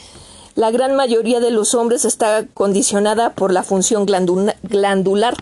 [0.56, 5.36] La gran mayoría de los hombres está condicionada por la función glandular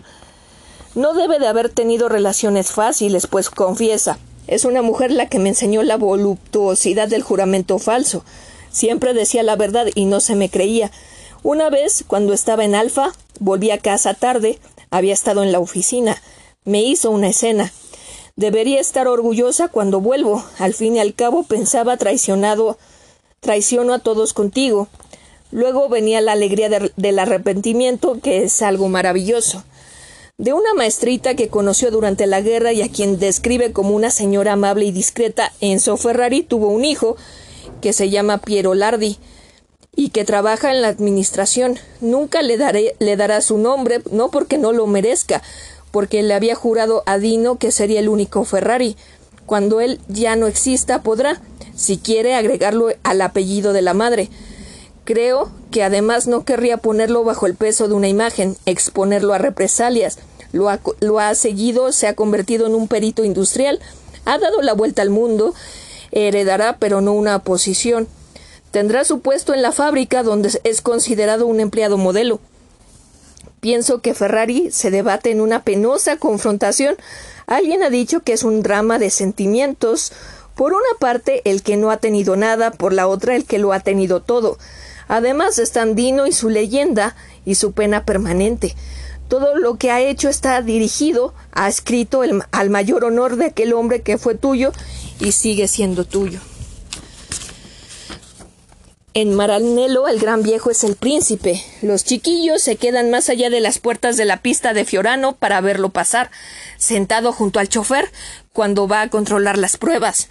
[0.96, 4.18] no debe de haber tenido relaciones fáciles, pues confiesa,
[4.48, 8.24] es una mujer la que me enseñó la voluptuosidad del juramento falso.
[8.70, 10.90] Siempre decía la verdad y no se me creía.
[11.42, 14.58] Una vez, cuando estaba en Alfa, volví a casa tarde,
[14.90, 16.20] había estado en la oficina.
[16.64, 17.72] Me hizo una escena.
[18.36, 20.44] Debería estar orgullosa cuando vuelvo.
[20.58, 22.78] Al fin y al cabo pensaba traicionado
[23.40, 24.88] traiciono a todos contigo.
[25.50, 29.64] Luego venía la alegría del arrepentimiento, que es algo maravilloso
[30.40, 34.54] de una maestrita que conoció durante la guerra y a quien describe como una señora
[34.54, 37.18] amable y discreta, Enzo Ferrari tuvo un hijo
[37.80, 39.18] que se llama Piero Lardi
[39.94, 41.78] y que trabaja en la administración.
[42.00, 45.42] Nunca le, daré, le dará su nombre, no porque no lo merezca,
[45.90, 48.96] porque le había jurado a Dino que sería el único Ferrari.
[49.46, 51.40] Cuando él ya no exista podrá,
[51.74, 54.28] si quiere, agregarlo al apellido de la madre.
[55.04, 60.18] Creo que además no querría ponerlo bajo el peso de una imagen, exponerlo a represalias,
[60.52, 60.68] lo
[61.20, 63.80] ha, seguido, se ha convertido en un perito industrial,
[64.24, 65.54] ha dado la vuelta al mundo,
[66.12, 68.08] heredará pero no una posición.
[68.70, 72.40] Tendrá su puesto en la fábrica donde es considerado un empleado modelo.
[73.60, 76.96] Pienso que Ferrari se debate en una penosa confrontación.
[77.46, 80.12] Alguien ha dicho que es un drama de sentimientos.
[80.54, 83.72] Por una parte, el que no ha tenido nada, por la otra, el que lo
[83.72, 84.56] ha tenido todo.
[85.08, 88.76] Además están Dino y su leyenda y su pena permanente.
[89.28, 93.74] Todo lo que ha hecho está dirigido, ha escrito el, al mayor honor de aquel
[93.74, 94.72] hombre que fue tuyo
[95.20, 96.40] y sigue siendo tuyo.
[99.12, 101.60] En Maranello el gran viejo es el príncipe.
[101.82, 105.60] Los chiquillos se quedan más allá de las puertas de la pista de Fiorano para
[105.60, 106.30] verlo pasar,
[106.78, 108.10] sentado junto al chofer
[108.52, 110.28] cuando va a controlar las pruebas.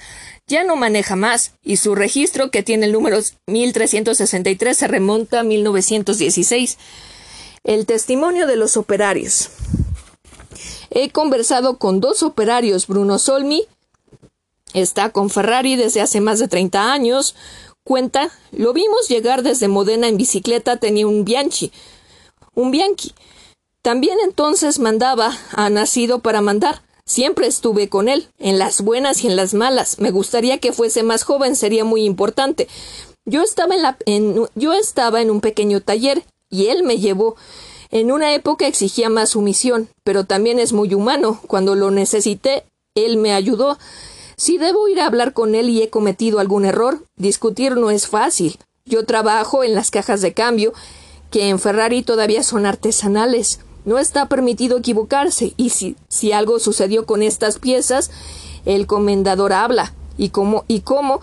[0.48, 5.44] Ya no maneja más, y su registro, que tiene el número 1363, se remonta a
[5.44, 6.78] 1916.
[7.66, 9.50] El testimonio de los operarios.
[10.90, 13.68] He conversado con dos operarios, Bruno Solmi,
[14.74, 17.36] está con Ferrari desde hace más de 30 años,
[17.84, 21.72] cuenta, lo vimos llegar desde Modena en bicicleta, tenía un Bianchi,
[22.54, 23.14] un Bianchi.
[23.82, 26.82] También entonces mandaba, ha nacido para mandar.
[27.06, 29.98] Siempre estuve con él, en las buenas y en las malas.
[30.00, 32.68] Me gustaría que fuese más joven, sería muy importante.
[33.26, 33.98] Yo estaba en, la,
[34.54, 37.36] yo estaba en un pequeño taller y él me llevó.
[37.90, 41.42] En una época exigía más sumisión, pero también es muy humano.
[41.48, 42.64] Cuando lo necesité,
[42.94, 43.80] él me ayudó.
[44.40, 48.08] Si debo ir a hablar con él y he cometido algún error, discutir no es
[48.08, 48.58] fácil.
[48.86, 50.72] Yo trabajo en las cajas de cambio,
[51.30, 53.60] que en Ferrari todavía son artesanales.
[53.84, 58.12] No está permitido equivocarse, y si, si algo sucedió con estas piezas,
[58.64, 59.94] el comendador habla.
[60.18, 61.20] Y cómo, y cómo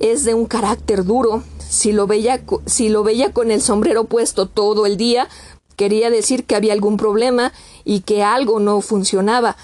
[0.00, 1.42] es de un carácter duro.
[1.58, 5.28] Si lo veía, si lo veía con el sombrero puesto todo el día,
[5.76, 7.52] quería decir que había algún problema
[7.84, 9.58] y que algo no funcionaba.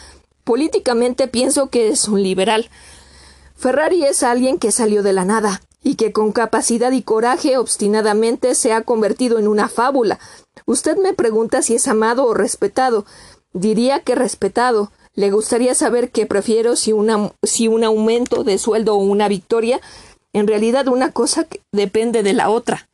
[0.49, 2.71] Políticamente pienso que es un liberal.
[3.55, 8.55] Ferrari es alguien que salió de la nada y que con capacidad y coraje obstinadamente
[8.55, 10.19] se ha convertido en una fábula.
[10.65, 13.05] Usted me pregunta si es amado o respetado.
[13.53, 14.91] Diría que respetado.
[15.13, 19.83] Le gustaría saber qué prefiero si, una, si un aumento de sueldo o una victoria.
[20.33, 22.89] En realidad una cosa depende de la otra.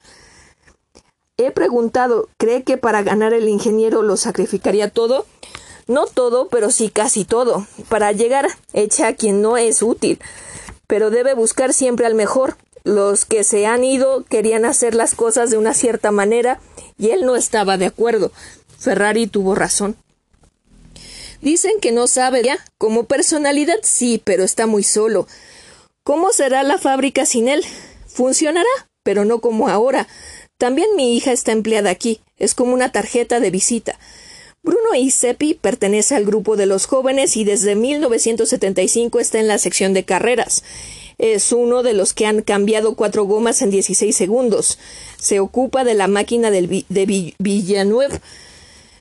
[1.36, 5.24] He preguntado, ¿cree que para ganar el ingeniero lo sacrificaría todo?
[5.86, 7.66] No todo, pero sí casi todo.
[7.88, 10.18] Para llegar echa a quien no es útil.
[10.86, 12.56] Pero debe buscar siempre al mejor.
[12.84, 16.60] Los que se han ido querían hacer las cosas de una cierta manera
[16.98, 18.30] y él no estaba de acuerdo.
[18.78, 19.96] Ferrari tuvo razón.
[21.40, 22.58] Dicen que no sabe ya.
[22.78, 25.26] Como personalidad sí, pero está muy solo.
[26.02, 27.64] ¿Cómo será la fábrica sin él?
[28.06, 28.68] Funcionará,
[29.02, 30.06] pero no como ahora.
[30.58, 32.20] También mi hija está empleada aquí.
[32.36, 33.98] Es como una tarjeta de visita.
[34.64, 39.92] Bruno Isepi pertenece al grupo de los jóvenes y desde 1975 está en la sección
[39.92, 40.64] de carreras.
[41.18, 44.78] Es uno de los que han cambiado cuatro gomas en 16 segundos.
[45.18, 46.84] Se ocupa de la máquina de
[47.38, 48.20] Villeneuve.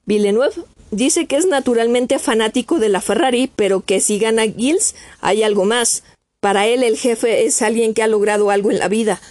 [0.06, 0.52] Villeneuve
[0.92, 5.64] dice que es naturalmente fanático de la Ferrari, pero que si gana Gilles hay algo
[5.64, 6.04] más.
[6.42, 9.22] Para él el jefe es alguien que ha logrado algo en la vida.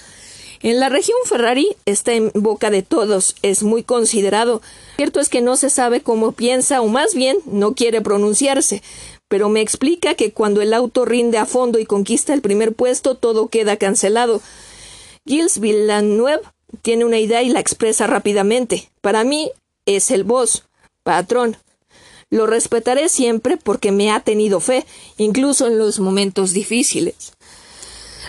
[0.63, 4.63] En la región Ferrari está en boca de todos, es muy considerado.
[4.95, 8.81] Cierto es que no se sabe cómo piensa o más bien no quiere pronunciarse,
[9.27, 13.17] pero me explica que cuando el auto rinde a fondo y conquista el primer puesto
[13.17, 14.41] todo queda cancelado.
[15.27, 16.43] Gilles Villeneuve
[16.83, 18.89] tiene una idea y la expresa rápidamente.
[19.01, 19.51] Para mí
[19.85, 20.63] es el boss,
[21.03, 21.57] patrón.
[22.31, 24.87] Lo respetaré siempre porque me ha tenido fe,
[25.17, 27.33] incluso en los momentos difíciles.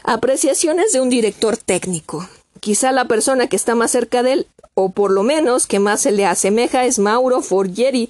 [0.05, 2.27] Apreciaciones de un director técnico.
[2.59, 6.01] Quizá la persona que está más cerca de él, o por lo menos que más
[6.01, 8.09] se le asemeja, es Mauro Forgeri,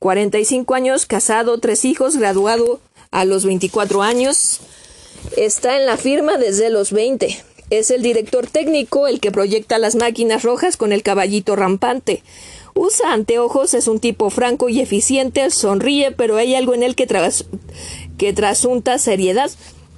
[0.00, 2.80] 45 años, casado, tres hijos, graduado
[3.12, 4.58] a los 24 años.
[5.36, 7.44] Está en la firma desde los 20.
[7.70, 12.24] Es el director técnico el que proyecta las máquinas rojas con el caballito rampante.
[12.74, 17.06] Usa anteojos, es un tipo franco y eficiente, sonríe, pero hay algo en él que,
[18.18, 19.48] que trasunta seriedad.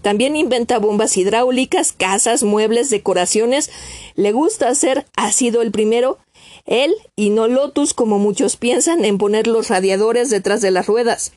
[0.07, 3.73] También inventa bombas hidráulicas, casas, muebles, decoraciones.
[4.15, 6.19] Le gusta hacer, ha sido el primero,
[6.65, 11.33] él y no Lotus como muchos piensan en poner los radiadores detrás de las ruedas.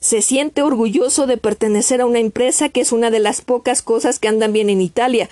[0.00, 4.18] Se siente orgulloso de pertenecer a una empresa que es una de las pocas cosas
[4.18, 5.30] que andan bien en Italia.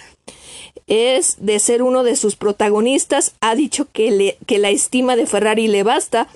[0.86, 5.26] Es de ser uno de sus protagonistas, ha dicho que, le, que la estima de
[5.26, 6.26] Ferrari le basta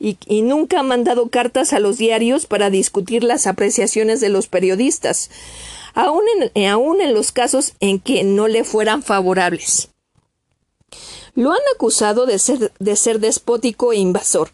[0.00, 4.48] y, y, nunca ha mandado cartas a los diarios para discutir las apreciaciones de los
[4.48, 5.30] periodistas
[5.96, 9.90] eh, aun en los casos en que no le fueran favorables.
[11.34, 14.50] Lo han acusado de ser, de ser despótico e invasor.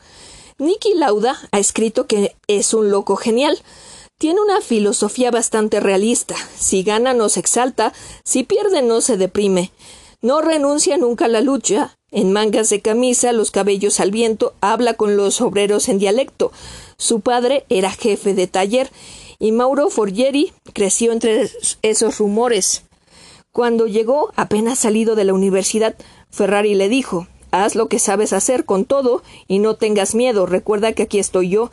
[0.58, 3.58] Nicky Lauda ha escrito que es un loco genial.
[4.18, 6.36] Tiene una filosofía bastante realista.
[6.58, 7.92] Si gana no se exalta,
[8.24, 9.72] si pierde no se deprime.
[10.20, 11.96] No renuncia nunca a la lucha.
[12.10, 16.52] En mangas de camisa, los cabellos al viento, habla con los obreros en dialecto.
[16.98, 18.90] Su padre era jefe de taller
[19.40, 21.50] y Mauro Forgeri creció entre
[21.82, 22.84] esos rumores.
[23.50, 25.96] Cuando llegó, apenas salido de la universidad,
[26.30, 30.46] Ferrari le dijo Haz lo que sabes hacer con todo y no tengas miedo.
[30.46, 31.72] Recuerda que aquí estoy yo.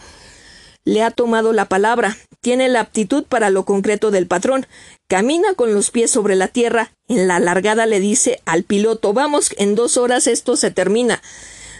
[0.85, 2.17] Le ha tomado la palabra.
[2.41, 4.65] Tiene la aptitud para lo concreto del patrón.
[5.07, 6.93] Camina con los pies sobre la tierra.
[7.07, 11.21] En la largada le dice al piloto Vamos, en dos horas esto se termina.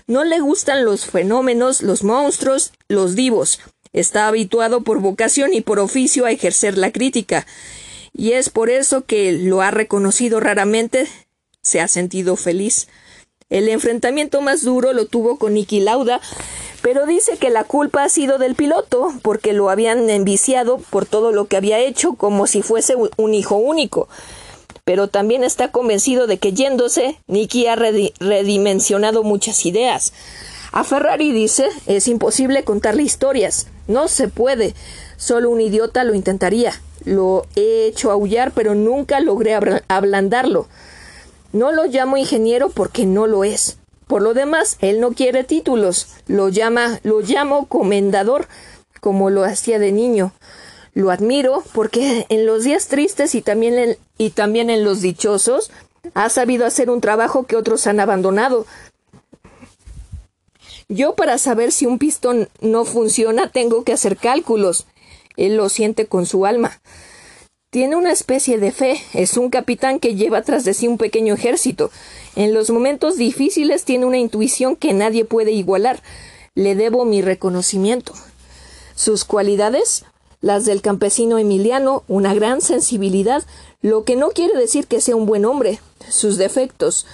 [0.05, 3.59] No le gustan los fenómenos, los monstruos, los divos.
[3.93, 7.45] Está habituado por vocación y por oficio a ejercer la crítica,
[8.13, 11.07] y es por eso que lo ha reconocido raramente,
[11.61, 12.87] se ha sentido feliz.
[13.49, 16.19] El enfrentamiento más duro lo tuvo con Niki Lauda,
[16.81, 21.31] pero dice que la culpa ha sido del piloto, porque lo habían enviciado por todo
[21.31, 24.09] lo que había hecho, como si fuese un hijo único.
[24.83, 30.13] Pero también está convencido de que yéndose, Nicky ha redimensionado muchas ideas.
[30.71, 33.67] A Ferrari dice es imposible contarle historias.
[33.87, 34.73] No se puede.
[35.17, 36.73] Solo un idiota lo intentaría.
[37.05, 39.57] Lo he hecho aullar, pero nunca logré
[39.87, 40.67] ablandarlo.
[41.53, 43.77] No lo llamo ingeniero porque no lo es.
[44.07, 48.47] Por lo demás, él no quiere títulos, lo llama, lo llamo comendador,
[49.01, 50.33] como lo hacía de niño.
[50.93, 55.71] Lo admiro porque en los días tristes y también y también en los dichosos
[56.13, 58.65] ha sabido hacer un trabajo que otros han abandonado.
[60.89, 64.87] Yo para saber si un pistón no funciona tengo que hacer cálculos.
[65.35, 66.79] Él lo siente con su alma.
[67.69, 71.33] Tiene una especie de fe, es un capitán que lleva tras de sí un pequeño
[71.33, 71.91] ejército.
[72.37, 76.01] En los momentos difíciles tiene una intuición que nadie puede igualar.
[76.55, 78.13] Le debo mi reconocimiento.
[78.95, 80.05] Sus cualidades,
[80.39, 83.43] las del campesino Emiliano, una gran sensibilidad,
[83.81, 85.81] lo que no quiere decir que sea un buen hombre.
[86.09, 87.05] Sus defectos,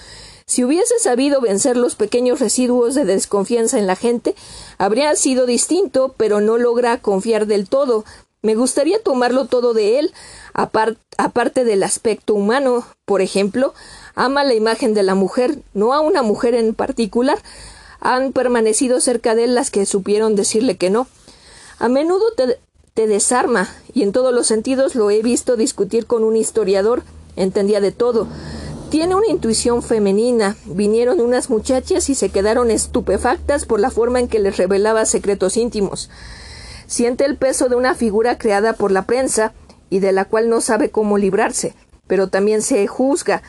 [0.46, 4.34] si hubiese sabido vencer los pequeños residuos de desconfianza en la gente,
[4.76, 8.04] habría sido distinto, pero no logra confiar del todo.
[8.42, 10.12] Me gustaría tomarlo todo de él,
[10.52, 12.84] aparte del aspecto humano.
[13.06, 13.72] Por ejemplo,
[14.14, 17.38] ama la imagen de la mujer, no a una mujer en particular.
[18.00, 21.06] Han permanecido cerca de él las que supieron decirle que no.
[21.78, 22.58] A menudo te,
[22.92, 27.02] te desarma, y en todos los sentidos lo he visto discutir con un historiador.
[27.36, 28.28] Entendía de todo.
[28.94, 30.56] Tiene una intuición femenina.
[30.66, 35.56] Vinieron unas muchachas y se quedaron estupefactas por la forma en que les revelaba secretos
[35.56, 36.10] íntimos.
[36.86, 39.52] Siente el peso de una figura creada por la prensa
[39.90, 41.74] y de la cual no sabe cómo librarse,
[42.06, 43.42] pero también se juzga.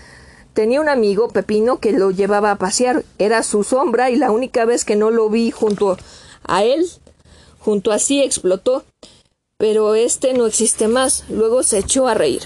[0.53, 3.05] Tenía un amigo, Pepino, que lo llevaba a pasear.
[3.19, 5.95] Era su sombra y la única vez que no lo vi junto
[6.41, 6.89] a él,
[7.59, 8.84] junto a sí, explotó.
[9.59, 11.23] Pero este no existe más.
[11.30, 12.41] Luego se echó a reír.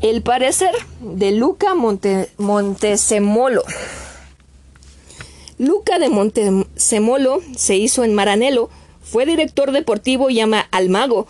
[0.00, 0.70] El parecer
[1.00, 3.64] de Luca Montesemolo.
[5.58, 8.70] Luca de Montesemolo se hizo en Maranello,
[9.02, 11.26] fue director deportivo y ama al mago.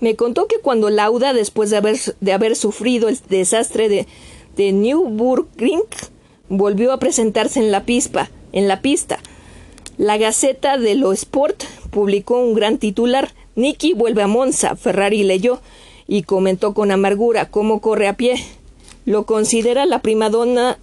[0.00, 4.06] Me contó que cuando Lauda, después de haber, de haber sufrido el desastre de,
[4.56, 5.82] de Nürburgring,
[6.48, 9.18] volvió a presentarse en la, pispa, en la pista.
[9.98, 13.34] La Gaceta de lo Sport publicó un gran titular.
[13.56, 14.74] Nicky vuelve a Monza.
[14.74, 15.60] Ferrari leyó
[16.08, 18.44] y comentó con amargura cómo corre a pie.
[19.04, 20.78] Lo considera la primadona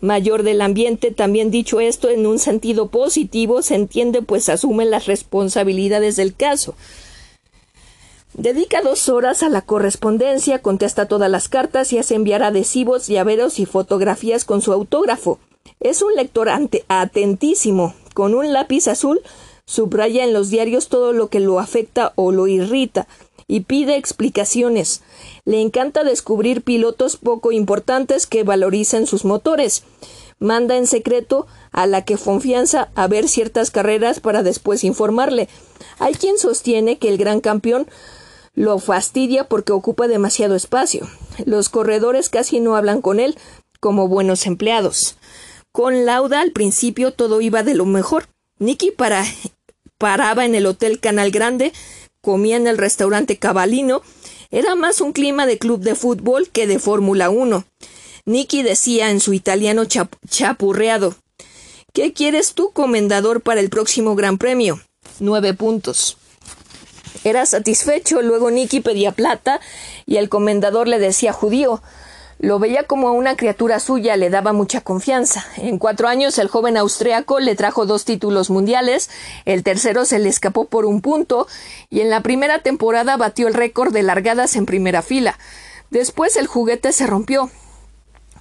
[0.00, 1.10] mayor del ambiente.
[1.10, 6.74] También dicho esto en un sentido positivo, se entiende pues asume las responsabilidades del caso.
[8.34, 13.58] Dedica dos horas a la correspondencia, contesta todas las cartas y hace enviar adhesivos, llaveros
[13.58, 15.38] y fotografías con su autógrafo.
[15.80, 16.48] Es un lector
[16.88, 17.94] atentísimo.
[18.14, 19.20] Con un lápiz azul
[19.64, 23.06] subraya en los diarios todo lo que lo afecta o lo irrita
[23.46, 25.02] y pide explicaciones.
[25.44, 29.84] Le encanta descubrir pilotos poco importantes que valoricen sus motores.
[30.38, 35.48] Manda en secreto a la que confianza a ver ciertas carreras para después informarle.
[35.98, 37.86] Hay quien sostiene que el gran campeón
[38.54, 41.08] lo fastidia porque ocupa demasiado espacio.
[41.46, 43.38] Los corredores casi no hablan con él
[43.80, 45.16] como buenos empleados.
[45.72, 48.26] Con Lauda al principio todo iba de lo mejor.
[48.58, 49.24] Nicky para,
[49.98, 51.72] paraba en el Hotel Canal Grande
[52.22, 54.00] comía en el restaurante Cabalino,
[54.50, 57.64] era más un clima de club de fútbol que de Fórmula 1.
[58.24, 61.16] Nicky decía en su italiano chapurreado
[61.92, 64.80] ¿Qué quieres tú, comendador, para el próximo Gran Premio?
[65.18, 66.16] Nueve puntos.
[67.24, 69.60] Era satisfecho, luego Nicky pedía plata
[70.06, 71.82] y el comendador le decía judío.
[72.42, 75.46] Lo veía como una criatura suya, le daba mucha confianza.
[75.58, 79.10] En cuatro años el joven austriaco le trajo dos títulos mundiales,
[79.44, 81.46] el tercero se le escapó por un punto,
[81.88, 85.38] y en la primera temporada batió el récord de largadas en primera fila.
[85.90, 87.48] Después el juguete se rompió.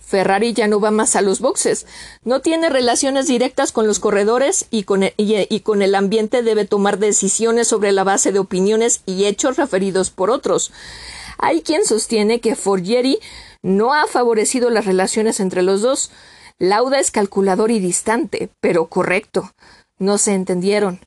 [0.03, 1.85] Ferrari ya no va más a los boxes,
[2.23, 6.65] no tiene relaciones directas con los corredores y con, el, y con el ambiente debe
[6.65, 10.71] tomar decisiones sobre la base de opiniones y hechos referidos por otros.
[11.37, 13.19] Hay quien sostiene que Forgeri
[13.61, 16.11] no ha favorecido las relaciones entre los dos.
[16.57, 19.51] Lauda es calculador y distante, pero correcto.
[19.97, 20.99] No se entendieron.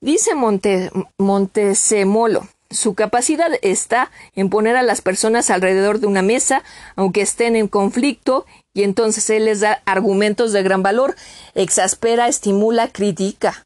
[0.00, 2.48] Dice Monte, Montesemolo.
[2.70, 6.62] Su capacidad está en poner a las personas alrededor de una mesa,
[6.96, 8.44] aunque estén en conflicto,
[8.74, 11.16] y entonces él les da argumentos de gran valor,
[11.54, 13.64] exaspera, estimula, critica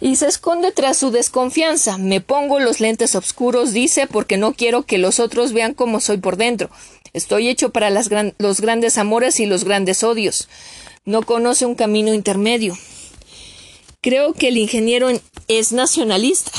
[0.00, 1.98] y se esconde tras su desconfianza.
[1.98, 6.18] Me pongo los lentes oscuros, dice, porque no quiero que los otros vean cómo soy
[6.18, 6.70] por dentro.
[7.14, 10.48] Estoy hecho para los grandes amores y los grandes odios.
[11.04, 12.76] No conoce un camino intermedio.
[14.00, 15.08] Creo que el ingeniero
[15.46, 16.50] es nacionalista.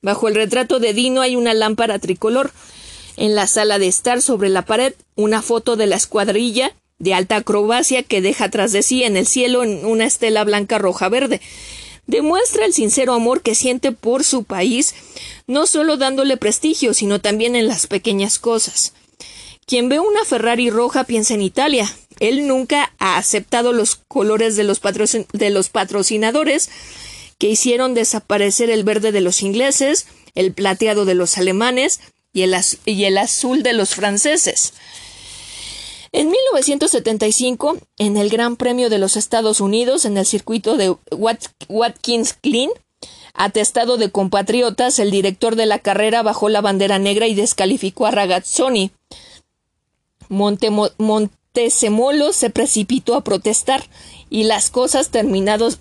[0.00, 2.52] Bajo el retrato de Dino hay una lámpara tricolor.
[3.16, 7.36] En la sala de estar sobre la pared una foto de la escuadrilla de alta
[7.36, 11.40] acrobacia que deja tras de sí en el cielo una estela blanca roja verde.
[12.06, 14.94] Demuestra el sincero amor que siente por su país,
[15.48, 18.94] no solo dándole prestigio, sino también en las pequeñas cosas.
[19.68, 21.86] Quien ve una Ferrari roja piensa en Italia.
[22.20, 26.70] Él nunca ha aceptado los colores de los, patrocinadores
[27.36, 32.00] que hicieron desaparecer el verde de los ingleses, el plateado de los alemanes
[32.32, 34.72] y el, y el azul de los franceses.
[36.12, 40.96] En 1975, en el Gran Premio de los Estados Unidos, en el circuito de
[41.68, 42.70] Watkins Glen,
[43.34, 48.12] atestado de compatriotas, el director de la carrera bajó la bandera negra y descalificó a
[48.12, 48.92] Ragazzoni.
[50.28, 53.84] Montesemolo se precipitó a protestar
[54.30, 55.80] y las cosas terminados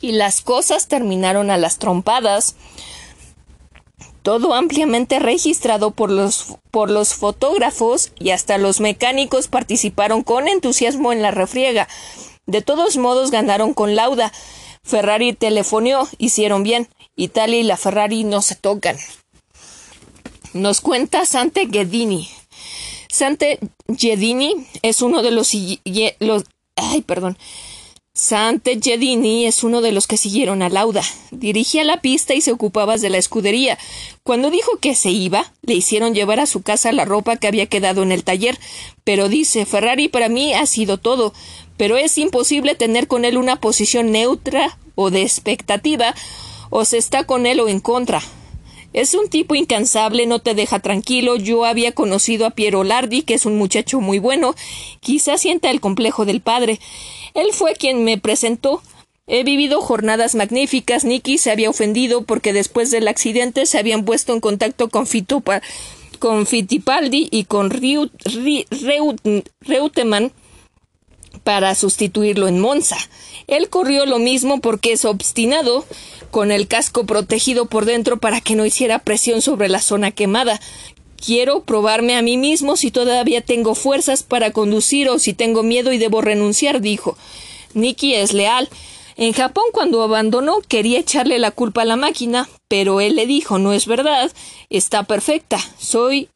[0.00, 2.56] y las cosas terminaron a las trompadas
[4.24, 11.12] todo ampliamente registrado por los, por los fotógrafos y hasta los mecánicos participaron con entusiasmo
[11.12, 11.88] en la refriega.
[12.46, 14.32] De todos modos ganaron con lauda.
[14.82, 16.88] Ferrari telefonió, hicieron bien.
[17.16, 18.96] Italia y la Ferrari no se tocan.
[20.54, 22.28] Nos cuenta Sante Ghedini.
[23.10, 23.58] Sante
[23.88, 25.52] Ghedini es uno de los,
[26.76, 27.36] ay, perdón,
[28.16, 31.02] Sante Gedini es uno de los que siguieron a Lauda.
[31.32, 33.76] Dirigía la pista y se ocupaba de la escudería.
[34.22, 37.66] Cuando dijo que se iba, le hicieron llevar a su casa la ropa que había
[37.66, 38.56] quedado en el taller.
[39.02, 41.34] Pero dice, Ferrari para mí ha sido todo.
[41.76, 46.14] Pero es imposible tener con él una posición neutra o de expectativa,
[46.70, 48.22] o se está con él o en contra.
[48.94, 51.34] Es un tipo incansable, no te deja tranquilo.
[51.36, 54.54] Yo había conocido a Piero Lardi, que es un muchacho muy bueno.
[55.00, 56.78] Quizás sienta el complejo del padre.
[57.34, 58.82] Él fue quien me presentó.
[59.26, 61.04] He vivido jornadas magníficas.
[61.04, 65.60] Nicky se había ofendido porque después del accidente se habían puesto en contacto con, Fitupa,
[66.20, 67.70] con Fittipaldi y con
[69.60, 70.32] Reutemann
[71.44, 72.96] para sustituirlo en Monza.
[73.46, 75.84] Él corrió lo mismo porque es obstinado,
[76.30, 80.60] con el casco protegido por dentro para que no hiciera presión sobre la zona quemada.
[81.24, 85.92] Quiero probarme a mí mismo si todavía tengo fuerzas para conducir o si tengo miedo
[85.92, 87.16] y debo renunciar, dijo.
[87.74, 88.68] Nicky es leal.
[89.16, 93.58] En Japón, cuando abandonó, quería echarle la culpa a la máquina, pero él le dijo
[93.58, 94.32] no es verdad,
[94.70, 95.58] está perfecta.
[95.78, 96.28] Soy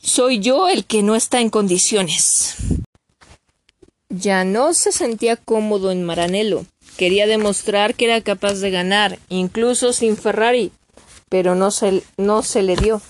[0.00, 2.56] soy yo el que no está en condiciones.
[4.12, 6.64] Ya no se sentía cómodo en Maranello.
[6.96, 10.72] Quería demostrar que era capaz de ganar, incluso sin Ferrari,
[11.28, 13.00] pero no se, no se le dio.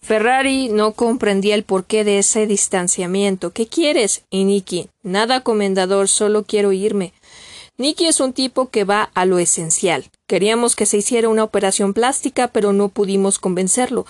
[0.00, 3.50] Ferrari no comprendía el porqué de ese distanciamiento.
[3.50, 4.22] ¿Qué quieres?
[4.30, 7.12] Y Nicky, nada comendador, solo quiero irme.
[7.76, 10.06] Nicky es un tipo que va a lo esencial.
[10.26, 14.06] Queríamos que se hiciera una operación plástica, pero no pudimos convencerlo.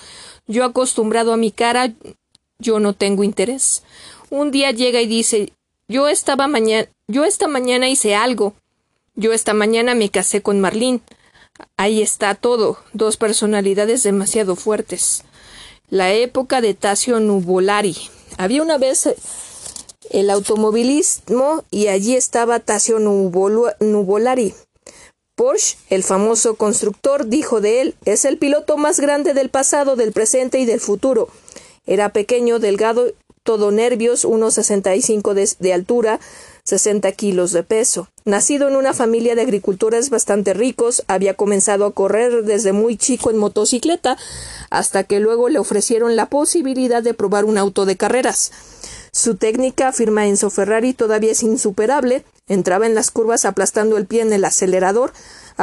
[0.46, 1.92] Yo acostumbrado a mi cara,
[2.60, 3.82] yo no tengo interés.
[4.30, 5.52] Un día llega y dice
[5.90, 8.54] Yo estaba mañana yo esta mañana hice algo.
[9.16, 11.00] Yo esta mañana me casé con Marlene.
[11.76, 12.78] Ahí está todo.
[12.92, 15.24] Dos personalidades demasiado fuertes
[15.88, 17.96] la época de Tasio Nuvolari.
[18.38, 19.16] Había una vez eh,
[20.10, 24.54] el automovilismo y allí estaba Tasio Nuvolari.
[25.34, 30.12] Porsche, el famoso constructor, dijo de él, es el piloto más grande del pasado, del
[30.12, 31.28] presente y del futuro.
[31.86, 33.06] Era pequeño, delgado,
[33.50, 36.20] todo nervios, unos 65 de, de altura,
[36.62, 38.06] 60 kilos de peso.
[38.24, 43.28] Nacido en una familia de agricultores bastante ricos, había comenzado a correr desde muy chico
[43.28, 44.16] en motocicleta,
[44.70, 48.52] hasta que luego le ofrecieron la posibilidad de probar un auto de carreras.
[49.10, 52.24] Su técnica, afirma Enzo Ferrari, todavía es insuperable.
[52.46, 55.12] Entraba en las curvas aplastando el pie en el acelerador,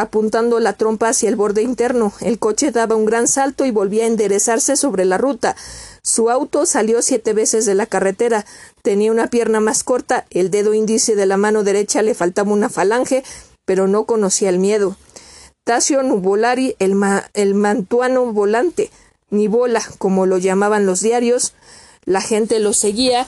[0.01, 2.13] apuntando la trompa hacia el borde interno.
[2.21, 5.55] El coche daba un gran salto y volvía a enderezarse sobre la ruta.
[6.03, 8.45] Su auto salió siete veces de la carretera.
[8.83, 12.69] Tenía una pierna más corta, el dedo índice de la mano derecha le faltaba una
[12.69, 13.23] falange,
[13.65, 14.95] pero no conocía el miedo.
[15.63, 16.95] Tasio Nuvolari, el,
[17.33, 18.91] el mantuano volante,
[19.31, 21.53] ni bola, como lo llamaban los diarios,
[22.05, 23.27] la gente lo seguía,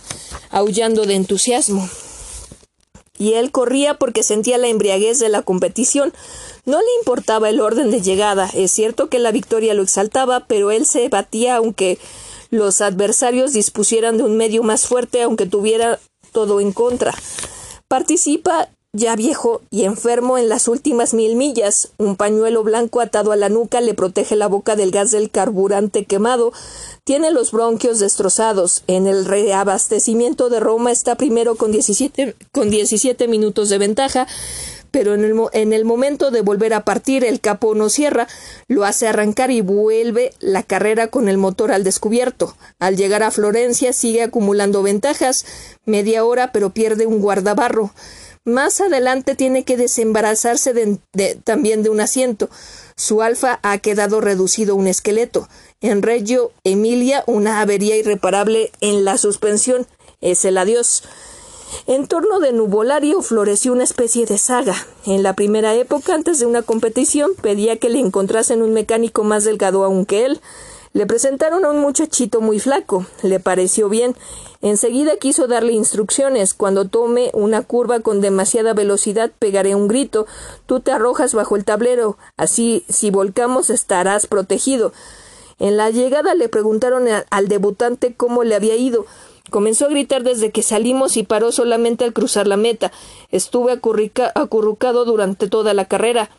[0.51, 1.89] aullando de entusiasmo
[3.19, 6.13] y él corría porque sentía la embriaguez de la competición.
[6.69, 8.47] No le importaba el orden de llegada.
[8.53, 11.97] Es cierto que la victoria lo exaltaba, pero él se batía aunque
[12.51, 15.99] los adversarios dispusieran de un medio más fuerte, aunque tuviera
[16.31, 17.15] todo en contra.
[17.87, 21.89] Participa ya viejo y enfermo en las últimas mil millas.
[21.97, 26.05] Un pañuelo blanco atado a la nuca le protege la boca del gas del carburante
[26.05, 26.53] quemado.
[27.03, 28.83] Tiene los bronquios destrozados.
[28.85, 34.27] En el reabastecimiento de Roma está primero con 17, con 17 minutos de ventaja,
[34.91, 38.27] pero en el, en el momento de volver a partir el capo no cierra,
[38.67, 42.55] lo hace arrancar y vuelve la carrera con el motor al descubierto.
[42.79, 45.45] Al llegar a Florencia sigue acumulando ventajas,
[45.85, 47.91] media hora pero pierde un guardabarro.
[48.45, 50.73] Más adelante tiene que desembarazarse
[51.43, 52.49] también de un asiento.
[52.95, 55.47] Su alfa ha quedado reducido a un esqueleto.
[55.81, 59.87] En Reggio Emilia, una avería irreparable en la suspensión.
[60.21, 61.03] es el adiós.
[61.87, 64.75] En torno de Nubolario floreció una especie de saga.
[65.05, 69.43] En la primera época, antes de una competición, pedía que le encontrasen un mecánico más
[69.43, 70.41] delgado aún que él.
[70.93, 73.05] Le presentaron a un muchachito muy flaco.
[73.21, 74.15] Le pareció bien.
[74.61, 76.53] Enseguida quiso darle instrucciones.
[76.53, 80.25] Cuando tome una curva con demasiada velocidad, pegaré un grito.
[80.65, 82.17] Tú te arrojas bajo el tablero.
[82.37, 84.91] Así, si volcamos, estarás protegido.
[85.59, 89.05] En la llegada le preguntaron al debutante cómo le había ido.
[89.49, 92.91] Comenzó a gritar desde que salimos y paró solamente al cruzar la meta.
[93.31, 96.29] Estuve acurrucado durante toda la carrera.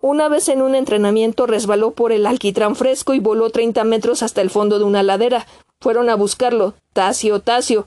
[0.00, 4.40] Una vez en un entrenamiento resbaló por el alquitrán fresco y voló treinta metros hasta
[4.40, 5.46] el fondo de una ladera.
[5.80, 6.74] Fueron a buscarlo.
[6.92, 7.86] Tacio, Tacio.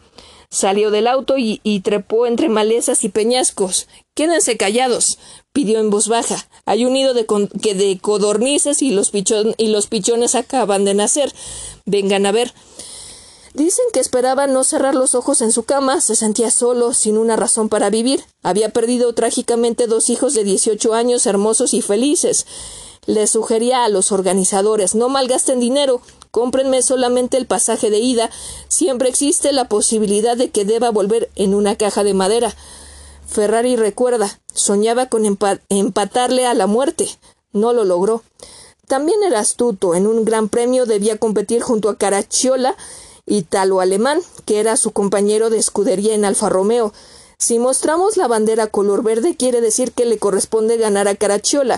[0.50, 3.88] Salió del auto y, trepó entre malezas y peñascos.
[4.14, 5.18] Quédense callados,
[5.54, 6.46] pidió en voz baja.
[6.66, 11.34] Hay un nido de, de codornices y los, y los pichones acaban de nacer.
[11.86, 12.54] Vengan a ver.
[13.54, 17.36] Dicen que esperaba no cerrar los ojos en su cama, se sentía solo, sin una
[17.36, 18.24] razón para vivir.
[18.44, 22.46] Había perdido trágicamente dos hijos de dieciocho años, hermosos y felices.
[23.06, 28.30] Le sugería a los organizadores no malgasten dinero, cómprenme solamente el pasaje de ida.
[28.70, 32.56] Siempre existe la posibilidad de que deba volver en una caja de madera.
[33.28, 35.26] Ferrari recuerda, soñaba con
[35.70, 37.10] empatarle a la muerte.
[37.52, 38.24] No lo logró.
[38.88, 39.94] También era astuto.
[39.94, 42.76] En un gran premio debía competir junto a Caracciolo
[43.32, 46.94] italo-alemán, que era su compañero de escudería en Alfa Romeo.
[47.38, 51.76] Si mostramos la bandera color verde, quiere decir que le corresponde ganar a Caracciolo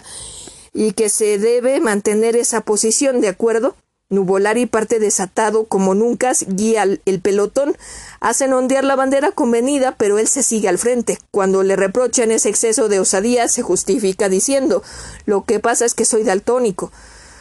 [0.74, 3.76] y que se debe mantener esa posición, ¿de acuerdo?
[4.10, 7.78] Nuvolari parte desatado como nunca, guía el pelotón,
[8.20, 11.18] hacen ondear la bandera convenida, pero él se sigue al frente.
[11.32, 14.84] Cuando le reprochan ese exceso de osadía, se justifica diciendo
[15.26, 16.92] lo que pasa es que soy daltónico.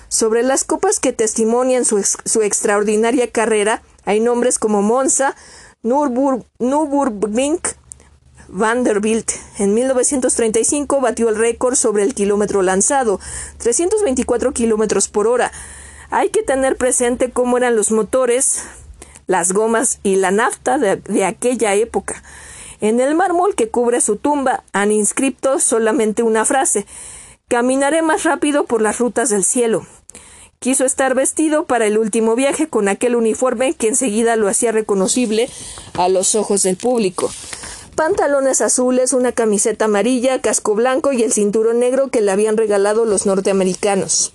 [0.08, 5.34] Sobre las copas que testimonian su extraordinaria carrera, hay nombres como Monza,
[5.82, 7.60] Nürburgring,
[8.48, 9.30] Vanderbilt.
[9.58, 13.20] En 1935 batió el récord sobre el kilómetro lanzado,
[13.58, 15.52] 324 kilómetros por hora.
[16.10, 18.62] Hay que tener presente cómo eran los motores,
[19.26, 22.22] las gomas y la nafta de, de aquella época.
[22.80, 26.84] En el mármol que cubre su tumba han inscrito solamente una frase
[27.52, 29.86] Caminaré más rápido por las rutas del cielo.
[30.62, 35.50] Quiso estar vestido para el último viaje con aquel uniforme que enseguida lo hacía reconocible
[35.94, 37.32] a los ojos del público.
[37.96, 43.04] Pantalones azules, una camiseta amarilla, casco blanco y el cinturón negro que le habían regalado
[43.06, 44.34] los norteamericanos.